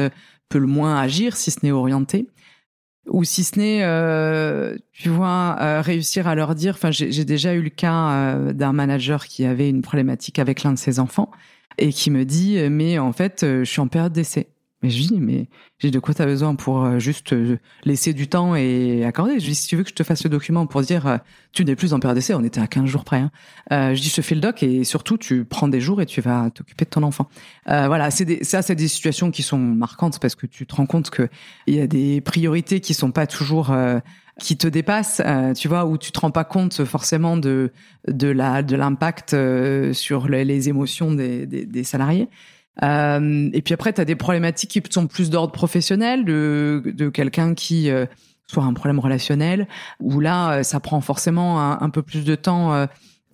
peut 0.49 0.59
le 0.59 0.66
moins 0.66 0.99
agir, 0.99 1.37
si 1.37 1.51
ce 1.51 1.61
n'est 1.62 1.72
orienter 1.72 2.29
ou 3.09 3.25
si 3.25 3.44
ce 3.44 3.59
n'est, 3.59 3.83
euh, 3.83 4.77
tu 4.92 5.09
vois, 5.09 5.57
euh, 5.61 5.81
réussir 5.81 6.27
à 6.29 6.35
leur 6.35 6.55
dire. 6.55 6.75
Enfin, 6.75 6.90
j'ai 6.90 7.25
déjà 7.25 7.55
eu 7.55 7.62
le 7.62 7.70
cas 7.70 8.11
euh, 8.11 8.53
d'un 8.53 8.72
manager 8.72 9.27
qui 9.27 9.44
avait 9.44 9.68
une 9.68 9.83
problématique 9.83 10.38
avec 10.38 10.62
l'un 10.62 10.72
de 10.72 10.79
ses 10.79 10.99
enfants 10.99 11.31
et 11.79 11.92
qui 11.92 12.11
me 12.11 12.25
dit, 12.25 12.59
mais 12.70 12.99
en 12.99 13.12
fait, 13.12 13.40
je 13.42 13.64
suis 13.64 13.81
en 13.81 13.88
période 13.88 14.12
d'essai. 14.12 14.49
Mais 14.83 14.91
je 14.91 15.09
dis, 15.09 15.21
mais 15.21 15.49
j'ai 15.79 15.91
de 15.91 15.99
quoi 15.99 16.12
tu 16.12 16.21
as 16.21 16.27
besoin 16.27 16.55
pour 16.55 16.85
euh, 16.85 16.99
juste 16.99 17.33
euh, 17.33 17.59
laisser 17.85 18.12
du 18.12 18.29
temps 18.29 18.55
et 18.55 19.05
accorder. 19.07 19.41
Je 19.41 19.47
dis, 19.47 19.55
si 19.55 19.69
tu 19.69 19.75
veux 19.77 19.83
que 19.83 19.89
je 19.89 19.95
te 19.95 20.03
fasse 20.03 20.23
le 20.25 20.29
document 20.29 20.67
pour 20.67 20.83
dire, 20.83 21.07
euh, 21.07 21.17
tu 21.53 21.65
n'es 21.65 21.75
plus 21.75 21.95
en 21.95 21.99
période 21.99 22.17
d'essai, 22.17 22.35
on 22.35 22.45
était 22.45 22.61
à 22.61 22.67
15 22.67 22.85
jours 22.85 23.05
près. 23.05 23.21
Hein. 23.71 23.95
je 23.95 24.01
dis, 24.01 24.12
je 24.15 24.21
fais 24.21 24.35
le 24.35 24.43
doc 24.43 24.62
et 24.62 24.85
surtout, 24.85 25.17
tu 25.17 25.47
prends 25.47 25.69
des 25.69 25.81
jours 25.81 26.03
et 26.03 26.07
tu 26.07 26.21
vas 26.21 26.51
t'occuper 26.51 26.85
de 26.85 26.91
ton 26.91 27.03
enfant. 27.05 27.29
voilà, 27.67 28.11
c'est 28.11 28.27
des, 28.27 28.45
ça, 28.45 28.61
c'est 28.61 28.75
des 28.75 28.89
situations 28.89 29.31
qui 29.31 29.43
sont 29.43 29.59
marquantes 29.59 30.19
parce 30.19 30.35
que 30.35 30.47
tu 30.47 30.67
te 30.67 30.75
rends 30.75 30.87
compte 30.87 31.09
que 31.09 31.29
il 31.67 31.75
y 31.75 31.81
a 31.81 31.87
des 31.87 32.21
priorités 32.21 32.81
qui 32.81 32.93
sont 32.93 33.12
pas 33.12 33.27
toujours 33.27 33.75
qui 34.39 34.59
te 34.59 34.69
dépassent, 34.69 35.23
tu 35.57 35.69
vois, 35.69 35.87
où 35.87 35.97
tu 35.97 36.12
te 36.12 36.21
rends 36.21 36.31
pas 36.31 36.45
compte 36.45 36.85
forcément 36.85 37.39
de 37.39 37.73
de 38.07 38.29
la 38.29 38.62
de 38.62 38.77
l'impact 38.77 39.35
sur 39.93 40.29
les, 40.29 40.45
les 40.45 40.69
émotions 40.69 41.12
des, 41.12 41.47
des 41.47 41.85
salariés. 41.85 42.29
Euh, 42.83 43.51
et 43.53 43.62
puis 43.62 43.75
après, 43.75 43.93
tu 43.93 44.01
as 44.01 44.05
des 44.05 44.17
problématiques 44.17 44.71
qui 44.71 44.83
sont 44.91 45.07
plus 45.07 45.31
d'ordre 45.31 45.53
professionnel, 45.53 46.25
de, 46.25 46.83
de 46.85 47.09
quelqu'un 47.09 47.55
qui 47.55 47.91
euh, 47.91 48.07
soit 48.47 48.65
un 48.65 48.75
problème 48.75 48.99
relationnel, 48.99 49.67
où 50.01 50.21
là, 50.21 50.59
euh, 50.59 50.62
ça 50.62 50.81
prend 50.81 51.01
forcément 51.01 51.81
un, 51.81 51.91
peu 51.91 52.03
plus 52.03 52.25
de 52.25 52.35
temps 52.35 52.87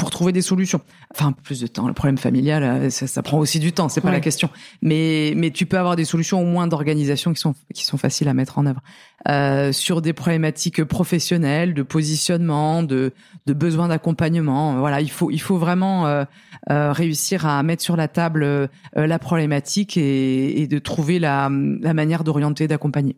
pour 0.02 0.10
trouver 0.10 0.32
des 0.32 0.42
solutions. 0.42 0.80
Enfin, 1.14 1.28
un 1.28 1.32
peu 1.32 1.42
plus 1.42 1.60
de 1.60 1.68
temps. 1.68 1.86
Le 1.86 1.94
problème 1.94 2.18
familial, 2.18 2.64
euh, 2.64 2.90
ça, 2.90 3.06
ça 3.06 3.22
prend 3.22 3.38
aussi 3.38 3.60
du 3.60 3.72
temps, 3.72 3.88
c'est 3.88 4.00
pas 4.00 4.10
la 4.10 4.18
question. 4.18 4.50
Mais, 4.80 5.32
mais 5.36 5.52
tu 5.52 5.64
peux 5.64 5.78
avoir 5.78 5.94
des 5.94 6.04
solutions 6.04 6.42
au 6.42 6.44
moins 6.44 6.66
d'organisation 6.66 7.32
qui 7.32 7.40
sont, 7.40 7.54
qui 7.72 7.84
sont 7.84 7.98
faciles 7.98 8.26
à 8.26 8.34
mettre 8.34 8.58
en 8.58 8.66
œuvre. 8.66 8.80
Euh, 9.28 9.70
sur 9.70 10.02
des 10.02 10.12
problématiques 10.12 10.82
professionnelles, 10.82 11.72
de 11.72 11.84
positionnement, 11.84 12.82
de, 12.82 13.12
de 13.46 13.52
besoin 13.52 13.86
d'accompagnement. 13.86 14.80
Voilà, 14.80 15.00
il 15.00 15.10
faut, 15.10 15.30
il 15.30 15.40
faut 15.40 15.56
vraiment 15.56 16.08
euh, 16.08 16.24
euh 16.72 16.90
réussir 16.90 17.46
à 17.46 17.62
mettre 17.62 17.84
sur 17.84 17.94
la 17.94 18.08
table 18.08 18.42
euh, 18.42 18.66
la 18.96 19.20
problématique 19.20 19.96
et, 19.96 20.62
et 20.62 20.66
de 20.66 20.80
trouver 20.80 21.20
la, 21.20 21.48
la 21.48 21.94
manière 21.94 22.24
d'orienter, 22.24 22.66
d'accompagner. 22.66 23.14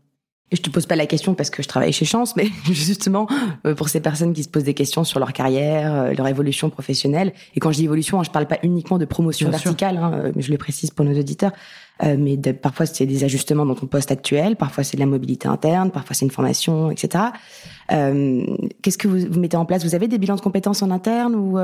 Je 0.53 0.61
te 0.61 0.71
pose 0.71 0.87
pas 0.87 0.95
la 0.95 1.07
question 1.07 1.35
parce 1.35 1.51
que 1.51 1.63
je 1.63 1.69
travaille 1.69 1.93
chez 1.93 2.05
Chance, 2.05 2.37
mais 2.37 2.47
justement 2.71 3.27
euh, 3.67 3.75
pour 3.75 3.89
ces 3.89 4.01
personnes 4.01 4.33
qui 4.33 4.43
se 4.43 4.49
posent 4.49 4.65
des 4.65 4.75
questions 4.75 5.03
sur 5.03 5.19
leur 5.19 5.33
carrière, 5.33 5.95
euh, 5.95 6.13
leur 6.13 6.29
évolution 6.29 6.71
professionnelle. 6.71 7.33
Et 7.57 7.61
quand 7.61 7.73
je 7.73 7.79
dis 7.79 7.85
évolution, 7.85 8.21
hein, 8.21 8.25
je 8.25 8.31
parle 8.31 8.47
pas 8.47 8.59
uniquement 8.63 8.99
de 8.99 9.05
promotion 9.05 9.51
verticale, 9.51 9.97
hein, 9.97 10.13
euh, 10.15 10.33
mais 10.37 10.43
je 10.43 10.51
le 10.51 10.59
précise 10.59 10.91
pour 10.91 11.05
nos 11.05 11.19
auditeurs. 11.19 11.53
mais 12.03 12.37
parfois 12.53 12.87
c'est 12.87 13.07
des 13.07 13.25
ajustements 13.25 13.65
dans 13.67 13.75
ton 13.75 13.87
poste 13.87 14.11
actuel, 14.11 14.57
parfois 14.57 14.85
c'est 14.85 14.97
de 14.97 15.01
la 15.01 15.07
mobilité 15.07 15.49
interne, 15.49 15.91
parfois 15.91 16.15
c'est 16.15 16.25
une 16.25 16.31
formation, 16.31 16.91
etc. 16.91 17.25
Qu'est-ce 17.89 18.99
que 18.99 19.09
vous, 19.09 19.21
vous, 19.31 19.41
mettez 19.41 19.57
en 19.57 19.65
place? 19.65 19.85
Vous 19.85 19.95
avez 19.95 20.09
des 20.09 20.19
bilans 20.19 20.37
de 20.37 20.41
compétences 20.41 20.83
en 20.83 20.91
interne 20.91 21.35
ou 21.35 21.59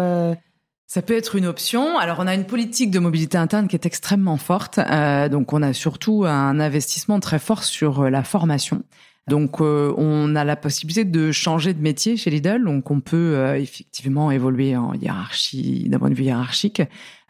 ça 0.90 1.02
peut 1.02 1.14
être 1.16 1.36
une 1.36 1.46
option. 1.46 1.98
Alors, 1.98 2.16
on 2.18 2.26
a 2.26 2.34
une 2.34 2.46
politique 2.46 2.90
de 2.90 2.98
mobilité 2.98 3.38
interne 3.38 3.68
qui 3.68 3.76
est 3.76 3.86
extrêmement 3.86 4.38
forte. 4.38 4.78
Euh, 4.78 5.28
donc, 5.28 5.52
on 5.52 5.62
a 5.62 5.72
surtout 5.72 6.24
un 6.24 6.58
investissement 6.58 7.20
très 7.20 7.38
fort 7.38 7.62
sur 7.62 8.00
euh, 8.00 8.10
la 8.10 8.24
formation. 8.24 8.82
Donc, 9.28 9.60
euh, 9.60 9.94
on 9.96 10.34
a 10.34 10.42
la 10.42 10.56
possibilité 10.56 11.04
de 11.04 11.30
changer 11.30 11.74
de 11.74 11.80
métier 11.80 12.16
chez 12.16 12.30
Lidl. 12.30 12.64
Donc, 12.64 12.90
on 12.90 12.98
peut 12.98 13.34
euh, 13.36 13.54
effectivement 13.54 14.32
évoluer 14.32 14.76
en 14.76 14.92
hiérarchie, 14.94 15.88
d'un 15.88 16.00
point 16.00 16.10
de 16.10 16.14
vue 16.16 16.24
hiérarchique. 16.24 16.82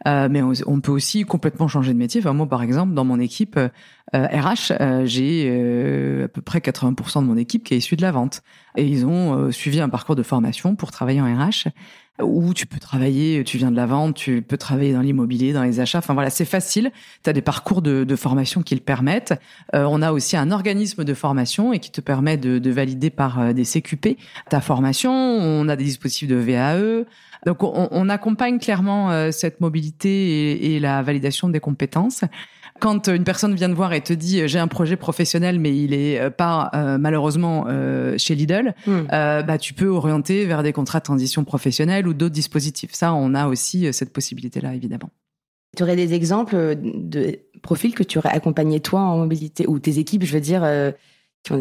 mais 0.07 0.41
on, 0.41 0.81
peut 0.81 0.93
aussi 0.93 1.25
complètement 1.25 1.69
changer 1.69 1.93
de 1.93 1.99
métier. 1.99 2.23
Enfin, 2.23 2.33
moi, 2.33 2.49
par 2.49 2.63
exemple, 2.63 2.95
dans 2.95 3.05
mon 3.05 3.21
équipe 3.21 3.61
RH, 4.15 4.73
j'ai 5.05 6.23
à 6.25 6.29
peu 6.29 6.41
près 6.41 6.61
80% 6.61 7.21
de 7.21 7.27
mon 7.27 7.37
équipe 7.37 7.65
qui 7.65 7.75
est 7.75 7.77
issue 7.77 7.97
de 7.97 8.03
la 8.03 8.11
vente. 8.11 8.43
Et 8.79 8.87
ils 8.87 9.05
ont 9.05 9.53
suivi 9.53 9.83
un 9.83 9.91
parcours 9.91 10.17
de 10.17 10.23
formation 10.23 10.77
pour 10.77 10.91
travailler 10.93 11.21
en 11.21 11.27
RH 11.27 11.69
où 12.23 12.55
tu 12.55 12.67
peux 12.67 12.79
travailler, 12.79 13.45
tu 13.45 13.59
viens 13.59 13.71
de 13.71 13.77
la 13.77 13.87
vente, 13.87 14.17
tu 14.17 14.43
peux 14.43 14.57
travailler 14.57 14.93
dans 14.93 15.01
l'immobilier, 15.01 15.53
dans 15.53 15.63
les 15.63 15.81
achats. 15.81 15.99
Enfin 15.99 16.15
voilà, 16.15 16.31
c'est 16.31 16.45
facile. 16.45 16.91
Tu 17.23 17.31
as 17.31 17.33
des 17.33 17.43
parcours 17.43 17.83
de, 17.83 18.17
formation 18.17 18.63
qui 18.63 18.75
le 18.75 18.81
permettent. 18.81 19.35
Euh, 19.75 19.87
on 19.89 20.03
a 20.03 20.13
aussi 20.13 20.37
un 20.37 20.51
organisme 20.51 21.05
de 21.05 21.15
formation 21.15 21.73
et 21.73 21.79
qui 21.79 21.91
te 21.91 22.01
permet 22.01 22.37
de, 22.37 22.59
de 22.59 22.71
valider 22.71 23.09
par 23.11 23.41
euh, 23.41 23.53
des 23.53 23.65
CQP 23.65 24.19
ta 24.49 24.61
formation. 24.61 25.13
On 25.13 25.69
a 25.69 25.77
des 25.77 25.85
dispositifs 25.85 26.29
de 26.29 26.37
VAE. 26.37 27.05
Donc 27.47 27.63
on, 27.63 27.89
on 27.91 28.09
accompagne 28.09 28.59
clairement 28.59 29.11
euh, 29.11 29.31
cette 29.31 29.61
mobilité 29.61 30.09
et, 30.11 30.75
et 30.75 30.81
la 30.81 31.03
validation 31.03 31.49
des 31.49 31.61
compétences 31.61 32.25
quand 32.81 33.09
une 33.09 33.25
personne 33.25 33.55
vient 33.55 33.69
te 33.69 33.75
voir 33.75 33.93
et 33.93 34.01
te 34.01 34.13
dit 34.13 34.49
j'ai 34.49 34.59
un 34.59 34.69
projet 34.69 34.97
professionnel 34.97 35.61
mais 35.61 35.77
il 35.77 35.95
est 35.95 36.19
euh, 36.19 36.31
pas 36.31 36.71
euh, 36.75 36.99
malheureusement 36.99 37.67
euh, 37.69 38.17
chez 38.19 38.35
Lidl, 38.35 38.75
hmm. 38.87 39.07
bah 39.11 39.59
tu 39.59 39.75
peux 39.75 39.89
orienter 39.89 40.47
vers 40.47 40.63
des 40.63 40.73
contrats 40.73 40.99
de 40.99 41.05
transition 41.05 41.45
professionnelle 41.45 42.09
ou 42.09 42.15
d'autres 42.15 42.35
dispositifs. 42.35 42.93
Ça, 42.93 43.15
on 43.15 43.35
a 43.35 43.47
aussi 43.47 43.93
cette 43.93 44.13
possibilité-là 44.13 44.75
évidemment. 44.75 45.11
Tu 45.77 45.85
aurais 45.85 45.97
des 45.97 46.15
exemples 46.15 46.75
de 46.77 47.39
profils 47.63 47.95
que 47.95 48.03
tu 48.03 48.19
aurais 48.19 48.31
accompagné 48.31 48.81
toi 48.81 49.01
en 49.01 49.19
mobilité 49.19 49.67
ou 49.69 49.79
tes 49.79 49.99
équipes, 49.99 50.25
je 50.25 50.33
veux 50.33 50.41
dire. 50.41 50.65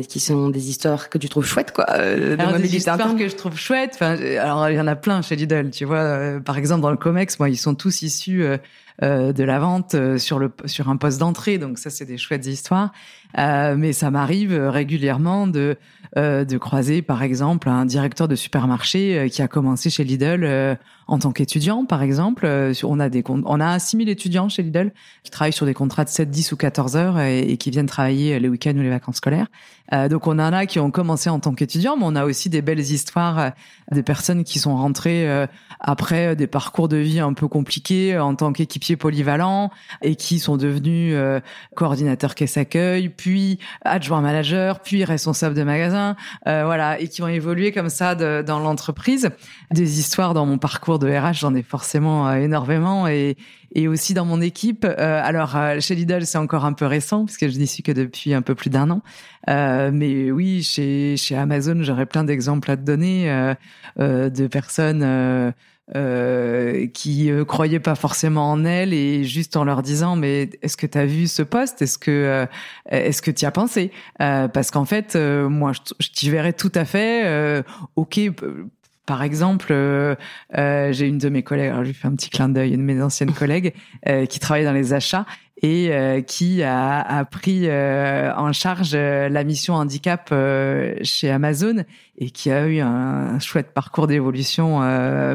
qui, 0.08 0.20
sont 0.20 0.50
des 0.50 0.70
histoires 0.70 1.10
que 1.10 1.18
tu 1.20 1.30
trouves 1.30 1.46
chouettes, 1.46 1.72
quoi. 1.72 1.86
Euh, 1.92 2.36
alors, 2.40 2.58
des 2.58 2.76
histoires 2.76 3.16
que 3.16 3.28
je 3.28 3.36
trouve 3.36 3.56
chouettes. 3.56 3.92
Enfin, 3.94 4.18
alors 4.40 4.70
il 4.70 4.76
y 4.76 4.82
en 4.82 4.88
a 4.88 4.96
plein 4.96 5.22
chez 5.22 5.36
Lidl, 5.36 5.70
tu 5.70 5.86
vois. 5.86 6.40
par 6.44 6.58
exemple, 6.58 6.82
dans 6.82 6.92
le 6.92 6.98
Comex, 6.98 7.38
moi, 7.38 7.50
ils 7.50 7.58
sont 7.58 7.76
tous 7.76 8.02
issus 8.02 8.44
euh, 9.02 9.32
de 9.32 9.46
la 9.46 9.60
vente 9.60 9.96
euh, 9.96 10.18
sur 10.18 10.40
le 10.40 10.52
sur 10.66 10.90
un 10.90 10.98
poste 10.98 11.20
d'entrée. 11.20 11.58
Donc 11.58 11.78
ça, 11.78 11.90
c'est 11.90 12.04
des 12.04 12.18
chouettes 12.18 12.46
histoires. 12.48 12.92
Euh, 13.38 13.76
mais 13.78 13.94
ça 13.94 14.12
m'arrive 14.12 14.54
régulièrement 14.54 15.48
de 15.48 15.78
de 16.16 16.58
croiser, 16.58 17.04
par 17.04 17.22
exemple, 17.22 17.70
un 17.70 17.86
directeur 17.86 18.28
de 18.28 18.36
supermarché 18.36 19.30
qui 19.32 19.44
a 19.44 19.48
commencé 19.48 19.92
chez 19.92 20.04
Lidl 20.04 20.76
en 21.06 21.20
tant 21.20 21.32
qu'étudiant, 21.32 21.86
par 21.86 22.02
exemple. 22.02 22.50
On 22.84 23.00
a 23.00 23.10
des 23.10 23.24
on 23.28 23.60
a 23.60 23.78
6000 23.78 24.10
étudiants 24.10 24.50
chez 24.50 24.64
Lidl 24.64 24.92
qui 25.22 25.30
travaillent 25.30 25.54
sur 25.54 25.68
des 25.68 25.76
contrats 25.76 26.06
de 26.06 26.10
7, 26.10 26.32
10 26.32 26.52
ou 26.52 26.58
14 26.58 26.98
heures 26.98 27.20
et, 27.20 27.58
qui 27.58 27.70
viennent 27.70 27.86
travailler 27.86 28.40
les 28.40 28.50
week-ends 28.50 28.76
ou 28.76 28.82
les 28.82 28.90
vacances 28.90 29.18
scolaires. 29.18 29.46
donc 30.10 30.26
on 30.26 30.40
en 30.40 30.52
a 30.52 30.66
qui 30.66 30.80
ont 30.80 30.90
commencé 30.90 31.30
en 31.30 31.40
tant 31.40 31.54
qu'étudiants, 31.54 31.96
mais 31.96 32.06
on 32.08 32.16
a 32.16 32.26
aussi 32.26 32.50
des 32.50 32.64
belles 32.64 32.80
histoires 32.80 33.52
des 33.92 34.02
personnes 34.02 34.44
qui 34.44 34.58
sont 34.58 34.76
rentrées 34.76 35.46
après 35.80 36.36
des 36.36 36.48
parcours 36.48 36.88
de 36.88 36.98
vie 36.98 37.20
un 37.20 37.34
peu 37.34 37.48
compliqués 37.48 38.18
en 38.18 38.34
tant 38.34 38.52
polyvalents 38.96 39.72
et 40.02 40.16
qui 40.16 40.40
sont 40.40 40.58
devenus 40.58 41.14
euh, 41.16 41.40
coordinateurs 41.76 42.36
caisse 42.36 42.58
accueil, 42.58 43.10
puis 43.10 43.60
adjoint 43.84 44.22
manager, 44.22 44.82
puis 44.82 45.04
responsable 45.04 45.56
de 45.56 45.64
magasin, 45.64 46.16
euh, 46.48 46.64
voilà, 46.66 47.00
et 47.00 47.08
qui 47.08 47.22
ont 47.22 47.28
évolué 47.28 47.72
comme 47.72 47.90
ça 47.90 48.16
dans 48.16 48.60
l'entreprise. 48.60 49.30
Des 49.72 50.00
histoires 50.00 50.34
dans 50.34 50.46
mon 50.46 50.58
parcours 50.58 51.00
de 51.00 51.10
RH, 51.10 51.40
j'en 51.40 51.56
ai 51.56 51.64
forcément 51.64 52.28
euh, 52.28 52.36
énormément 52.36 53.08
et, 53.08 53.38
et 53.74 53.88
aussi 53.88 54.14
dans 54.14 54.26
mon 54.26 54.42
équipe. 54.42 54.86
Alors 54.86 55.56
chez 55.80 55.96
Lidl, 55.96 56.26
c'est 56.26 56.38
encore 56.38 56.66
un 56.66 56.74
peu 56.74 56.86
récent 56.86 57.26
puisque 57.26 57.48
je 57.48 57.58
n'y 57.58 57.68
suis 57.68 57.84
que 57.84 57.92
depuis 57.92 58.34
un 58.34 58.42
peu 58.42 58.56
plus 58.56 58.70
d'un 58.70 58.90
an. 58.90 59.02
Mais 59.48 60.32
oui, 60.32 60.64
chez 60.64 61.18
chez 61.18 61.36
Amazon, 61.36 61.78
j'aurais 61.82 62.08
plein 62.08 62.24
d'exemples 62.24 62.72
à 62.72 62.78
te 62.78 62.82
donner 62.82 63.54
de 63.98 64.48
personnes 64.48 65.54
euh, 65.96 66.86
qui 66.94 67.32
euh, 67.32 67.44
croyaient 67.46 67.80
pas 67.80 67.96
forcément 67.96 68.52
en 68.52 68.64
elle 68.64 68.94
et 68.94 69.24
juste 69.24 69.58
en 69.58 69.64
leur 69.64 69.82
disant 69.82 70.16
mais 70.16 70.52
est-ce 70.62 70.78
que 70.78 70.86
tu 70.86 70.98
as 70.98 71.06
vu 71.08 71.26
ce 71.26 71.42
poste? 71.42 71.82
Est-ce 71.82 71.98
que 71.98 72.12
euh, 72.12 72.46
est-ce 72.90 73.24
que 73.24 73.32
tu 73.32 73.46
as 73.46 73.52
pensé? 73.52 73.92
Parce 74.18 74.70
qu'en 74.70 74.86
fait 74.86 75.16
moi 75.16 75.72
je, 75.74 75.80
je 76.00 76.10
t'y 76.12 76.30
verrais 76.30 76.54
tout 76.54 76.72
à 76.76 76.86
fait 76.86 77.64
ok 77.96 78.20
Par 79.10 79.24
exemple, 79.24 79.70
euh, 79.72 80.14
euh, 80.56 80.94
j'ai 80.94 81.08
une 81.08 81.18
de 81.18 81.30
mes 81.30 81.42
collègues, 81.42 81.70
alors 81.70 81.84
je 81.84 81.88
lui 81.88 81.96
fais 81.96 82.08
un 82.08 82.14
petit 82.14 82.30
clin 82.30 82.48
d'œil, 82.48 82.76
une 82.76 82.86
de 82.86 82.94
mes 82.94 83.02
anciennes 83.02 83.34
collègues 83.40 83.74
euh, 84.08 84.28
qui 84.28 84.38
travaille 84.38 84.66
dans 84.66 84.72
les 84.72 84.94
achats 84.94 85.26
et 85.64 86.24
qui 86.26 86.64
a, 86.64 87.02
a 87.02 87.26
pris 87.26 87.68
en 87.70 88.54
charge 88.54 88.96
la 88.96 89.44
mission 89.44 89.74
handicap 89.74 90.34
chez 91.02 91.30
Amazon 91.30 91.84
et 92.18 92.30
qui 92.30 92.50
a 92.50 92.66
eu 92.66 92.80
un, 92.80 93.40
chouette 93.40 93.74
parcours 93.74 94.08
d'évolution 94.08 94.80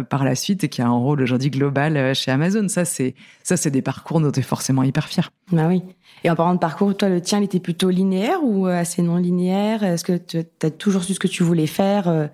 par 0.09 0.25
la 0.25 0.35
suite 0.35 0.65
et 0.65 0.71
qui 0.71 0.81
a 0.81 0.87
un 0.87 0.93
rôle 0.93 1.21
aujourd'hui 1.21 1.51
global 1.51 2.15
chez 2.15 2.31
Amazon. 2.31 2.69
Ça, 2.69 2.87
c'est 2.87 3.15
ça, 3.43 3.59
c'est 3.59 3.71
des 3.71 3.83
parcours 3.83 4.19
dont 4.19 4.31
tu 4.31 4.41
es 4.41 4.43
forcément 4.43 4.83
hyper 4.83 5.09
fier. 5.09 5.31
Bah 5.53 5.67
oui. 5.69 5.83
Et 6.23 6.31
en 6.31 6.37
parlant 6.37 6.55
de 6.55 6.59
parcours, 6.59 6.97
toi, 6.97 7.11
le 7.11 7.21
tien, 7.21 7.41
il 7.41 7.45
était 7.45 7.61
plutôt 7.61 7.91
linéaire 7.91 8.39
ou 8.43 8.65
assez 8.65 9.03
non 9.03 9.17
linéaire? 9.17 9.83
Est-ce 9.83 10.05
que 10.05 10.17
tu 10.17 10.39
as 10.63 10.71
toujours 10.71 11.05
su 11.05 11.13
ce 11.13 11.21
que 11.21 11.29
tu 11.29 11.43
voulais 11.43 11.67
faire 11.67 12.31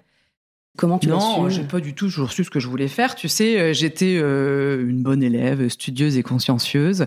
Comment 0.76 0.98
tu 0.98 1.08
Non, 1.08 1.48
j'ai 1.48 1.64
pas 1.64 1.80
du 1.80 1.94
tout 1.94 2.06
toujours 2.06 2.32
su 2.32 2.44
ce 2.44 2.50
que 2.50 2.60
je 2.60 2.68
voulais 2.68 2.88
faire. 2.88 3.14
Tu 3.14 3.28
sais, 3.28 3.60
euh, 3.60 3.72
j'étais 3.72 4.18
euh, 4.18 4.86
une 4.88 5.02
bonne 5.02 5.22
élève, 5.22 5.68
studieuse 5.68 6.16
et 6.16 6.22
consciencieuse. 6.22 7.06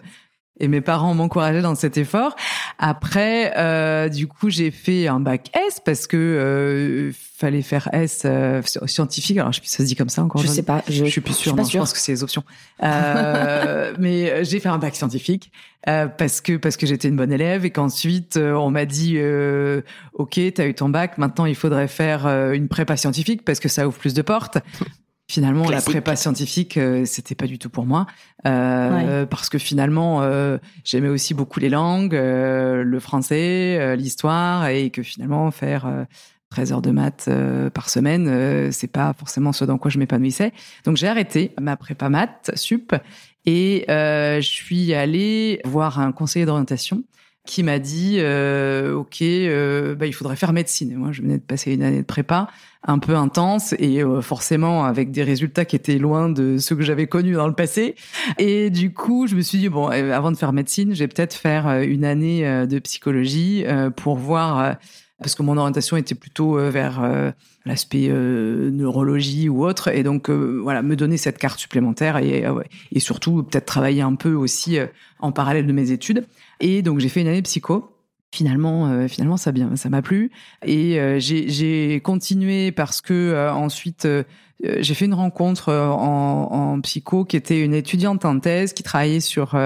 Et 0.64 0.70
mes 0.70 0.80
parents 0.80 1.14
m'encourageaient 1.14 1.62
dans 1.62 1.76
cet 1.76 1.98
effort. 1.98 2.38
Après, 2.80 3.52
euh, 3.58 4.08
du 4.08 4.28
coup, 4.28 4.50
j'ai 4.50 4.72
fait 4.72 5.10
un 5.10 5.20
bac 5.20 5.52
S 5.68 5.82
parce 5.84 6.08
que 6.08 6.16
euh, 6.16 7.12
fallait 7.36 7.62
faire 7.62 7.90
S 7.92 8.22
euh, 8.24 8.62
scientifique. 8.86 9.38
Alors, 9.38 9.52
je 9.52 9.58
sais 9.58 9.62
plus 9.62 9.68
si 9.68 9.76
ça 9.76 9.84
se 9.84 9.88
dit 9.90 9.98
comme 9.98 10.08
ça 10.08 10.24
encore. 10.24 10.42
Je 10.42 10.48
sais 10.48 10.64
pas. 10.64 10.82
Je, 10.88 11.04
je 11.04 11.10
suis 11.10 11.20
plus 11.20 11.34
sûre. 11.34 11.54
Je, 11.58 11.70
je 11.70 11.78
pense 11.78 11.92
que 11.92 12.00
c'est 12.00 12.14
les 12.14 12.24
options. 12.24 12.46
Euh, 12.82 13.94
mais 14.00 14.32
euh, 14.32 14.44
j'ai 14.46 14.62
fait 14.62 14.70
un 14.70 14.78
bac 14.78 14.96
scientifique 14.96 15.52
euh, 15.90 16.08
parce 16.08 16.40
que 16.40 16.56
parce 16.56 16.78
que 16.78 16.86
j'étais 16.86 17.10
une 17.10 17.18
bonne 17.18 17.34
élève 17.34 17.66
et 17.66 17.72
qu'ensuite 17.72 18.38
on 18.38 18.72
m'a 18.72 18.86
dit 18.86 19.20
OK, 20.14 20.40
t'as 20.56 20.66
eu 20.66 20.74
ton 20.74 20.88
bac. 20.88 21.18
Maintenant, 21.18 21.46
il 21.46 21.56
faudrait 21.56 21.90
faire 21.90 22.26
une 22.54 22.70
prépa 22.70 22.96
scientifique 22.96 23.44
parce 23.44 23.60
que 23.60 23.68
ça 23.68 23.86
ouvre 23.86 23.98
plus 23.98 24.14
de 24.14 24.22
portes. 24.22 24.60
Finalement, 25.34 25.68
la 25.68 25.82
prépa 25.82 26.16
scientifique, 26.16 26.78
euh, 26.78 27.06
c'était 27.06 27.34
pas 27.34 27.48
du 27.48 27.58
tout 27.58 27.72
pour 27.72 27.88
moi, 27.88 28.06
euh, 28.46 29.26
parce 29.26 29.50
que 29.50 29.58
finalement, 29.58 30.22
euh, 30.22 30.60
j'aimais 30.84 31.08
aussi 31.08 31.34
beaucoup 31.34 31.60
les 31.60 31.70
langues, 31.70 32.14
euh, 32.14 32.84
le 32.84 33.00
français, 33.00 33.80
euh, 33.80 33.96
l'histoire, 33.96 34.68
et 34.68 34.92
que 34.92 35.02
finalement, 35.02 35.50
faire 35.50 36.06
13 36.52 36.74
heures 36.74 36.82
de 36.84 36.92
maths 36.92 37.32
par 37.74 37.90
semaine, 37.90 38.72
c'est 38.72 38.92
pas 38.92 39.12
forcément 39.18 39.54
ce 39.54 39.66
dans 39.66 39.80
quoi 39.80 39.90
je 39.90 39.98
m'épanouissais. 39.98 40.54
Donc 40.86 40.98
j'ai 40.98 41.08
arrêté 41.08 41.56
ma 41.60 41.78
prépa 41.78 42.10
maths 42.10 42.52
sup 42.54 42.94
et 43.48 43.86
je 43.88 44.40
suis 44.40 44.94
allée 44.94 45.62
voir 45.66 46.00
un 46.00 46.12
conseiller 46.12 46.46
d'orientation 46.46 47.02
qui 47.46 47.64
m'a 47.64 47.80
dit 47.80 48.18
euh, 48.20 48.94
ok 48.94 49.22
euh, 49.22 49.96
bah, 49.96 50.06
il 50.06 50.14
faudrait 50.14 50.36
faire 50.36 50.54
médecine. 50.54 50.96
Moi 50.96 51.12
je 51.12 51.22
venais 51.22 51.38
de 51.38 51.44
passer 51.44 51.74
une 51.74 51.84
année 51.84 52.02
de 52.02 52.06
prépa 52.06 52.50
un 52.86 53.00
peu 53.00 53.16
intense 53.16 53.74
et 53.80 54.04
euh, 54.04 54.22
forcément 54.22 54.86
avec 54.86 55.12
des 55.12 55.24
résultats 55.24 55.66
qui 55.66 55.76
étaient 55.76 55.98
loin 55.98 56.30
de 56.30 56.58
ceux 56.58 56.76
que 56.76 56.84
j'avais 56.84 57.08
connus 57.08 57.34
dans 57.34 57.48
le 57.48 57.54
passé. 57.54 57.96
Et 58.38 58.70
du 58.70 58.94
coup 58.94 59.28
je 59.28 59.36
me 59.36 59.42
suis 59.42 59.58
dit 59.58 59.70
bon 59.70 59.90
euh, 59.90 60.12
avant 60.12 60.32
de 60.32 60.38
faire 60.38 60.54
médecine 60.54 60.94
je 60.94 61.00
vais 61.00 61.08
peut-être 61.08 61.34
faire 61.34 61.68
euh, 61.68 61.82
une 61.82 62.06
année 62.06 62.44
de 62.44 62.80
psychologie 62.80 63.66
pour 63.96 64.16
voir 64.16 64.78
parce 65.20 65.36
que 65.36 65.44
mon 65.44 65.58
orientation 65.58 65.96
était 65.98 66.16
plutôt 66.16 66.58
vers 66.70 67.02
l'aspect 67.66 68.10
neurologie 68.10 69.50
ou 69.50 69.66
autre. 69.66 69.90
Et 69.90 70.04
donc 70.04 70.30
voilà 70.30 70.82
me 70.82 70.96
donner 70.96 71.18
cette 71.18 71.38
carte 71.38 71.60
supplémentaire 71.60 72.18
et 72.18 73.00
surtout 73.00 73.44
peut-être 73.44 73.66
travailler 73.66 74.02
un 74.02 74.16
peu 74.16 74.34
aussi 74.34 74.78
en 75.20 75.32
parallèle 75.32 75.68
de 75.68 75.74
mes 75.74 75.92
études 75.92 76.26
et 76.64 76.82
donc 76.82 77.00
j'ai 77.00 77.10
fait 77.10 77.22
une 77.22 77.28
année 77.28 77.42
psycho. 77.42 77.90
Finalement, 78.32 78.88
euh, 78.88 79.08
finalement, 79.08 79.38
ça 79.38 79.52
bien, 79.52 79.76
ça 79.76 79.90
m'a 79.90 80.02
plu. 80.02 80.32
Et 80.66 81.00
euh, 81.00 81.20
j'ai 81.20 82.00
continué 82.02 82.72
parce 82.72 83.02
que 83.02 83.14
euh, 83.14 83.54
ensuite 83.54 84.08
j'ai 84.64 84.94
fait 84.94 85.06
une 85.06 85.14
rencontre 85.14 85.74
en, 85.74 86.48
en, 86.52 86.82
psycho 86.82 87.26
qui 87.26 87.36
était 87.36 87.60
une 87.60 87.74
étudiante 87.74 88.24
en 88.24 88.40
thèse 88.40 88.72
qui 88.72 88.82
travaillait 88.82 89.20
sur 89.20 89.58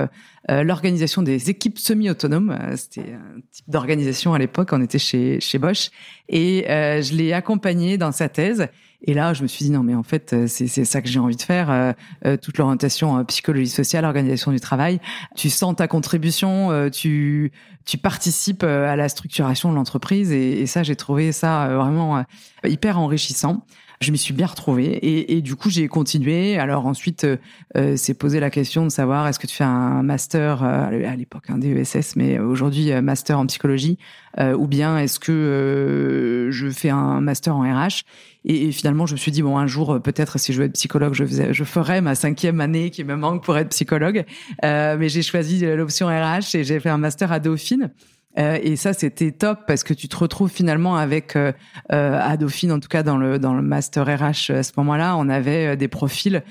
l'organisation 0.50 1.22
des 1.22 1.52
équipes 1.52 1.78
semi-autonomes. 1.78 2.58
C'était 2.76 3.14
un 3.14 3.40
type 3.52 3.70
d'organisation 3.70 4.34
à 4.34 4.40
l'époque. 4.40 4.70
On 4.72 4.82
était 4.82 4.98
chez 4.98 5.40
chez 5.40 5.60
Bosch 5.60 5.92
et 6.30 6.66
je 6.68 7.14
l'ai 7.14 7.32
accompagnée 7.32 8.00
dans 8.00 8.12
sa 8.12 8.28
thèse. 8.28 8.70
Et 9.04 9.14
là, 9.14 9.34
je 9.34 9.44
me 9.44 9.48
suis 9.48 9.66
dit 9.66 9.72
non, 9.72 9.84
mais 9.84 9.94
en 9.94 10.04
fait, 10.04 10.34
euh, 10.34 10.48
c'est 10.48 10.68
ça 10.68 11.02
que 11.02 11.08
j'ai 11.08 11.20
envie 11.20 11.36
de 11.36 11.42
faire. 11.42 11.70
Euh, 11.70 11.94
euh, 12.26 12.36
toute 12.36 12.58
l'orientation 12.58 13.24
psychologie 13.26 13.70
sociale, 13.70 14.06
organisation 14.06 14.52
du 14.52 14.60
travail. 14.60 15.00
Tu 15.36 15.50
sens 15.50 15.76
ta 15.76 15.88
contribution, 15.88 16.90
tu 16.90 17.52
tu 17.86 17.98
participes 17.98 18.64
à 18.64 18.98
la 18.98 19.08
structuration 19.08 19.72
de 19.72 19.76
l'entreprise, 19.76 20.32
et, 20.32 20.66
ça, 20.66 20.84
j'ai 20.84 20.98
trouvé 20.98 21.32
ça 21.32 21.70
vraiment 21.70 22.26
hyper 22.66 23.00
enrichissant 23.00 23.64
je 24.00 24.12
m'y 24.12 24.18
suis 24.18 24.34
bien 24.34 24.46
retrouvée 24.46 24.86
et, 24.86 25.38
et 25.38 25.42
du 25.42 25.56
coup 25.56 25.70
j'ai 25.70 25.88
continué. 25.88 26.58
Alors 26.58 26.86
ensuite, 26.86 27.26
euh, 27.26 27.96
c'est 27.96 28.14
posé 28.14 28.40
la 28.40 28.50
question 28.50 28.84
de 28.84 28.90
savoir 28.90 29.28
est-ce 29.28 29.40
que 29.40 29.48
tu 29.48 29.56
fais 29.56 29.64
un 29.64 30.04
master 30.04 30.64
euh, 30.64 31.08
à 31.08 31.16
l'époque 31.16 31.50
un 31.50 31.58
DESS, 31.58 32.16
mais 32.16 32.40
aujourd'hui 32.40 32.92
euh, 32.92 33.02
master 33.02 33.40
en 33.40 33.46
psychologie, 33.48 33.98
euh, 34.40 34.54
ou 34.54 34.68
bien 34.68 34.98
est-ce 35.00 35.20
que 35.20 35.32
euh, 35.32 36.52
je 36.52 36.70
fais 36.70 36.90
un 36.90 37.22
master 37.22 37.56
en 37.56 37.62
RH 37.62 38.04
et, 38.50 38.72
finalement, 38.72 39.06
je 39.06 39.14
me 39.14 39.18
suis 39.18 39.32
dit 39.32 39.42
bon, 39.42 39.58
un 39.58 39.68
jour 39.68 40.00
peut-être 40.02 40.40
si 40.40 40.54
je 40.54 40.60
veux 40.60 40.68
être 40.68 40.74
psychologue, 40.74 41.14
je, 41.14 41.26
faisais, 41.26 41.54
je 41.54 41.64
ferais 41.66 42.00
ma 42.00 42.16
cinquième 42.16 42.62
année 42.62 42.92
qui 42.92 43.04
me 43.04 43.18
manque 43.18 43.44
pour 43.44 43.58
être 43.58 43.70
psychologue. 43.70 44.24
mais 44.64 45.10
j'ai 45.10 45.22
choisi 45.22 45.66
l'option 45.66 46.08
RH 46.08 46.56
et 46.56 46.64
j'ai 46.64 46.80
fait 46.80 46.90
un 46.90 46.98
master 46.98 47.34
à 47.34 47.40
Dauphine. 47.40 47.92
Euh, 48.38 48.60
et 48.62 48.76
ça, 48.76 48.94
c'était 48.94 49.32
top 49.32 49.62
parce 49.68 49.84
que 49.84 49.94
tu 49.94 50.08
te 50.08 50.16
retrouves 50.16 50.52
finalement 50.52 50.96
avec 50.96 51.36
euh, 51.36 51.52
euh, 51.92 52.20
à 52.22 52.38
Dauphine, 52.38 52.72
en 52.72 52.80
tout 52.80 52.88
cas 52.88 53.04
dans 53.04 53.18
le 53.18 53.40
dans 53.40 53.54
le 53.54 53.62
master 53.62 54.06
RH 54.06 54.52
à 54.52 54.64
ce 54.64 54.72
moment-là, 54.78 55.16
on 55.18 55.28
avait 55.30 55.76
des 55.76 55.88
profils 55.88 56.44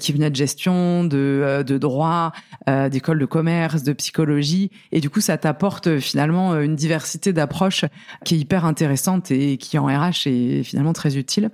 qui 0.00 0.12
venaient 0.12 0.30
de 0.30 0.36
gestion, 0.36 1.04
de 1.04 1.62
de 1.66 1.78
droit, 1.78 2.32
d'école 2.66 3.18
de 3.18 3.26
commerce, 3.26 3.82
de 3.82 3.92
psychologie, 3.92 4.70
et 4.92 5.00
du 5.00 5.10
coup, 5.10 5.20
ça 5.20 5.36
t'apporte 5.36 5.98
finalement 5.98 6.58
une 6.60 6.76
diversité 6.76 7.32
d'approches 7.32 7.84
qui 8.24 8.36
est 8.36 8.38
hyper 8.38 8.64
intéressante 8.64 9.30
et 9.30 9.56
qui 9.56 9.78
en 9.78 9.86
RH 9.86 10.26
est 10.26 10.62
finalement 10.62 10.92
très 10.92 11.16
utile. 11.16 11.50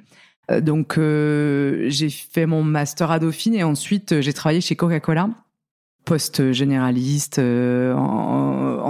Donc, 0.63 0.95
j'ai 0.97 2.11
fait 2.11 2.47
mon 2.47 2.63
master 2.63 3.11
à 3.11 3.19
Dauphine 3.19 3.55
et 3.55 3.65
ensuite 3.65 4.21
j'ai 4.21 4.33
travaillé 4.33 4.61
chez 4.61 4.77
Coca-Cola 4.77 5.31
poste 6.05 6.53
généraliste, 6.53 7.39
euh, 7.39 7.95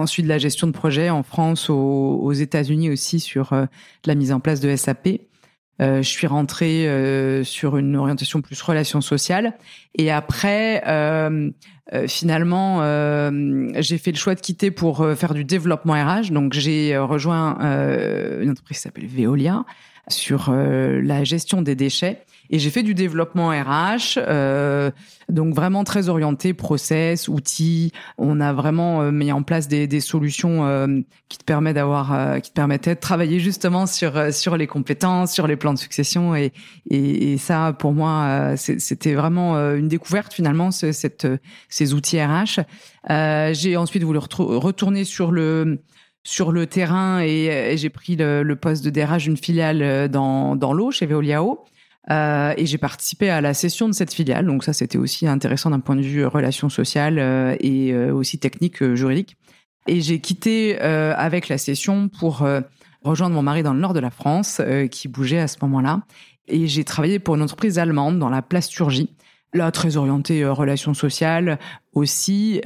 ensuite 0.00 0.24
de 0.24 0.28
la 0.28 0.38
gestion 0.38 0.66
de 0.66 0.72
projet 0.72 1.11
en 1.11 1.22
France, 1.22 1.70
aux, 1.70 2.32
États-Unis 2.32 2.90
aussi 2.90 3.20
sur 3.20 3.52
euh, 3.52 3.66
la 4.06 4.14
mise 4.14 4.32
en 4.32 4.40
place 4.40 4.61
de 4.61 4.74
SAP. 4.74 5.20
Euh, 5.80 6.02
je 6.02 6.08
suis 6.08 6.26
rentrée 6.26 6.88
euh, 6.88 7.42
sur 7.42 7.76
une 7.76 7.96
orientation 7.96 8.42
plus 8.42 8.61
relation 8.61 9.00
sociale 9.00 9.54
et 9.96 10.11
après 10.11 10.82
finalement 12.06 12.80
j'ai 13.80 13.98
fait 13.98 14.12
le 14.12 14.16
choix 14.16 14.34
de 14.34 14.40
quitter 14.40 14.70
pour 14.70 15.04
faire 15.16 15.34
du 15.34 15.44
développement 15.44 15.94
RH 15.94 16.30
donc 16.30 16.52
j'ai 16.52 16.96
rejoint 16.96 17.58
une 18.40 18.50
entreprise 18.50 18.76
qui 18.76 18.82
s'appelle 18.82 19.08
Veolia 19.08 19.64
sur 20.06 20.52
la 20.52 21.24
gestion 21.24 21.62
des 21.62 21.74
déchets 21.74 22.24
et 22.53 22.59
j'ai 22.59 22.70
fait 22.70 22.82
du 22.82 22.94
développement 22.94 23.51
RH, 23.51 24.18
euh, 24.18 24.90
donc 25.28 25.55
vraiment 25.55 25.84
très 25.84 26.09
orienté 26.09 26.53
process, 26.53 27.28
outils. 27.28 27.92
On 28.18 28.40
a 28.40 28.53
vraiment 28.53 29.03
euh, 29.03 29.12
mis 29.12 29.30
en 29.30 29.44
place 29.44 29.68
des, 29.68 29.86
des 29.86 30.01
solutions 30.01 30.66
euh, 30.66 31.01
qui 31.28 31.38
te 31.38 31.44
permettent 31.44 31.76
d'avoir, 31.76 32.12
euh, 32.12 32.38
qui 32.40 32.51
te 32.51 32.55
permettaient 32.55 32.96
de 32.96 33.01
travailler 33.01 33.38
justement 33.38 33.86
sur 33.86 34.16
euh, 34.16 34.32
sur 34.32 34.57
les 34.57 34.66
compétences, 34.66 35.32
sur 35.32 35.46
les 35.46 35.55
plans 35.55 35.72
de 35.74 35.78
succession. 35.78 36.34
Et 36.34 36.53
et, 36.90 37.32
et 37.32 37.38
ça, 37.38 37.72
pour 37.72 37.92
moi, 37.92 38.55
c'était 38.57 39.14
vraiment 39.14 39.57
une 39.74 39.86
découverte 39.86 40.32
finalement 40.32 40.72
ce, 40.72 40.90
cette 40.90 41.28
ces 41.68 41.94
outils 41.94 42.20
RH. 42.20 42.61
j'ai 43.09 43.76
ensuite 43.76 44.03
voulu 44.03 44.18
retourner 44.18 45.05
sur 45.05 45.30
le 45.30 45.82
sur 46.24 46.51
le 46.51 46.66
terrain 46.66 47.22
et, 47.22 47.44
et 47.46 47.76
j'ai 47.76 47.90
pris 47.90 48.16
le, 48.16 48.42
le, 48.42 48.57
poste 48.57 48.84
de 48.84 48.90
DRH 48.90 49.24
d'une 49.24 49.36
filiale 49.36 50.09
dans, 50.09 50.57
dans 50.57 50.72
l'eau 50.72 50.90
chez 50.90 51.07
Veoliao. 51.07 51.64
Euh, 52.11 52.54
et 52.56 52.66
j'ai 52.66 52.78
participé 52.78 53.30
à 53.30 53.40
la 53.40 53.54
session 53.54 53.88
de 53.88 53.94
cette 53.94 54.12
filiale. 54.12 54.46
Donc 54.46 54.64
ça, 54.64 54.72
c'était 54.72 54.98
aussi 54.98 55.26
intéressant 55.26 55.70
d'un 55.70 55.80
point 55.80 55.96
de 55.96 56.02
vue 56.02 56.26
relations 56.26 56.68
sociales 56.68 57.18
euh, 57.18 57.54
et 57.61 57.92
euh, 57.92 58.12
aussi 58.12 58.38
technique 58.38 58.82
juridique. 58.94 59.36
Et 59.86 60.00
j'ai 60.00 60.20
quitté 60.20 60.78
avec 60.78 61.48
la 61.48 61.56
session 61.56 62.08
pour 62.08 62.46
rejoindre 63.02 63.34
mon 63.34 63.42
mari 63.42 63.62
dans 63.62 63.72
le 63.72 63.80
nord 63.80 63.94
de 63.94 63.98
la 63.98 64.11
France, 64.11 64.61
qui 64.90 65.08
bougeait 65.08 65.38
à 65.38 65.48
ce 65.48 65.56
moment-là. 65.62 66.02
Et 66.48 66.66
j'ai 66.66 66.84
travaillé 66.84 67.18
pour 67.18 67.34
une 67.34 67.42
entreprise 67.42 67.78
allemande 67.78 68.18
dans 68.18 68.28
la 68.28 68.42
plasturgie, 68.42 69.08
là 69.54 69.72
très 69.72 69.96
orientée 69.96 70.44
relations 70.44 70.92
sociales 70.92 71.58
aussi. 71.94 72.61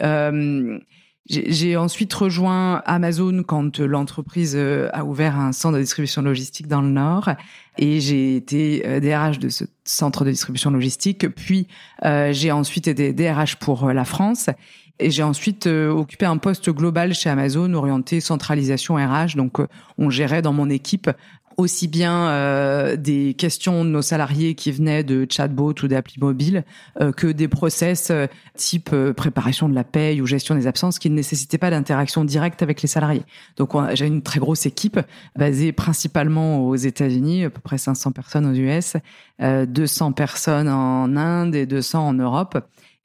J'ai 1.27 1.79
ensuite 1.79 2.13
rejoint 2.13 2.83
Amazon 2.85 3.45
quand 3.45 3.81
l'entreprise 3.81 4.55
euh, 4.57 4.91
a 4.93 5.07
ouvert 5.07 5.39
un 5.39 5.53
centre 5.53 5.77
de 5.77 5.81
distribution 5.81 6.21
logistique 6.21 6.69
dans 6.69 6.83
le 6.83 6.91
Nord 6.91 7.31
et 7.79 7.99
j'ai 8.01 8.37
été 8.37 8.81
DRH 9.01 9.37
euh, 9.37 9.41
de 9.41 9.49
ce 9.49 9.65
centre 9.85 10.27
de 10.27 10.31
distribution 10.31 10.71
logistique. 10.71 11.27
Puis 11.35 11.67
euh, 12.05 12.31
j'ai 12.35 12.53
ensuite 12.53 12.89
été 12.89 13.15
DRH 13.15 13.57
pour 13.57 13.91
la 13.91 14.05
France 14.05 14.51
et 14.99 15.11
j'ai 15.11 15.23
ensuite 15.23 15.67
occupé 15.67 16.27
un 16.27 16.37
poste 16.37 16.69
global 16.69 17.15
chez 17.15 17.31
Amazon 17.31 17.73
orienté 17.73 18.21
centralisation 18.21 18.97
RH. 18.97 19.35
Donc 19.35 19.61
on 19.97 20.11
gérait 20.11 20.43
dans 20.43 20.53
mon 20.53 20.69
équipe 20.69 21.11
aussi 21.57 21.89
bien 21.89 22.29
euh, 22.29 22.97
des 22.97 23.35
questions 23.35 23.85
de 23.85 23.91
nos 23.91 24.03
salariés 24.03 24.55
qui 24.55 24.73
venaient 24.73 25.05
de 25.05 25.27
chatbot 25.29 25.75
ou 25.83 25.89
d'appli 25.89 26.17
mobile 26.21 26.65
euh, 27.01 27.13
que 27.13 27.27
des 27.27 27.49
process 27.49 28.11
euh, 28.11 28.27
type 28.57 28.95
préparation 29.17 29.69
de 29.69 29.75
la 29.75 29.85
paye 29.85 30.21
ou 30.21 30.27
gestion 30.27 30.55
des 30.55 30.67
absences 30.67 30.99
qui 30.99 31.11
ne 31.11 31.17
nécessitaient 31.17 31.59
pas 31.59 31.71
d'interaction 31.71 32.25
directe 32.25 32.63
avec 32.63 32.83
les 32.83 32.89
salariés. 32.89 33.25
Donc 33.57 33.73
j'ai 33.95 34.07
une 34.07 34.23
très 34.23 34.41
grosse 34.41 34.67
équipe 34.67 35.01
basée 35.37 35.73
principalement 35.73 36.67
aux 36.67 36.77
États-Unis, 36.77 37.45
à 37.45 37.51
peu 37.51 37.61
près 37.61 37.79
500 37.79 38.13
personnes 38.13 38.47
aux 38.47 38.55
US, 38.55 38.97
200 39.41 40.13
personnes 40.13 40.69
en 40.69 41.17
Inde 41.17 41.55
et 41.55 41.67
200 41.67 42.09
en 42.09 42.13
Europe. 42.15 42.59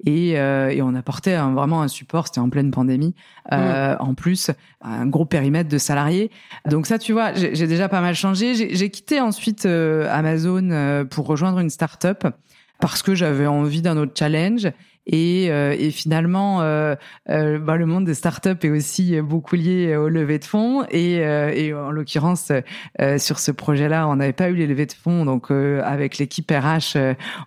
Et, 0.06 0.40
euh, 0.40 0.70
et, 0.70 0.82
on 0.82 0.96
apportait 0.96 1.36
vraiment 1.36 1.82
un 1.82 1.90
support, 1.90 2.28
c'était 2.28 2.40
en 2.40 2.50
pleine 2.50 2.72
pandémie, 2.72 3.16
euh, 3.52 3.96
mm. 3.96 3.98
en 4.00 4.14
plus 4.14 4.50
un 4.82 5.06
gros 5.06 5.26
périmètre 5.26 5.70
de 5.70 5.78
salariés. 5.78 6.32
Donc 6.70 6.88
ça, 6.88 6.98
tu 6.98 7.12
vois, 7.12 7.34
j'ai 7.34 7.68
déjà 7.68 7.90
pas 7.90 8.00
mal 8.00 8.16
changé. 8.16 8.54
J'ai 8.56 8.90
quitté 8.90 9.20
ensuite 9.20 9.66
euh, 9.66 10.08
Amazon 10.10 11.06
pour 11.10 11.28
rejoindre 11.28 11.60
une 11.60 11.70
start-up 11.70 12.26
parce 12.80 13.04
que 13.04 13.14
j'avais 13.14 13.46
envie 13.46 13.82
d'un 13.82 13.98
autre 13.98 14.14
challenge 14.18 14.70
et, 15.12 15.50
euh, 15.50 15.76
et 15.78 15.90
finalement, 15.90 16.62
euh, 16.62 16.94
euh, 17.30 17.58
bah, 17.58 17.78
le 17.78 17.88
monde 17.88 18.06
des 18.06 18.14
startups 18.14 18.50
est 18.62 18.70
aussi 18.70 19.20
beaucoup 19.22 19.56
lié 19.56 19.96
au 19.96 20.08
levée 20.08 20.38
de 20.38 20.46
fonds. 20.46 20.86
Et, 20.92 21.16
et 21.16 21.74
en 21.74 21.90
l'occurrence, 21.90 22.52
sur 23.18 23.40
ce 23.40 23.52
projet-là, 23.52 24.08
on 24.08 24.18
n'avait 24.18 24.34
pas 24.34 24.50
eu 24.50 24.56
les 24.56 24.68
levées 24.68 24.86
de 24.86 24.94
fonds. 24.94 25.26
Donc, 25.26 25.50
avec 25.50 26.20
l'équipe 26.20 26.52
RH, 26.52 26.98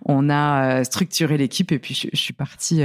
on 0.05 0.29
a 0.29 0.83
structuré 0.85 1.37
l'équipe. 1.39 1.71
Et 1.71 1.79
puis, 1.79 1.95
je, 1.95 2.09
je 2.13 2.21
suis 2.21 2.33
partie 2.33 2.83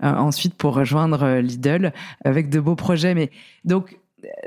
ensuite 0.00 0.54
pour 0.54 0.74
rejoindre 0.74 1.40
Lidl 1.40 1.92
avec 2.24 2.50
de 2.50 2.60
beaux 2.60 2.76
projets. 2.76 3.14
Mais 3.14 3.30
donc, 3.64 3.99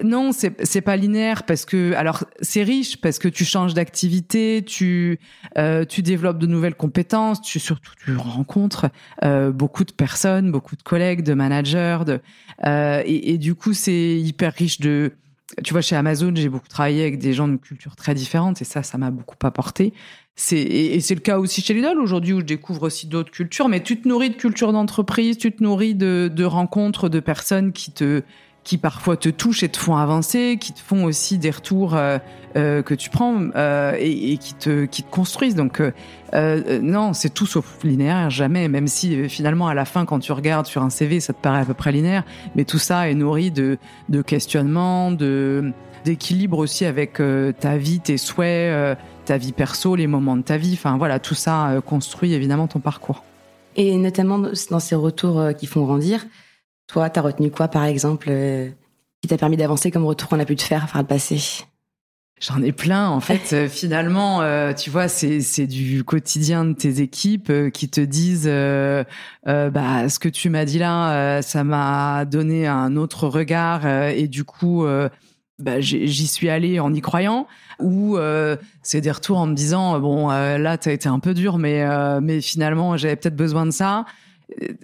non, 0.03 0.31
c'est 0.31 0.81
pas 0.81 0.95
linéaire 0.95 1.43
parce 1.43 1.65
que 1.65 1.93
alors 1.93 2.25
c'est 2.41 2.63
riche 2.63 2.99
parce 3.01 3.19
que 3.19 3.27
tu 3.27 3.45
changes 3.45 3.73
d'activité, 3.73 4.63
tu 4.65 5.19
euh, 5.57 5.85
tu 5.85 6.01
développes 6.01 6.39
de 6.39 6.47
nouvelles 6.47 6.75
compétences, 6.75 7.41
tu 7.41 7.59
surtout 7.59 7.91
tu 8.03 8.15
rencontres 8.15 8.87
euh, 9.23 9.51
beaucoup 9.51 9.83
de 9.83 9.91
personnes, 9.91 10.51
beaucoup 10.51 10.75
de 10.75 10.83
collègues, 10.83 11.23
de 11.23 11.33
managers, 11.33 11.99
de 12.05 12.19
euh, 12.65 13.01
et, 13.05 13.33
et, 13.33 13.37
du 13.37 13.55
coup 13.55 13.73
c'est 13.73 14.19
hyper 14.19 14.53
riche 14.53 14.79
de 14.79 15.13
tu 15.63 15.73
vois 15.73 15.81
chez 15.81 15.95
Amazon 15.95 16.33
j'ai 16.35 16.49
beaucoup 16.49 16.67
travaillé 16.67 17.01
avec 17.01 17.19
des 17.19 17.33
gens 17.33 17.47
de 17.47 17.57
cultures 17.57 17.95
très 17.95 18.15
différentes 18.15 18.61
et 18.61 18.65
ça 18.65 18.83
ça 18.83 18.97
m'a 18.97 19.11
beaucoup 19.11 19.35
apporté. 19.43 19.93
C'est 20.35 20.57
et, 20.57 20.99
c'est 20.99 21.15
le 21.15 21.21
cas 21.21 21.39
aussi 21.39 21.61
chez 21.61 21.73
Lidl 21.73 21.99
aujourd'hui 21.99 22.33
où 22.33 22.39
je 22.39 22.45
découvre 22.45 22.83
aussi 22.83 23.07
d'autres 23.07 23.31
cultures, 23.31 23.69
mais 23.69 23.81
tu 23.81 24.01
te 24.01 24.07
nourris 24.07 24.31
de 24.31 24.35
culture 24.35 24.73
d'entreprise, 24.73 25.37
tu 25.37 25.51
te 25.51 25.63
nourris 25.63 25.95
de, 25.95 26.31
de 26.33 26.43
rencontres 26.43 27.07
de 27.07 27.19
personnes 27.19 27.71
qui 27.71 27.91
te 27.91 28.23
qui 28.63 28.77
parfois 28.77 29.17
te 29.17 29.29
touchent 29.29 29.63
et 29.63 29.69
te 29.69 29.77
font 29.77 29.95
avancer, 29.95 30.57
qui 30.59 30.73
te 30.73 30.79
font 30.79 31.03
aussi 31.03 31.37
des 31.37 31.51
retours 31.51 31.95
euh, 31.95 32.17
euh, 32.55 32.81
que 32.81 32.93
tu 32.93 33.09
prends 33.09 33.49
euh, 33.55 33.95
et, 33.99 34.33
et, 34.33 34.37
qui 34.37 34.53
te 34.53 34.85
qui 34.85 35.03
te 35.03 35.09
construisent. 35.09 35.55
Donc 35.55 35.81
euh, 35.81 35.91
euh, 36.33 36.79
non, 36.81 37.13
c'est 37.13 37.33
tout 37.33 37.45
sauf 37.45 37.83
linéaire, 37.83 38.29
jamais. 38.29 38.67
Même 38.67 38.87
si 38.87 39.27
finalement 39.27 39.67
à 39.67 39.73
la 39.73 39.85
fin, 39.85 40.05
quand 40.05 40.19
tu 40.19 40.31
regardes 40.31 40.65
sur 40.65 40.81
un 40.81 40.89
CV, 40.89 41.19
ça 41.19 41.33
te 41.33 41.41
paraît 41.41 41.61
à 41.61 41.65
peu 41.65 41.73
près 41.73 41.91
linéaire, 41.91 42.23
mais 42.55 42.63
tout 42.63 42.79
ça 42.79 43.09
est 43.09 43.15
nourri 43.15 43.51
de 43.51 43.77
de 44.09 44.21
questionnements, 44.21 45.11
de 45.11 45.71
d'équilibre 46.05 46.57
aussi 46.57 46.85
avec 46.85 47.21
ta 47.59 47.77
vie, 47.77 48.01
tes 48.01 48.17
souhaits, 48.17 48.97
ta 49.23 49.37
vie 49.37 49.53
perso, 49.53 49.95
les 49.95 50.07
moments 50.07 50.35
de 50.35 50.41
ta 50.41 50.57
vie. 50.57 50.73
Enfin 50.73 50.97
voilà, 50.97 51.19
tout 51.19 51.33
ça 51.35 51.81
construit 51.85 52.33
évidemment 52.33 52.67
ton 52.67 52.79
parcours. 52.79 53.23
Et 53.77 53.95
notamment 53.95 54.37
dans 54.37 54.79
ces 54.79 54.95
retours 54.95 55.41
qui 55.57 55.65
font 55.65 55.85
grandir, 55.85 56.25
toi, 56.93 57.09
t'as 57.09 57.21
retenu 57.21 57.49
quoi, 57.49 57.67
par 57.69 57.85
exemple, 57.85 58.27
euh, 58.29 58.69
qui 59.21 59.27
t'a 59.27 59.37
permis 59.37 59.57
d'avancer 59.57 59.89
comme 59.89 60.05
retour 60.05 60.29
qu'on 60.29 60.39
a 60.39 60.45
pu 60.45 60.55
te 60.55 60.61
faire 60.61 60.85
par 60.91 61.01
le 61.01 61.07
passé? 61.07 61.39
J'en 62.39 62.61
ai 62.61 62.71
plein. 62.71 63.09
En 63.09 63.19
fait, 63.19 63.49
euh, 63.53 63.67
finalement, 63.67 64.43
euh, 64.43 64.73
tu 64.73 64.91
vois, 64.91 65.07
c'est 65.07 65.41
c'est 65.41 65.65
du 65.65 66.03
quotidien 66.03 66.65
de 66.65 66.73
tes 66.73 67.01
équipes 67.01 67.51
qui 67.73 67.89
te 67.89 67.99
disent, 67.99 68.45
bah, 68.45 70.09
ce 70.09 70.19
que 70.19 70.29
tu 70.29 70.51
m'as 70.51 70.65
dit 70.65 70.77
là, 70.77 71.41
ça 71.41 71.63
m'a 71.63 72.25
donné 72.25 72.67
un 72.67 72.95
autre 72.95 73.27
regard 73.27 73.87
et 73.87 74.27
du 74.27 74.43
coup, 74.43 74.85
bah, 75.57 75.81
j'y 75.81 76.27
suis 76.27 76.49
allée 76.49 76.79
en 76.79 76.93
y 76.93 77.01
croyant. 77.01 77.47
Ou 77.79 78.19
c'est 78.83 79.01
des 79.01 79.11
retours 79.11 79.39
en 79.39 79.47
me 79.47 79.55
disant, 79.55 79.99
bon, 79.99 80.27
là, 80.29 80.77
t'as 80.77 80.91
été 80.91 81.09
un 81.09 81.19
peu 81.19 81.33
dur, 81.33 81.57
mais 81.57 81.83
mais 82.21 82.39
finalement, 82.39 82.97
j'avais 82.97 83.15
peut-être 83.15 83.35
besoin 83.35 83.65
de 83.65 83.71
ça 83.71 84.05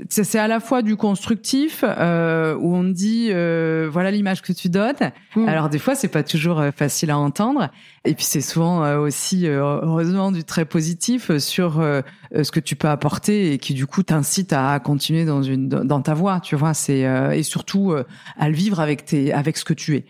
c'est 0.10 0.40
à 0.40 0.48
la 0.48 0.60
fois 0.60 0.82
du 0.82 0.96
constructif 0.96 1.84
euh, 1.88 2.56
où 2.56 2.76
on 2.76 2.84
dit 2.84 3.30
euh, 3.32 3.90
voilà 3.92 4.12
l'image 4.12 4.42
que 4.42 4.54
tu 4.54 4.70
donnes. 4.70 5.12
Hmm. 5.36 5.48
Alors 5.48 5.70
des 5.70 5.80
fois 5.80 5.96
c'est 5.96 6.08
pas 6.08 6.24
toujours 6.24 6.60
euh, 6.60 6.72
facile 6.72 7.12
à 7.12 7.18
entendre 7.18 7.70
et 8.06 8.16
puis 8.16 8.26
c'est 8.26 8.42
souvent 8.42 8.84
euh, 8.84 8.98
aussi 8.98 9.48
heureusement 9.48 10.32
du 10.32 10.44
très 10.44 10.66
positif 10.66 11.36
sur 11.38 11.82
ce 12.32 12.52
que 12.52 12.60
tu 12.60 12.76
peux 12.76 12.88
apporter 12.88 13.54
et 13.54 13.58
qui 13.58 13.74
du 13.74 13.86
coup 13.86 14.04
t'incite 14.04 14.54
à 14.54 14.80
continuer 14.80 15.26
dans 15.26 15.44
une 15.44 15.68
dans 15.68 16.02
ta 16.02 16.14
voie, 16.14 16.40
tu 16.40 16.56
vois, 16.56 16.74
c'est 16.74 17.00
et 17.00 17.44
surtout 17.44 17.94
à 18.38 18.50
le 18.50 18.56
vivre 18.56 18.80
avec 18.80 19.06
tes 19.06 19.34
avec 19.34 19.58
ce 19.58 19.66
que 19.66 19.74
tu 19.74 19.96
es. 19.96 20.06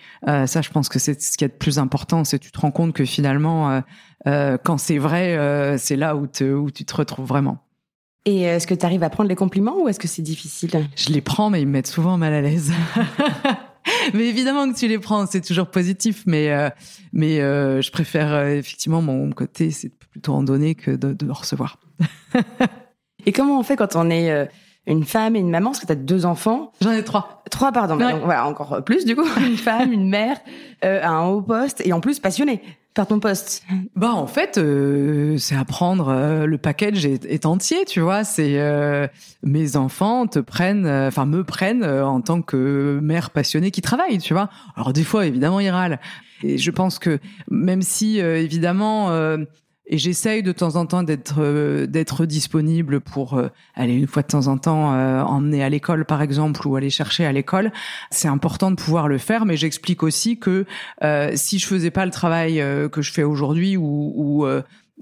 ça 0.45 0.61
je 0.61 0.69
pense 0.69 0.89
que 0.89 0.99
c'est 0.99 1.19
ce 1.21 1.37
qui 1.37 1.43
est 1.43 1.47
le 1.47 1.53
plus 1.53 1.79
important, 1.79 2.23
c'est 2.23 2.39
tu 2.39 2.51
te 2.51 2.59
rends 2.59 2.71
compte 2.71 2.93
que 2.93 3.05
finalement 3.05 3.81
quand 4.25 4.77
c'est 4.77 4.97
vrai, 4.97 5.77
c'est 5.77 5.95
là 5.95 6.15
où 6.15 6.27
te, 6.27 6.43
où 6.43 6.71
tu 6.71 6.85
te 6.85 6.95
retrouves 6.95 7.27
vraiment. 7.27 7.63
Et 8.25 8.41
est-ce 8.41 8.67
que 8.67 8.73
tu 8.73 8.85
arrives 8.85 9.03
à 9.03 9.09
prendre 9.09 9.29
les 9.29 9.35
compliments 9.35 9.81
ou 9.81 9.87
est-ce 9.87 9.99
que 9.99 10.07
c'est 10.07 10.21
difficile? 10.21 10.87
Je 10.95 11.09
les 11.09 11.21
prends, 11.21 11.49
mais 11.49 11.61
ils 11.61 11.67
me 11.67 11.71
mettent 11.71 11.87
souvent 11.87 12.17
mal 12.17 12.33
à 12.33 12.41
l'aise. 12.41 12.71
mais 14.13 14.27
évidemment 14.27 14.71
que 14.71 14.77
tu 14.77 14.87
les 14.87 14.99
prends, 14.99 15.25
c'est 15.25 15.41
toujours 15.41 15.67
positif. 15.67 16.23
Mais 16.25 16.51
euh, 16.51 16.69
mais 17.13 17.39
euh, 17.39 17.81
je 17.81 17.91
préfère 17.91 18.33
euh, 18.33 18.49
effectivement 18.49 19.01
mon 19.01 19.31
côté, 19.31 19.71
c'est 19.71 19.89
plutôt 19.89 20.33
en 20.33 20.43
donner 20.43 20.75
que 20.75 20.91
de, 20.91 21.13
de 21.13 21.31
recevoir. 21.31 21.79
et 23.25 23.31
comment 23.31 23.59
on 23.59 23.63
fait 23.63 23.77
quand 23.77 23.95
on 23.95 24.09
est 24.09 24.49
une 24.85 25.05
femme 25.05 25.35
et 25.35 25.39
une 25.39 25.49
maman? 25.49 25.71
Parce 25.71 25.79
que 25.79 25.87
tu 25.87 25.93
as 25.93 25.95
deux 25.95 26.25
enfants. 26.25 26.71
J'en 26.81 26.91
ai 26.91 27.03
trois. 27.03 27.43
Trois, 27.49 27.71
pardon. 27.71 27.95
Donc, 27.95 28.21
voilà, 28.23 28.45
encore 28.45 28.83
plus 28.83 29.05
du 29.05 29.15
coup. 29.15 29.25
Une 29.37 29.57
femme, 29.57 29.91
une 29.91 30.09
mère, 30.09 30.37
à 30.81 31.09
un 31.09 31.27
haut 31.27 31.41
poste 31.41 31.81
et 31.85 31.93
en 31.93 31.99
plus 31.99 32.19
passionnée 32.19 32.61
par 32.93 33.07
ton 33.07 33.19
poste 33.19 33.63
Bah 33.95 34.13
en 34.13 34.27
fait, 34.27 34.57
euh, 34.57 35.37
c'est 35.37 35.55
apprendre 35.55 36.09
euh, 36.09 36.45
le 36.45 36.57
package 36.57 37.05
est, 37.05 37.45
entier, 37.45 37.85
tu 37.85 37.99
vois. 37.99 38.23
C'est 38.23 38.59
euh, 38.59 39.07
mes 39.43 39.75
enfants 39.75 40.27
te 40.27 40.39
prennent, 40.39 40.87
enfin 40.87 41.25
me 41.25 41.43
prennent 41.43 41.85
en 41.85 42.21
tant 42.21 42.41
que 42.41 42.99
mère 43.01 43.29
passionnée 43.29 43.71
qui 43.71 43.81
travaille, 43.81 44.17
tu 44.17 44.33
vois. 44.33 44.49
Alors 44.75 44.93
des 44.93 45.03
fois, 45.03 45.25
évidemment, 45.25 45.59
ils 45.59 45.69
râlent. 45.69 45.99
Et 46.43 46.57
je 46.57 46.71
pense 46.71 46.99
que 46.99 47.19
même 47.49 47.81
si 47.81 48.19
évidemment 48.19 49.09
et 49.89 49.97
j'essaye 49.97 50.43
de 50.43 50.51
temps 50.51 50.75
en 50.75 50.85
temps 50.85 51.01
d'être 51.01 51.39
euh, 51.39 51.87
d'être 51.87 52.25
disponible 52.25 53.01
pour 53.01 53.33
euh, 53.33 53.49
aller 53.73 53.93
une 53.93 54.07
fois 54.07 54.21
de 54.21 54.27
temps 54.27 54.47
en 54.47 54.57
temps 54.57 54.93
euh, 54.93 55.21
emmener 55.21 55.63
à 55.63 55.69
l'école 55.69 56.05
par 56.05 56.21
exemple 56.21 56.65
ou 56.67 56.75
aller 56.75 56.91
chercher 56.91 57.25
à 57.25 57.31
l'école. 57.31 57.71
C'est 58.11 58.27
important 58.27 58.69
de 58.69 58.75
pouvoir 58.75 59.07
le 59.07 59.17
faire, 59.17 59.45
mais 59.45 59.57
j'explique 59.57 60.03
aussi 60.03 60.37
que 60.37 60.65
si 61.33 61.59
je 61.59 61.65
faisais 61.65 61.91
pas 61.91 62.05
le 62.05 62.11
travail 62.11 62.63
que 62.91 63.01
je 63.01 63.11
fais 63.11 63.23
aujourd'hui 63.23 63.77
ou, 63.77 64.13
ou 64.15 64.45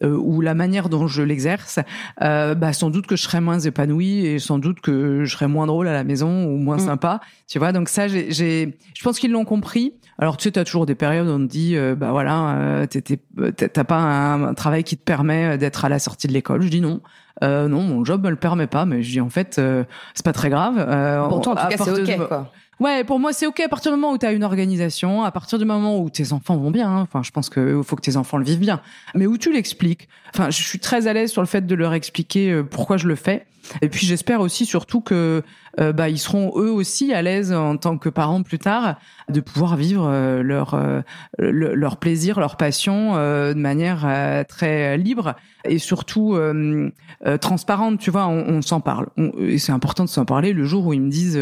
ou 0.03 0.41
la 0.41 0.53
manière 0.53 0.89
dont 0.89 1.07
je 1.07 1.23
l'exerce, 1.23 1.79
euh, 2.21 2.55
bah 2.55 2.73
sans 2.73 2.89
doute 2.89 3.07
que 3.07 3.15
je 3.15 3.23
serais 3.23 3.41
moins 3.41 3.59
épanouie 3.59 4.25
et 4.25 4.39
sans 4.39 4.59
doute 4.59 4.79
que 4.79 5.25
je 5.25 5.31
serais 5.31 5.47
moins 5.47 5.65
drôle 5.65 5.87
à 5.87 5.93
la 5.93 6.03
maison 6.03 6.45
ou 6.45 6.57
moins 6.57 6.77
mm. 6.77 6.81
sympa, 6.81 7.19
tu 7.47 7.59
vois. 7.59 7.71
Donc 7.71 7.89
ça, 7.89 8.07
j'ai, 8.07 8.31
je 8.31 9.03
pense 9.03 9.19
qu'ils 9.19 9.31
l'ont 9.31 9.45
compris. 9.45 9.93
Alors 10.19 10.37
tu 10.37 10.43
sais, 10.43 10.51
t'as 10.51 10.63
toujours 10.63 10.85
des 10.85 10.95
périodes 10.95 11.27
où 11.27 11.31
on 11.31 11.39
te 11.39 11.51
dit, 11.51 11.75
euh, 11.75 11.95
bah 11.95 12.11
voilà, 12.11 12.57
euh, 12.57 12.85
t'as 12.85 13.83
pas 13.83 13.97
un, 13.97 14.53
travail 14.53 14.83
qui 14.83 14.97
te 14.97 15.03
permet 15.03 15.53
euh, 15.53 15.57
d'être 15.57 15.85
à 15.85 15.89
la 15.89 15.99
sortie 15.99 16.27
de 16.27 16.33
l'école. 16.33 16.61
Je 16.61 16.69
dis 16.69 16.81
non. 16.81 17.01
Euh, 17.43 17.67
non, 17.67 17.83
mon 17.83 18.03
job 18.03 18.23
me 18.23 18.31
le 18.31 18.35
permet 18.35 18.65
pas, 18.65 18.85
mais 18.85 19.03
je 19.03 19.11
dis 19.11 19.21
en 19.21 19.29
fait, 19.29 19.61
c'est 20.15 20.25
pas 20.25 20.33
très 20.33 20.49
grave. 20.49 20.75
Pour 21.29 21.41
toi, 21.41 21.53
en 21.53 21.55
tout 21.55 21.77
cas, 21.77 21.83
c'est 21.83 22.15
ok, 22.15 22.27
quoi. 22.27 22.51
Ouais, 22.79 23.03
pour 23.03 23.19
moi, 23.19 23.33
c'est 23.33 23.47
ok 23.47 23.59
à 23.61 23.69
partir 23.69 23.91
du 23.91 23.97
moment 23.97 24.13
où 24.13 24.17
tu 24.17 24.25
as 24.25 24.31
une 24.31 24.43
organisation, 24.43 25.23
à 25.23 25.31
partir 25.31 25.57
du 25.57 25.65
moment 25.65 25.99
où 25.99 26.09
tes 26.09 26.31
enfants 26.31 26.57
vont 26.57 26.71
bien. 26.71 26.89
Hein. 26.89 27.01
Enfin, 27.01 27.23
je 27.23 27.31
pense 27.31 27.49
qu'il 27.49 27.81
faut 27.83 27.95
que 27.95 28.01
tes 28.01 28.17
enfants 28.17 28.37
le 28.37 28.45
vivent 28.45 28.59
bien, 28.59 28.81
mais 29.15 29.25
où 29.25 29.37
tu 29.37 29.51
l'expliques? 29.51 30.07
Enfin, 30.33 30.49
je 30.49 30.61
suis 30.61 30.79
très 30.79 31.07
à 31.07 31.13
l'aise 31.13 31.31
sur 31.31 31.41
le 31.41 31.47
fait 31.47 31.65
de 31.65 31.75
leur 31.75 31.93
expliquer 31.93 32.61
pourquoi 32.69 32.97
je 32.97 33.07
le 33.07 33.15
fais. 33.15 33.45
Et 33.81 33.89
puis 33.89 34.05
j'espère 34.05 34.41
aussi 34.41 34.65
surtout 34.65 35.01
que 35.01 35.43
euh, 35.79 35.93
bah, 35.93 36.09
ils 36.09 36.17
seront 36.17 36.51
eux 36.55 36.71
aussi 36.71 37.13
à 37.13 37.21
l'aise 37.21 37.53
en 37.53 37.77
tant 37.77 37.97
que 37.97 38.09
parents 38.09 38.41
plus 38.43 38.59
tard 38.59 38.95
de 39.29 39.39
pouvoir 39.39 39.75
vivre 39.75 40.07
euh, 40.07 40.41
leur 40.41 40.73
euh, 40.73 41.01
leur 41.37 41.97
plaisir, 41.97 42.39
leur 42.39 42.57
passion 42.57 43.13
de 43.15 43.53
manière 43.53 44.45
très 44.47 44.97
libre 44.97 45.35
et 45.65 45.79
surtout 45.79 46.37
transparente. 47.41 47.99
Tu 47.99 48.11
vois, 48.11 48.27
on, 48.27 48.47
on 48.47 48.61
s'en 48.61 48.79
parle. 48.79 49.07
et 49.39 49.57
c'est 49.57 49.71
important 49.71 50.03
de 50.05 50.09
s'en 50.09 50.25
parler. 50.25 50.53
Le 50.53 50.65
jour 50.65 50.87
où 50.87 50.93
ils 50.93 51.01
me 51.01 51.09
disent 51.09 51.39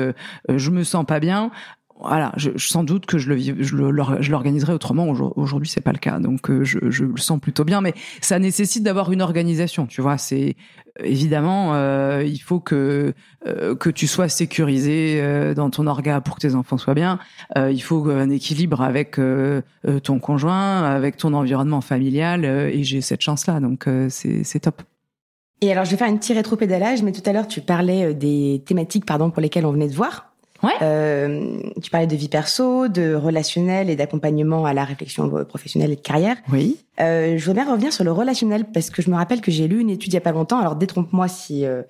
je 0.50 0.72
me 0.72 0.84
sens 0.84 1.06
pas 1.06 1.20
bien, 1.20 1.52
voilà, 1.98 2.34
je, 2.36 2.52
sans 2.58 2.84
doute 2.84 3.06
que 3.06 3.18
je 3.18 3.30
le 3.30 3.38
je 3.62 4.32
l'organiserai 4.32 4.74
autrement. 4.74 5.08
Aujourd'hui, 5.36 5.70
c'est 5.70 5.82
pas 5.82 5.94
le 5.94 5.98
cas, 5.98 6.20
donc 6.20 6.50
euh, 6.50 6.64
je, 6.64 6.80
je, 6.90 7.06
le 7.06 7.18
sens 7.18 7.40
plutôt 7.40 7.64
bien. 7.64 7.80
Mais 7.80 7.94
ça 8.22 8.38
nécessite 8.38 8.84
d'avoir 8.84 9.12
une 9.12 9.22
organisation. 9.22 9.86
Tu 9.86 10.02
vois, 10.02 10.18
c'est 10.18 10.56
évidemment 11.04 11.74
euh, 11.74 12.24
il 12.26 12.40
faut 12.40 12.60
que 12.60 13.14
euh, 13.48 13.76
que 13.76 13.90
tu 13.90 14.08
sois 14.08 14.30
sécurisé 14.30 15.20
euh, 15.22 15.54
dans 15.54 15.70
ton 15.70 15.88
orga 15.88 16.22
pour 16.22 16.36
que 16.36 16.42
tes 16.42 16.56
enfants 16.56 16.78
soient 16.78 16.94
bien. 16.94 17.20
il 17.56 17.82
faut 17.82 18.10
un 18.10 18.30
équilibre 18.30 18.82
avec 18.82 19.20
ton 20.04 20.20
conjoint, 20.20 20.84
avec 20.84 21.18
ton 21.18 21.34
environnement 21.34 21.82
familial. 21.82 22.46
et 22.46 22.84
j'ai 22.84 23.02
cette 23.02 23.22
chance-là, 23.22 23.60
donc 23.60 23.88
c'est 24.10 24.60
top. 24.60 24.82
Et 25.62 25.72
alors, 25.72 25.86
je 25.86 25.92
vais 25.92 25.98
faire 25.98 26.10
une 26.10 26.20
petite 26.20 26.36
rétro-pédalage, 26.36 27.02
mais 27.02 27.14
tout 27.14 27.22
à 27.26 27.32
l'heure, 27.32 27.48
tu 27.48 27.62
parlais 27.62 28.14
des 28.14 28.62
thématiques, 28.66 29.06
pardon, 29.06 29.32
pour 29.32 29.42
lesquelles 29.42 29.66
on 29.66 29.72
venait 29.72 29.88
de 29.88 29.94
voir. 29.94 30.35
Ouais. 30.66 30.74
Euh, 30.82 31.62
tu 31.82 31.92
parlais 31.92 32.08
de 32.08 32.16
vie 32.16 32.28
perso, 32.28 32.88
de 32.88 33.14
relationnel 33.14 33.90
et 33.90 33.96
d'accompagnement 33.96 34.66
à 34.66 34.74
la 34.74 34.84
réflexion 34.84 35.30
professionnelle 35.46 35.92
et 35.92 35.96
de 35.96 36.02
carrière. 36.02 36.38
Oui. 36.52 36.78
Euh, 37.00 37.38
je 37.38 37.46
voudrais 37.46 37.64
bien 37.64 37.72
revenir 37.72 37.94
sur 37.94 38.04
le 38.04 38.12
relationnel 38.12 38.66
parce 38.74 38.90
que 38.90 39.02
je 39.02 39.10
me 39.12 39.16
rappelle 39.16 39.42
que 39.42 39.52
j'ai 39.52 39.68
lu 39.68 39.80
une 39.80 39.92
étude 39.92 40.12
il 40.12 40.16
y 40.16 40.18
a 40.18 40.22
pas 40.22 40.32
longtemps. 40.32 40.60
Alors 40.60 40.76
détrompe-moi 40.76 41.28
si, 41.28 41.66
euh, 41.66 41.84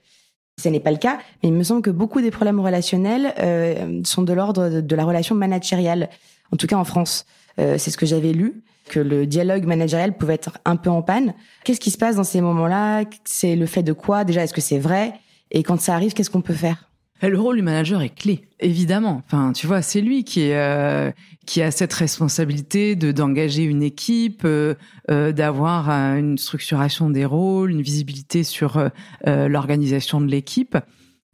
ce 0.61 0.69
n'est 0.69 0.79
pas 0.79 0.91
le 0.91 0.97
cas, 0.97 1.19
mais 1.41 1.49
il 1.49 1.53
me 1.53 1.63
semble 1.63 1.81
que 1.81 1.89
beaucoup 1.89 2.21
des 2.21 2.31
problèmes 2.31 2.59
relationnels 2.59 3.33
euh, 3.39 4.01
sont 4.03 4.23
de 4.23 4.33
l'ordre 4.33 4.81
de 4.81 4.95
la 4.95 5.05
relation 5.05 5.35
managériale. 5.35 6.09
En 6.51 6.57
tout 6.57 6.67
cas 6.67 6.77
en 6.77 6.85
France, 6.85 7.25
euh, 7.59 7.77
c'est 7.77 7.91
ce 7.91 7.97
que 7.97 8.05
j'avais 8.05 8.33
lu 8.33 8.63
que 8.89 8.99
le 8.99 9.25
dialogue 9.25 9.65
managérial 9.65 10.15
pouvait 10.15 10.35
être 10.35 10.59
un 10.65 10.75
peu 10.75 10.89
en 10.89 11.01
panne. 11.01 11.33
Qu'est-ce 11.63 11.79
qui 11.79 11.91
se 11.91 11.97
passe 11.97 12.17
dans 12.17 12.23
ces 12.23 12.39
moments-là? 12.41 13.03
C'est 13.23 13.55
le 13.55 13.65
fait 13.65 13.83
de 13.83 13.93
quoi? 13.93 14.23
Déjà, 14.23 14.43
est-ce 14.43 14.53
que 14.53 14.61
c'est 14.61 14.77
vrai? 14.77 15.13
Et 15.49 15.63
quand 15.63 15.79
ça 15.81 15.95
arrive, 15.95 16.13
qu'est-ce 16.13 16.29
qu'on 16.29 16.41
peut 16.41 16.53
faire? 16.53 16.89
Le 17.21 17.39
rôle 17.39 17.55
du 17.55 17.61
manager 17.61 18.01
est 18.01 18.13
clé, 18.13 18.47
évidemment. 18.59 19.21
Enfin, 19.25 19.53
tu 19.53 19.67
vois, 19.67 19.81
c'est 19.81 20.01
lui 20.01 20.23
qui 20.23 20.51
euh, 20.51 21.11
qui 21.45 21.61
a 21.61 21.71
cette 21.71 21.93
responsabilité 21.93 22.95
de 22.95 23.11
d'engager 23.11 23.63
une 23.63 23.83
équipe, 23.83 24.41
euh, 24.45 24.75
euh, 25.09 25.31
d'avoir 25.31 25.89
une 25.89 26.37
structuration 26.37 27.09
des 27.09 27.25
rôles, 27.25 27.71
une 27.71 27.81
visibilité 27.81 28.43
sur 28.43 28.89
l'organisation 29.25 30.21
de 30.21 30.27
l'équipe 30.27 30.77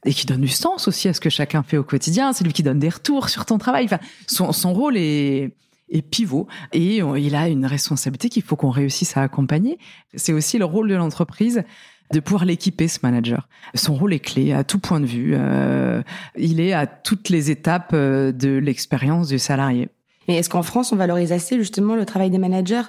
et 0.06 0.14
qui 0.14 0.26
donne 0.26 0.42
du 0.42 0.48
sens 0.48 0.88
aussi 0.88 1.08
à 1.08 1.14
ce 1.14 1.20
que 1.20 1.30
chacun 1.30 1.64
fait 1.64 1.78
au 1.78 1.84
quotidien. 1.84 2.34
C'est 2.34 2.44
lui 2.44 2.54
qui 2.54 2.64
donne 2.64 2.80
des 2.80 2.90
retours 2.90 3.30
sur 3.30 3.46
ton 3.46 3.58
travail. 3.58 3.86
Enfin, 3.86 4.00
son, 4.28 4.52
son 4.52 4.74
rôle 4.74 4.98
est 4.98 5.52
est 5.94 6.02
pivot 6.02 6.48
et 6.72 7.00
il 7.18 7.36
a 7.36 7.50
une 7.50 7.66
responsabilité 7.66 8.30
qu'il 8.30 8.44
faut 8.44 8.56
qu'on 8.56 8.70
réussisse 8.70 9.18
à 9.18 9.24
accompagner. 9.24 9.78
C'est 10.16 10.32
aussi 10.32 10.58
le 10.58 10.64
rôle 10.64 10.88
de 10.88 10.96
l'entreprise 10.96 11.66
de 12.12 12.20
pouvoir 12.20 12.46
l'équiper, 12.46 12.88
ce 12.88 13.00
manager. 13.04 13.48
Son 13.76 13.96
rôle 13.96 14.14
est 14.14 14.20
clé 14.20 14.54
à 14.54 14.64
tout 14.64 14.80
point 14.80 15.00
de 15.00 15.06
vue. 15.06 15.34
Euh, 15.36 16.02
il 16.38 16.60
est 16.60 16.74
à 16.74 16.88
toutes 16.88 17.30
les 17.30 17.52
étapes 17.52 17.92
euh, 17.94 18.32
de 18.32 18.50
l'expérience 18.50 19.30
du 19.30 19.40
salarié. 19.40 19.90
Mais 20.28 20.36
est-ce 20.36 20.50
qu'en 20.50 20.64
France, 20.64 20.92
on 20.92 20.96
valorise 20.96 21.32
assez 21.32 21.58
justement 21.58 21.96
le 21.96 22.06
travail 22.06 22.30
des 22.30 22.38
managers? 22.38 22.84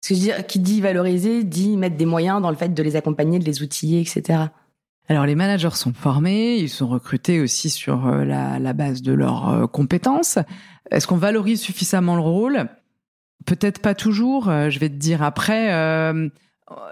Parce 0.00 0.08
que 0.08 0.14
je 0.14 0.20
dire, 0.20 0.46
qui 0.46 0.58
dit 0.58 0.80
valoriser, 0.80 1.44
dit 1.44 1.76
mettre 1.76 1.96
des 1.96 2.06
moyens 2.06 2.40
dans 2.40 2.50
le 2.50 2.56
fait 2.56 2.72
de 2.72 2.82
les 2.82 2.96
accompagner, 2.96 3.38
de 3.38 3.44
les 3.44 3.62
outiller, 3.62 4.00
etc. 4.00 4.44
Alors 5.08 5.26
les 5.26 5.34
managers 5.34 5.74
sont 5.74 5.92
formés, 5.92 6.56
ils 6.56 6.70
sont 6.70 6.88
recrutés 6.88 7.40
aussi 7.40 7.70
sur 7.70 8.06
euh, 8.06 8.24
la, 8.24 8.58
la 8.58 8.72
base 8.72 9.02
de 9.02 9.12
leurs 9.12 9.70
compétences. 9.70 10.38
Est-ce 10.90 11.06
qu'on 11.06 11.16
valorise 11.16 11.60
suffisamment 11.60 12.16
le 12.16 12.22
rôle? 12.22 12.66
Peut-être 13.46 13.80
pas 13.80 13.94
toujours. 13.94 14.44
Je 14.44 14.78
vais 14.78 14.88
te 14.88 14.94
dire 14.94 15.22
après 15.22 15.70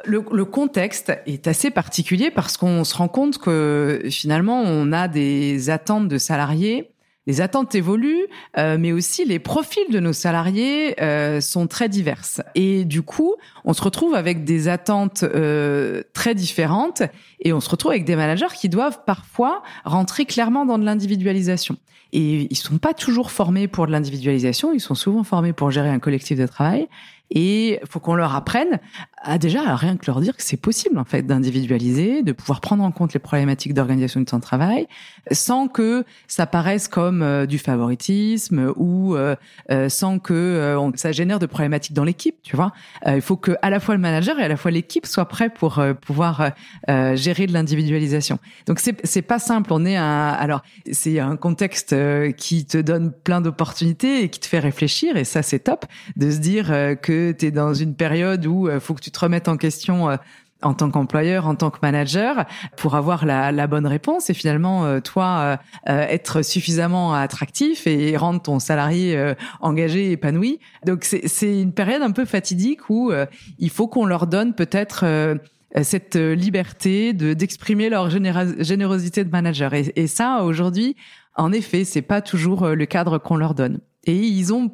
le, 0.05 0.45
contexte 0.45 1.13
est 1.27 1.47
assez 1.47 1.71
particulier 1.71 2.31
parce 2.31 2.57
qu'on 2.57 2.85
se 2.85 2.95
rend 2.95 3.09
compte 3.09 3.39
que 3.39 4.03
finalement 4.11 4.61
on 4.61 4.93
a 4.93 5.09
des 5.09 5.71
attentes 5.71 6.09
de 6.09 6.19
salariés, 6.19 6.93
les 7.27 7.41
attentes 7.41 7.75
évoluent, 7.77 8.27
euh, 8.59 8.77
mais 8.79 8.91
aussi 8.91 9.25
les 9.25 9.39
profils 9.39 9.91
de 9.91 10.01
nos 10.01 10.13
salariés 10.13 11.01
euh, 11.01 11.41
sont 11.41 11.69
très 11.69 11.89
diverses. 11.89 12.43
Et 12.57 12.85
du 12.85 13.03
coup, 13.03 13.37
on 13.65 13.73
se 13.73 13.83
retrouve 13.83 14.15
avec 14.15 14.45
des 14.45 14.67
attentes 14.67 15.23
euh, 15.23 16.03
très 16.15 16.35
différentes 16.35 17.03
et 17.41 17.53
on 17.53 17.61
se 17.61 17.71
retrouve 17.71 17.93
avec 17.93 18.05
des 18.05 18.17
managers 18.17 18.55
qui 18.57 18.69
doivent 18.69 19.05
parfois 19.07 19.63
rentrer 19.85 20.25
clairement 20.25 20.67
dans 20.67 20.79
de 20.79 20.85
l'individualisation. 20.85 21.77
Et 22.13 22.49
ils 22.51 22.57
sont 22.57 22.79
pas 22.79 22.93
toujours 22.93 23.31
formés 23.31 23.69
pour 23.69 23.87
de 23.87 23.93
l'individualisation, 23.93 24.73
ils 24.75 24.81
sont 24.81 24.95
souvent 24.95 25.23
formés 25.23 25.55
pour 25.55 25.71
gérer 25.71 25.89
un 25.89 25.99
collectif 25.99 26.39
de 26.39 26.47
travail. 26.47 26.89
Et 27.35 27.81
faut 27.89 28.01
qu'on 28.01 28.15
leur 28.15 28.35
apprenne 28.35 28.79
à 29.25 29.39
déjà 29.39 29.75
rien 29.77 29.97
que 29.97 30.07
leur 30.07 30.21
dire 30.21 30.37
que 30.37 30.43
c'est 30.43 30.57
possible 30.57 30.99
en 30.99 31.05
fait 31.05 31.23
d'individualiser, 31.23 32.23
de 32.23 32.33
pouvoir 32.33 32.61
prendre 32.61 32.83
en 32.83 32.91
compte 32.91 33.15
les 33.15 33.21
problématiques 33.21 33.75
d'organisation 33.75 34.21
du 34.21 34.27
temps 34.27 34.39
de 34.39 34.43
travail, 34.43 34.89
sans 35.31 35.69
que 35.69 36.05
ça 36.27 36.47
paraisse 36.47 36.89
comme 36.89 37.23
euh, 37.23 37.47
du 37.47 37.59
favoritisme 37.59 38.73
ou 38.77 39.15
euh, 39.15 39.37
euh, 39.71 39.89
sans 39.89 40.19
que 40.19 40.77
ça 40.97 41.13
génère 41.13 41.39
de 41.39 41.47
problématiques 41.47 41.95
dans 41.95 42.05
l'équipe. 42.05 42.37
Tu 42.43 42.57
vois, 42.57 42.73
il 43.07 43.21
faut 43.21 43.37
que 43.37 43.53
à 43.63 43.71
la 43.71 43.81
fois 43.81 43.95
le 43.95 44.01
manager 44.01 44.39
et 44.39 44.45
à 44.45 44.49
la 44.49 44.57
fois 44.57 44.71
l'équipe 44.71 45.07
soient 45.07 45.29
prêts 45.29 45.51
pour 45.51 45.83
pouvoir 46.01 46.53
gérer 46.89 47.47
de 47.47 47.53
l'individualisation. 47.53 48.39
Donc 48.67 48.81
c'est 48.81 48.97
c'est 49.05 49.23
pas 49.23 49.39
simple. 49.39 49.73
On 49.73 49.85
est 49.85 49.97
un 49.97 50.29
alors 50.29 50.63
c'est 50.91 51.19
un 51.19 51.37
contexte 51.37 51.95
qui 52.37 52.65
te 52.67 52.79
donne 52.79 53.13
plein 53.13 53.41
d'opportunités 53.41 54.23
et 54.23 54.29
qui 54.29 54.41
te 54.41 54.47
fait 54.47 54.59
réfléchir 54.59 55.17
et 55.17 55.25
ça 55.25 55.43
c'est 55.43 55.61
top 55.61 55.87
de 56.17 56.31
se 56.31 56.39
dire 56.39 56.67
que 57.03 57.33
tu 57.33 57.47
es 57.47 57.51
dans 57.51 57.75
une 57.75 57.95
période 57.95 58.47
où 58.47 58.69
faut 58.81 58.95
que 58.95 59.01
tu 59.01 59.12
te 59.13 59.21
remettre 59.21 59.51
en 59.51 59.57
question 59.57 60.11
euh, 60.11 60.17
en 60.63 60.75
tant 60.75 60.91
qu'employeur, 60.91 61.49
en 61.49 61.57
tant 61.57 61.71
que 61.71 61.79
manager, 61.83 62.45
pour 62.77 62.95
avoir 62.95 63.27
la, 63.27 63.67
bonne 63.67 63.87
réponse 63.87 64.31
et 64.31 64.35
finalement 64.35 64.85
euh, 64.85 65.01
toi 65.01 65.59
euh, 65.89 66.07
être 66.09 66.43
suffisamment 66.43 67.15
attractif 67.15 67.89
et 67.89 68.17
rendre 68.17 68.41
ton 68.41 68.61
salarié 68.61 69.35
engagé, 69.61 70.13
épanoui. 70.13 70.61
Donc 70.87 71.03
c'est 71.05 71.61
une 71.61 71.73
période 71.73 72.03
un 72.03 72.13
peu 72.13 72.25
fatidique 72.25 72.91
où 72.91 73.11
il 73.59 73.71
faut 73.71 73.89
qu'on 73.89 74.07
leur 74.07 74.29
donne 74.29 74.55
peut-être 74.55 75.37
cette 75.83 76.15
liberté 76.15 77.13
de 77.13 77.35
d'exprimer 77.35 77.89
leur 77.89 78.09
générosité 78.11 79.25
de 79.25 79.31
manager. 79.31 79.75
Et, 79.75 79.93
et 79.97 80.07
ça 80.07 80.45
aujourd'hui, 80.45 80.95
en 81.35 81.51
effet, 81.51 81.83
c'est 81.83 82.03
pas 82.03 82.21
toujours 82.21 82.69
le 82.69 82.87
cadre 82.87 83.19
qu'on 83.19 83.37
leur 83.37 83.55
donne. 83.55 83.81
Et 84.05 84.17
ils 84.17 84.53
ont 84.55 84.71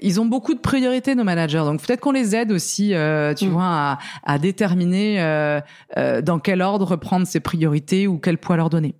ils 0.00 0.20
ont 0.20 0.26
beaucoup 0.26 0.54
de 0.54 0.60
priorités 0.60 1.14
nos 1.14 1.24
managers, 1.24 1.62
donc 1.64 1.82
peut-être 1.82 2.00
qu'on 2.00 2.12
les 2.12 2.36
aide 2.36 2.52
aussi, 2.52 2.94
euh, 2.94 3.34
tu 3.34 3.46
mm. 3.46 3.50
vois, 3.50 3.64
à, 3.64 3.98
à 4.22 4.38
déterminer 4.38 5.20
euh, 5.20 5.60
euh, 5.96 6.22
dans 6.22 6.38
quel 6.38 6.62
ordre 6.62 6.96
prendre 6.96 7.26
ces 7.26 7.40
priorités 7.40 8.06
ou 8.06 8.18
quel 8.18 8.38
poids 8.38 8.56
leur 8.56 8.70
donner. 8.70 8.94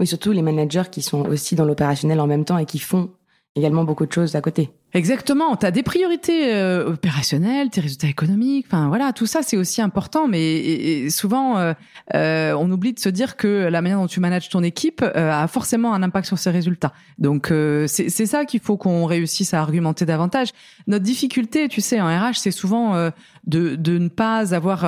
Oui, 0.00 0.06
surtout 0.06 0.32
les 0.32 0.42
managers 0.42 0.90
qui 0.90 1.02
sont 1.02 1.26
aussi 1.26 1.54
dans 1.54 1.64
l'opérationnel 1.64 2.20
en 2.20 2.26
même 2.26 2.44
temps 2.44 2.58
et 2.58 2.66
qui 2.66 2.78
font 2.78 3.10
également 3.54 3.84
beaucoup 3.84 4.06
de 4.06 4.12
choses 4.12 4.36
à 4.36 4.40
côté. 4.40 4.70
Exactement. 4.94 5.56
Tu 5.56 5.66
as 5.66 5.70
des 5.70 5.82
priorités 5.82 6.54
euh, 6.54 6.92
opérationnelles, 6.92 7.68
tes 7.68 7.82
résultats 7.82 8.06
économiques. 8.06 8.66
Enfin 8.68 8.88
voilà, 8.88 9.12
tout 9.12 9.26
ça 9.26 9.40
c'est 9.42 9.56
aussi 9.56 9.82
important. 9.82 10.26
Mais 10.26 11.10
souvent, 11.10 11.58
euh, 11.58 11.74
euh, 12.14 12.54
on 12.54 12.70
oublie 12.70 12.94
de 12.94 12.98
se 12.98 13.10
dire 13.10 13.36
que 13.36 13.68
la 13.68 13.82
manière 13.82 13.98
dont 13.98 14.06
tu 14.06 14.20
manages 14.20 14.48
ton 14.48 14.62
équipe 14.62 15.02
a 15.02 15.46
forcément 15.48 15.92
un 15.92 16.02
impact 16.02 16.26
sur 16.26 16.38
ses 16.38 16.50
résultats. 16.50 16.92
Donc 17.18 17.52
c'est 17.86 18.08
ça 18.08 18.44
qu'il 18.44 18.60
faut 18.60 18.76
qu'on 18.76 19.04
réussisse 19.04 19.52
à 19.54 19.60
argumenter 19.60 20.06
davantage. 20.06 20.50
Notre 20.86 21.04
difficulté, 21.04 21.68
tu 21.68 21.80
sais, 21.80 22.00
en 22.00 22.06
RH, 22.06 22.36
c'est 22.36 22.50
souvent 22.50 23.10
de, 23.46 23.74
de 23.76 23.98
ne 23.98 24.08
pas 24.08 24.54
avoir 24.54 24.86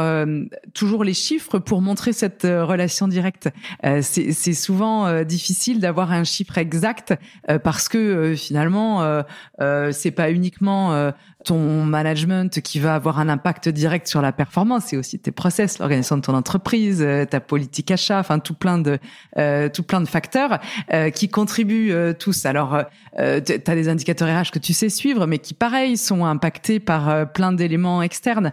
toujours 0.75 1.05
les 1.05 1.15
chiffres 1.15 1.59
pour 1.59 1.83
montrer 1.83 2.13
cette 2.13 2.45
relation 2.45 3.09
directe. 3.09 3.51
c'est 4.01 4.55
souvent 4.55 5.23
difficile 5.25 5.81
d'avoir 5.81 6.13
un 6.13 6.25
chiffre 6.25 6.57
exact 6.59 7.15
parce 7.63 7.89
que 7.89 8.35
finalement 8.37 9.23
c'est 9.93 10.11
pas 10.11 10.31
uniquement 10.31 10.93
euh, 10.93 11.11
ton 11.45 11.85
management 11.85 12.61
qui 12.61 12.81
va 12.81 12.95
avoir 12.95 13.19
un 13.19 13.29
impact 13.29 13.69
direct 13.69 14.07
sur 14.07 14.21
la 14.21 14.33
performance, 14.33 14.85
c'est 14.87 14.97
aussi 14.97 15.19
tes 15.19 15.31
process, 15.31 15.79
l'organisation 15.79 16.17
de 16.17 16.23
ton 16.23 16.35
entreprise, 16.35 17.03
euh, 17.03 17.25
ta 17.25 17.41
politique 17.41 17.91
achat, 17.91 18.19
enfin 18.19 18.39
tout 18.39 18.55
plein 18.55 18.79
de 18.79 18.99
euh, 19.39 19.69
tout 19.69 19.83
plein 19.83 20.01
de 20.01 20.09
facteurs 20.09 20.59
qui 21.15 21.29
contribuent 21.29 21.93
tous. 22.19 22.47
Alors 22.47 22.83
tu 23.17 23.23
as 23.23 23.75
des 23.75 23.89
indicateurs 23.89 24.29
RH 24.29 24.51
que 24.51 24.59
tu 24.59 24.73
sais 24.73 24.89
suivre, 24.89 25.27
mais 25.27 25.39
qui 25.39 25.55
pareil 25.55 25.97
sont 25.97 26.25
impactés 26.25 26.81
par 26.81 27.31
plein 27.33 27.53
d'éléments 27.53 28.03
externes. 28.03 28.53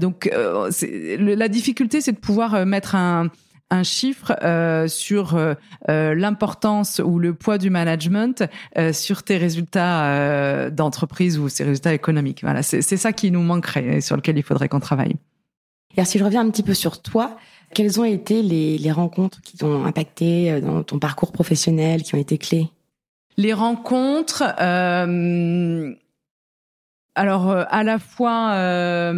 donc 0.00 0.30
la 0.30 1.48
difficulté, 1.48 2.00
c'est 2.00 2.12
de 2.12 2.18
pouvoir 2.18 2.66
mettre 2.66 2.94
un 2.94 3.30
un 3.70 3.82
chiffre 3.82 4.36
euh, 4.42 4.86
sur 4.88 5.34
euh, 5.34 5.54
euh, 5.88 6.14
l'importance 6.14 7.00
ou 7.04 7.18
le 7.18 7.34
poids 7.34 7.58
du 7.58 7.70
management 7.70 8.44
sur 8.92 9.22
tes 9.22 9.36
résultats 9.36 10.70
d'entreprise 10.70 11.38
ou 11.38 11.48
ses 11.48 11.64
résultats 11.64 11.94
économiques. 11.94 12.40
Voilà, 12.42 12.62
c'est 12.62 12.82
ça 12.82 13.12
qui 13.12 13.30
nous 13.30 13.42
manquerait 13.42 13.96
et 13.96 14.00
sur 14.00 14.16
lequel 14.16 14.38
il 14.38 14.42
faudrait 14.42 14.68
qu'on 14.68 14.80
travaille. 14.80 15.16
Et 15.96 16.04
si 16.04 16.18
je 16.18 16.24
reviens 16.24 16.42
un 16.42 16.50
petit 16.50 16.62
peu 16.62 16.74
sur 16.74 17.00
toi, 17.00 17.38
quelles 17.74 17.98
ont 18.00 18.04
été 18.04 18.42
les, 18.42 18.76
les 18.78 18.92
rencontres 18.92 19.40
qui 19.40 19.56
t'ont 19.56 19.84
impacté 19.84 20.60
dans 20.60 20.82
ton 20.82 20.98
parcours 20.98 21.32
professionnel, 21.32 22.02
qui 22.02 22.14
ont 22.14 22.18
été 22.18 22.38
clés? 22.38 22.68
Les 23.38 23.52
rencontres, 23.52 24.42
alors 27.14 27.50
à 27.50 27.82
la 27.82 27.98
fois 27.98 29.12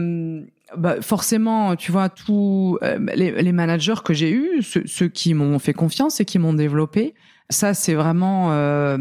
bah, 0.77 1.01
forcément, 1.01 1.77
tu 1.77 1.93
vois, 1.93 2.09
tous 2.09 2.79
euh, 2.83 2.99
les, 3.15 3.43
les, 3.43 3.53
managers 3.53 4.03
que 4.05 4.13
j'ai 4.13 4.31
eus, 4.31 4.63
ceux, 4.63 5.09
qui 5.09 5.33
m'ont 5.33 5.59
fait 5.59 5.73
confiance 5.73 6.21
et 6.21 6.25
qui 6.25 6.39
m'ont 6.39 6.53
développé, 6.53 7.15
ça, 7.49 7.73
c'est 7.73 7.95
vraiment 7.95 8.53
euh, 8.53 8.99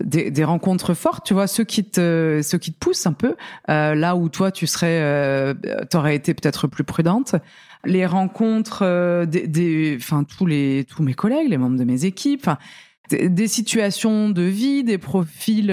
des, 0.00 0.44
rencontres 0.44 0.94
fortes, 0.94 1.24
tu 1.24 1.32
vois, 1.34 1.46
ceux 1.46 1.62
qui 1.62 1.84
te, 1.84 2.40
ceux 2.42 2.58
qui 2.58 2.72
te 2.72 2.78
poussent 2.78 3.06
un 3.06 3.12
peu, 3.12 3.36
là 3.68 4.16
où 4.16 4.28
toi 4.28 4.50
tu 4.50 4.66
serais, 4.66 5.54
t'aurais 5.90 6.16
été 6.16 6.34
peut-être 6.34 6.66
plus 6.66 6.84
prudente. 6.84 7.36
Les 7.84 8.04
rencontres 8.04 9.24
des, 9.26 9.46
des, 9.46 9.96
enfin 10.00 10.24
tous 10.24 10.44
les, 10.44 10.84
tous 10.88 11.04
mes 11.04 11.14
collègues, 11.14 11.48
les 11.48 11.58
membres 11.58 11.78
de 11.78 11.84
mes 11.84 12.04
équipes, 12.04 12.50
des 13.10 13.46
situations 13.46 14.28
de 14.28 14.42
vie, 14.42 14.82
des 14.82 14.98
profils 14.98 15.70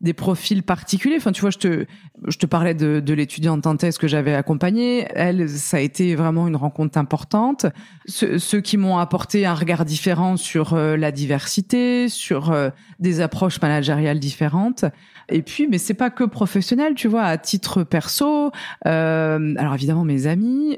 des 0.00 0.12
profils 0.12 0.62
particuliers. 0.62 1.16
Enfin, 1.16 1.32
tu 1.32 1.40
vois, 1.40 1.50
je 1.50 1.58
te, 1.58 1.86
je 2.26 2.38
te 2.38 2.46
parlais 2.46 2.74
de, 2.74 3.12
l'étudiante 3.12 3.66
en 3.66 3.76
thèse 3.76 3.98
que 3.98 4.06
j'avais 4.06 4.34
accompagnée. 4.34 5.06
Elle, 5.14 5.48
ça 5.48 5.78
a 5.78 5.80
été 5.80 6.14
vraiment 6.14 6.46
une 6.46 6.56
rencontre 6.56 6.98
importante. 6.98 7.66
ceux 8.06 8.60
qui 8.60 8.76
m'ont 8.76 8.98
apporté 8.98 9.44
un 9.44 9.54
regard 9.54 9.84
différent 9.84 10.36
sur 10.36 10.74
euh, 10.74 10.96
la 10.96 11.10
diversité, 11.10 12.08
sur 12.08 12.52
euh, 12.52 12.70
des 13.00 13.20
approches 13.20 13.60
managériales 13.60 14.20
différentes. 14.20 14.84
Et 15.28 15.42
puis, 15.42 15.66
mais 15.66 15.78
c'est 15.78 15.94
pas 15.94 16.10
que 16.10 16.24
professionnel, 16.24 16.94
tu 16.94 17.08
vois, 17.08 17.24
à 17.24 17.36
titre 17.36 17.82
perso. 17.82 18.50
Euh, 18.86 19.54
alors 19.58 19.74
évidemment, 19.74 20.04
mes 20.04 20.26
amis, 20.26 20.76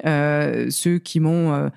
ceux 0.70 0.98
qui 0.98 1.20
m'ont 1.20 1.70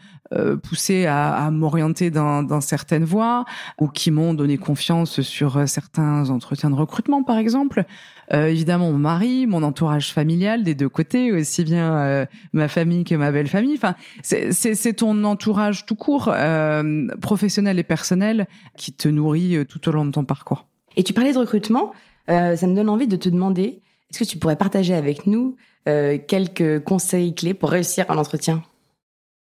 poussé 0.62 1.06
à, 1.06 1.34
à 1.34 1.52
m'orienter 1.52 2.12
dans, 2.12 2.44
dans, 2.44 2.62
certaines 2.62 3.04
voies 3.04 3.46
ou 3.80 3.88
qui 3.88 4.12
m'ont 4.12 4.34
donné 4.34 4.58
confiance 4.58 5.22
sur 5.22 5.58
euh, 5.58 5.66
certains 5.66 6.30
entretiens 6.30 6.70
de 6.70 6.76
recrutement, 6.76 7.24
par 7.24 7.38
exemple. 7.38 7.86
Euh, 8.32 8.48
évidemment, 8.48 8.92
mon 8.92 8.98
mari, 8.98 9.48
mon 9.48 9.64
entourage 9.64 10.14
familial 10.14 10.64
des 10.64 10.76
deux 10.76 10.90
côtés, 10.90 11.32
aussi 11.32 11.64
bien 11.64 11.98
euh, 11.98 12.26
ma 12.54 12.68
famille 12.68 13.04
que 13.04 13.16
ma 13.16 13.32
belle 13.32 13.48
famille. 13.48 13.76
Enfin, 13.76 13.96
c'est 14.22 14.94
ton 14.94 15.24
entourage 15.24 15.86
tout 15.86 15.96
court, 15.96 16.30
euh, 16.34 17.08
professionnel 17.22 17.80
et 17.80 17.84
personnel, 17.84 18.48
qui 18.78 18.94
te 18.94 19.08
nourrit 19.08 19.66
tout 19.68 19.88
au 19.90 19.92
long 19.92 20.06
de 20.06 20.12
ton 20.12 20.24
parcours. 20.24 20.66
Et 20.96 21.04
tu 21.04 21.14
parlais 21.14 21.34
de 21.34 21.40
recrutement, 21.40 21.94
ça 22.28 22.68
me 22.68 22.76
donne 22.76 22.90
envie 22.90 23.08
de 23.08 23.16
te 23.16 23.30
demander, 23.30 23.82
est-ce 24.10 24.20
que 24.20 24.24
tu 24.24 24.38
pourrais 24.38 24.56
partager 24.56 24.94
avec 24.94 25.26
nous 25.26 25.56
quelques 25.86 26.84
conseils 26.84 27.34
clés 27.34 27.54
pour 27.54 27.72
réussir 27.72 28.06
un 28.10 28.18
entretien? 28.18 28.64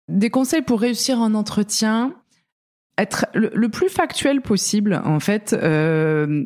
Des 0.09 0.29
conseils 0.29 0.61
pour 0.61 0.81
réussir 0.81 1.19
un 1.19 1.35
entretien 1.35 2.13
être 2.97 3.27
le, 3.33 3.69
plus 3.69 3.89
factuel 3.89 4.41
possible 4.41 5.01
en 5.05 5.19
fait 5.19 5.53
euh, 5.53 6.45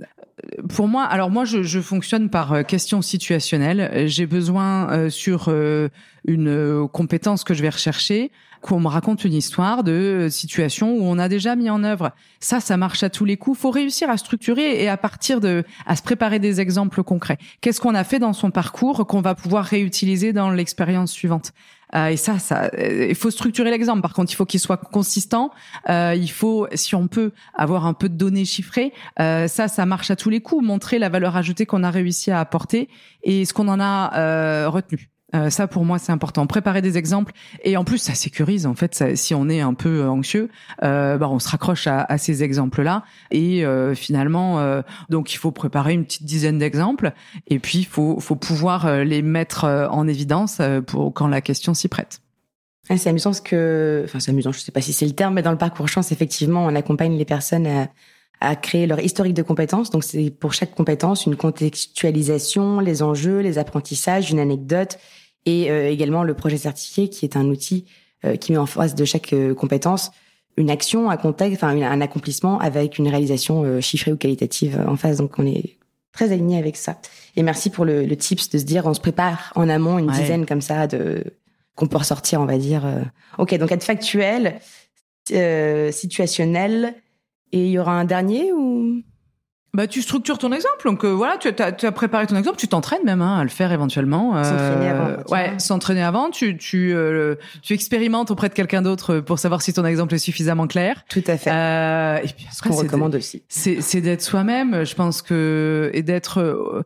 pour 0.70 0.88
moi 0.88 1.03
alors 1.03 1.32
moi 1.32 1.45
je, 1.45 1.64
je 1.64 1.80
fonctionne 1.80 2.30
par 2.30 2.53
euh, 2.53 2.61
question 2.64 3.01
situationnelle 3.01 4.07
j'ai 4.07 4.28
besoin 4.28 4.91
euh, 4.91 5.09
sur 5.09 5.45
euh, 5.47 5.89
une 6.28 6.88
compétence 6.89 7.43
que 7.43 7.53
je 7.53 7.61
vais 7.61 7.70
rechercher 7.70 8.32
qu'on 8.61 8.80
me 8.80 8.88
raconte 8.88 9.26
une 9.26 9.34
histoire 9.34 9.84
de 9.84 10.28
situation 10.30 10.93
où 10.93 11.03
on 11.03 11.20
a 11.20 11.28
déjà 11.28 11.57
mis 11.57 11.70
en 11.70 11.84
œuvre. 11.84 12.14
Ça, 12.39 12.61
ça 12.61 12.78
marche 12.78 13.03
à 13.03 13.09
tous 13.09 13.26
les 13.26 13.36
coups. 13.36 13.59
Faut 13.59 13.72
réussir 13.72 14.09
à 14.09 14.16
structurer 14.16 14.82
et 14.82 14.88
à 14.88 14.95
partir 14.95 15.41
de, 15.41 15.66
à 15.86 15.97
se 15.97 16.01
préparer 16.01 16.39
des 16.39 16.61
exemples 16.61 17.03
concrets. 17.03 17.38
Qu'est-ce 17.59 17.82
qu'on 17.82 17.93
a 17.93 18.05
fait 18.05 18.20
dans 18.20 18.32
son 18.32 18.51
parcours 18.51 19.05
qu'on 19.05 19.20
va 19.20 19.36
pouvoir 19.36 19.66
réutiliser 19.66 20.32
dans 20.32 20.49
l'expérience 20.49 21.11
suivante? 21.11 21.51
Euh, 21.95 22.07
et 22.07 22.17
ça, 22.17 22.39
ça, 22.39 22.69
euh, 22.77 23.07
il 23.09 23.15
faut 23.15 23.31
structurer 23.31 23.71
l'exemple. 23.71 24.01
Par 24.01 24.13
contre, 24.13 24.31
il 24.31 24.35
faut 24.35 24.45
qu'il 24.45 24.59
soit 24.59 24.77
consistant. 24.77 25.51
Euh, 25.89 26.15
il 26.15 26.29
faut, 26.29 26.67
si 26.73 26.95
on 26.95 27.07
peut, 27.07 27.31
avoir 27.53 27.85
un 27.85 27.93
peu 27.93 28.09
de 28.09 28.15
données 28.15 28.45
chiffrées. 28.45 28.93
ça, 29.17 29.67
ça 29.67 29.85
marche 29.85 30.11
à 30.11 30.15
tous 30.15 30.29
les 30.29 30.41
coups. 30.41 30.65
Montrer 30.65 30.99
la 30.99 31.09
valeur 31.09 31.35
ajoutée 31.35 31.65
qu'on 31.65 31.83
a 31.83 31.91
réussi 31.91 32.31
à 32.31 32.39
apporter 32.39 32.89
et 33.23 33.45
ce 33.45 33.53
qu'on 33.53 33.67
en 33.67 33.79
a 33.79 34.67
retenu. 34.67 35.12
Euh, 35.36 35.49
ça, 35.49 35.67
pour 35.67 35.84
moi, 35.84 35.99
c'est 35.99 36.11
important. 36.11 36.45
Préparer 36.47 36.81
des 36.81 36.97
exemples 36.97 37.34
et 37.63 37.75
en 37.77 37.84
plus, 37.84 37.97
ça 37.97 38.13
sécurise. 38.13 38.65
En 38.65 38.75
fait, 38.75 39.15
si 39.15 39.34
on 39.34 39.49
est 39.49 39.61
un 39.61 39.73
peu 39.73 40.07
anxieux, 40.07 40.49
euh, 40.84 41.17
bah, 41.17 41.29
on 41.29 41.39
se 41.39 41.49
raccroche 41.49 41.88
à, 41.88 42.01
à 42.01 42.17
ces 42.17 42.43
exemples-là 42.43 43.03
et 43.31 43.65
euh, 43.65 43.95
finalement, 43.95 44.59
euh, 44.59 44.81
donc 45.09 45.34
il 45.34 45.38
faut 45.38 45.51
préparer 45.51 45.93
une 45.93 46.05
petite 46.05 46.25
dizaine 46.25 46.59
d'exemples 46.59 47.13
et 47.47 47.59
puis 47.59 47.79
il 47.79 47.86
faut, 47.86 48.19
faut 48.19 48.36
pouvoir 48.36 48.86
euh, 48.86 49.03
les 49.03 49.21
mettre 49.21 49.65
en 49.91 50.07
évidence 50.07 50.61
pour 50.88 51.13
quand 51.13 51.27
la 51.27 51.41
question 51.41 51.73
s'y 51.73 51.88
prête. 51.88 52.21
Ah, 52.89 52.97
c'est 52.97 53.09
amusant 53.09 53.29
parce 53.29 53.41
que, 53.41 54.03
enfin, 54.05 54.19
c'est 54.19 54.31
amusant. 54.31 54.51
Je 54.51 54.59
sais 54.59 54.71
pas 54.71 54.81
si 54.81 54.93
c'est 54.93 55.05
le 55.05 55.13
terme, 55.13 55.36
mais 55.36 55.41
dans 55.41 55.51
le 55.51 55.57
parcours 55.57 55.88
chance, 55.88 56.11
effectivement, 56.11 56.65
on 56.65 56.75
accompagne 56.75 57.17
les 57.17 57.25
personnes 57.25 57.65
à, 57.65 57.88
à 58.41 58.55
créer 58.57 58.88
leur 58.88 58.99
historique 58.99 59.34
de 59.34 59.41
compétences. 59.41 59.89
Donc, 59.89 60.03
c'est 60.03 60.29
pour 60.29 60.53
chaque 60.53 60.75
compétence 60.75 61.25
une 61.25 61.38
contextualisation, 61.38 62.81
les 62.81 63.01
enjeux, 63.01 63.39
les 63.39 63.57
apprentissages, 63.57 64.31
une 64.31 64.39
anecdote 64.39 64.97
et 65.45 65.69
euh, 65.69 65.89
également 65.89 66.23
le 66.23 66.33
projet 66.33 66.57
certifié 66.57 67.09
qui 67.09 67.25
est 67.25 67.35
un 67.35 67.45
outil 67.45 67.85
euh, 68.25 68.35
qui 68.35 68.51
met 68.51 68.57
en 68.57 68.65
face 68.65 68.95
de 68.95 69.05
chaque 69.05 69.33
euh, 69.33 69.53
compétence 69.53 70.11
une 70.55 70.69
action, 70.69 71.09
un 71.09 71.17
contexte, 71.17 71.63
enfin 71.63 71.75
un 71.81 72.01
accomplissement 72.01 72.59
avec 72.59 72.99
une 72.99 73.07
réalisation 73.07 73.81
chiffrée 73.81 74.11
ou 74.11 74.17
qualitative 74.17 74.79
en 74.87 74.95
face. 74.95 75.17
Donc 75.17 75.39
on 75.39 75.47
est 75.47 75.77
très 76.11 76.31
aligné 76.31 76.59
avec 76.59 76.77
ça. 76.77 76.99
Et 77.35 77.41
merci 77.41 77.71
pour 77.71 77.85
le, 77.85 78.05
le, 78.05 78.15
tips 78.15 78.51
de 78.51 78.59
se 78.59 78.63
dire 78.63 78.85
on 78.85 78.93
se 78.93 78.99
prépare 78.99 79.51
en 79.55 79.67
amont 79.67 79.97
une 79.97 80.11
dizaine 80.11 80.45
comme 80.45 80.61
ça 80.61 80.85
de 80.85 81.23
qu'on 81.73 81.87
peut 81.87 81.97
ressortir, 81.97 82.39
on 82.39 82.45
va 82.45 82.59
dire. 82.59 82.85
Ok, 83.39 83.57
donc 83.57 83.71
être 83.71 83.83
factuel, 83.83 84.59
situationnel. 85.25 86.93
Et 87.51 87.65
il 87.65 87.71
y 87.71 87.79
aura 87.79 87.93
un 87.93 88.05
dernier 88.05 88.53
ou? 88.53 89.01
Bah, 89.76 89.88
tu 89.88 90.03
structures 90.03 90.38
ton 90.38 90.51
exemple. 90.51 90.86
Donc 90.86 91.03
euh, 91.03 91.09
voilà, 91.09 91.38
tu 91.38 91.47
as, 91.47 91.71
tu 91.71 91.86
as, 91.86 91.91
préparé 91.91 92.28
ton 92.28 92.36
exemple, 92.36 92.57
tu 92.57 92.67
t'entraînes 92.67 93.03
même 93.03 93.24
hein, 93.24 93.39
à 93.39 93.43
le 93.43 93.49
faire 93.49 93.71
éventuellement. 93.71 94.38
Euh, 94.38 94.43
s'entraîner 94.43 94.89
avant. 94.89 95.24
Ouais, 95.32 95.59
s'entraîner 95.59 96.03
avant. 96.03 96.30
Tu 96.30 96.57
tu 96.57 96.93
euh, 96.93 97.36
tu 97.63 97.74
expérimentes 97.74 98.30
auprès 98.30 98.49
de 98.49 98.53
quelqu'un 98.53 98.84
d'autre 98.84 99.19
pour 99.19 99.39
savoir 99.39 99.63
si 99.63 99.74
ton 99.74 99.84
exemple 99.84 100.13
est 100.13 100.19
suffisamment 100.19 100.67
clair. 100.67 101.03
Tout 101.09 101.24
à 101.26 101.38
fait. 101.38 101.49
Euh, 101.51 102.17
et 102.17 102.28
puis 102.28 102.45
après, 102.45 102.55
ce 102.55 102.61
qu'on 102.61 102.76
recommande 102.76 103.15
aussi. 103.15 103.41
C'est 103.49 103.82
c'est 103.82 104.01
d'être 104.01 104.21
soi-même. 104.21 104.86
Je 104.86 104.93
pense 104.93 105.24
que 105.24 105.89
et 105.93 106.03
d'être 106.03 106.84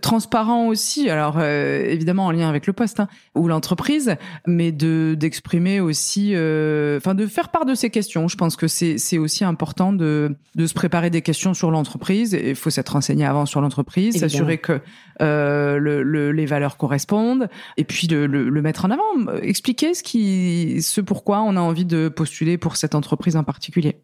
transparent 0.00 0.68
aussi. 0.68 1.10
Alors 1.10 1.40
évidemment 1.40 2.26
en 2.26 2.30
lien 2.30 2.48
avec 2.48 2.66
le 2.66 2.72
poste 2.72 3.00
hein, 3.00 3.08
ou 3.34 3.48
l'entreprise, 3.48 4.16
mais 4.46 4.72
de 4.72 5.16
d'exprimer 5.18 5.80
aussi, 5.80 6.30
enfin 6.30 7.14
de 7.14 7.26
faire 7.26 7.48
part 7.50 7.64
de 7.64 7.74
ses 7.74 7.90
questions. 7.90 8.28
Je 8.28 8.36
pense 8.36 8.56
que 8.56 8.68
c'est 8.68 8.98
c'est 8.98 9.18
aussi 9.18 9.44
important 9.44 9.92
de 9.92 10.36
de 10.54 10.66
se 10.66 10.74
préparer 10.74 11.10
des 11.10 11.22
questions 11.22 11.54
sur 11.54 11.70
l'entreprise 11.70 12.36
il 12.50 12.56
faut 12.56 12.70
s'être 12.70 12.90
renseigné 12.90 13.24
avant 13.24 13.46
sur 13.46 13.60
l'entreprise, 13.60 14.18
s'assurer 14.18 14.58
que 14.58 14.80
euh, 15.20 15.78
le, 15.78 16.32
les 16.32 16.46
valeurs 16.46 16.76
correspondent, 16.76 17.48
et 17.76 17.84
puis 17.84 18.06
le, 18.06 18.26
le, 18.26 18.62
mettre 18.62 18.84
en 18.84 18.90
avant, 18.90 19.36
expliquer 19.42 19.94
ce 19.94 20.02
qui, 20.02 20.82
ce 20.82 21.00
pourquoi 21.00 21.42
on 21.42 21.56
a 21.56 21.60
envie 21.60 21.84
de 21.84 22.08
postuler 22.08 22.58
pour 22.58 22.76
cette 22.76 22.94
entreprise 22.94 23.36
en 23.36 23.44
particulier. 23.44 23.96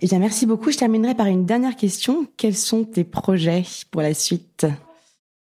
Eh 0.00 0.06
bien, 0.06 0.18
merci 0.18 0.46
beaucoup. 0.46 0.72
Je 0.72 0.78
terminerai 0.78 1.14
par 1.14 1.26
une 1.26 1.46
dernière 1.46 1.76
question. 1.76 2.26
Quels 2.36 2.56
sont 2.56 2.84
tes 2.84 3.04
projets 3.04 3.62
pour 3.90 4.02
la 4.02 4.14
suite? 4.14 4.66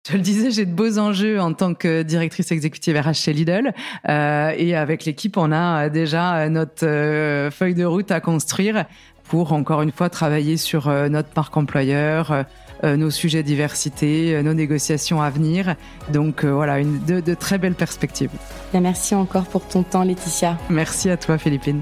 Je 0.09 0.13
le 0.13 0.19
disais, 0.19 0.51
j'ai 0.51 0.65
de 0.65 0.73
beaux 0.73 0.97
enjeux 0.99 1.39
en 1.39 1.53
tant 1.53 1.73
que 1.73 2.03
directrice 2.03 2.51
exécutive 2.51 2.97
RH 2.97 3.13
chez 3.13 3.33
Lidl. 3.33 3.73
Euh, 4.07 4.53
et 4.57 4.75
avec 4.75 5.05
l'équipe, 5.05 5.37
on 5.37 5.51
a 5.51 5.89
déjà 5.89 6.49
notre 6.49 6.85
euh, 6.85 7.51
feuille 7.51 7.75
de 7.75 7.85
route 7.85 8.11
à 8.11 8.19
construire 8.19 8.85
pour 9.27 9.53
encore 9.53 9.81
une 9.81 9.91
fois 9.91 10.09
travailler 10.09 10.57
sur 10.57 10.87
euh, 10.87 11.09
notre 11.09 11.29
parc 11.29 11.55
employeur, 11.57 12.31
euh, 12.31 12.43
euh, 12.83 12.95
nos 12.95 13.09
sujets 13.09 13.43
diversité, 13.43 14.41
nos 14.43 14.53
négociations 14.53 15.21
à 15.21 15.29
venir. 15.29 15.75
Donc 16.11 16.45
voilà, 16.45 16.79
une, 16.79 17.03
de, 17.05 17.19
de, 17.19 17.33
très 17.33 17.57
belles 17.57 17.75
perspectives. 17.75 18.29
merci 18.73 19.15
encore 19.15 19.45
pour 19.45 19.67
ton 19.67 19.83
temps, 19.83 20.03
Laetitia. 20.03 20.57
Merci 20.69 21.09
à 21.09 21.17
toi, 21.17 21.37
Philippine. 21.37 21.81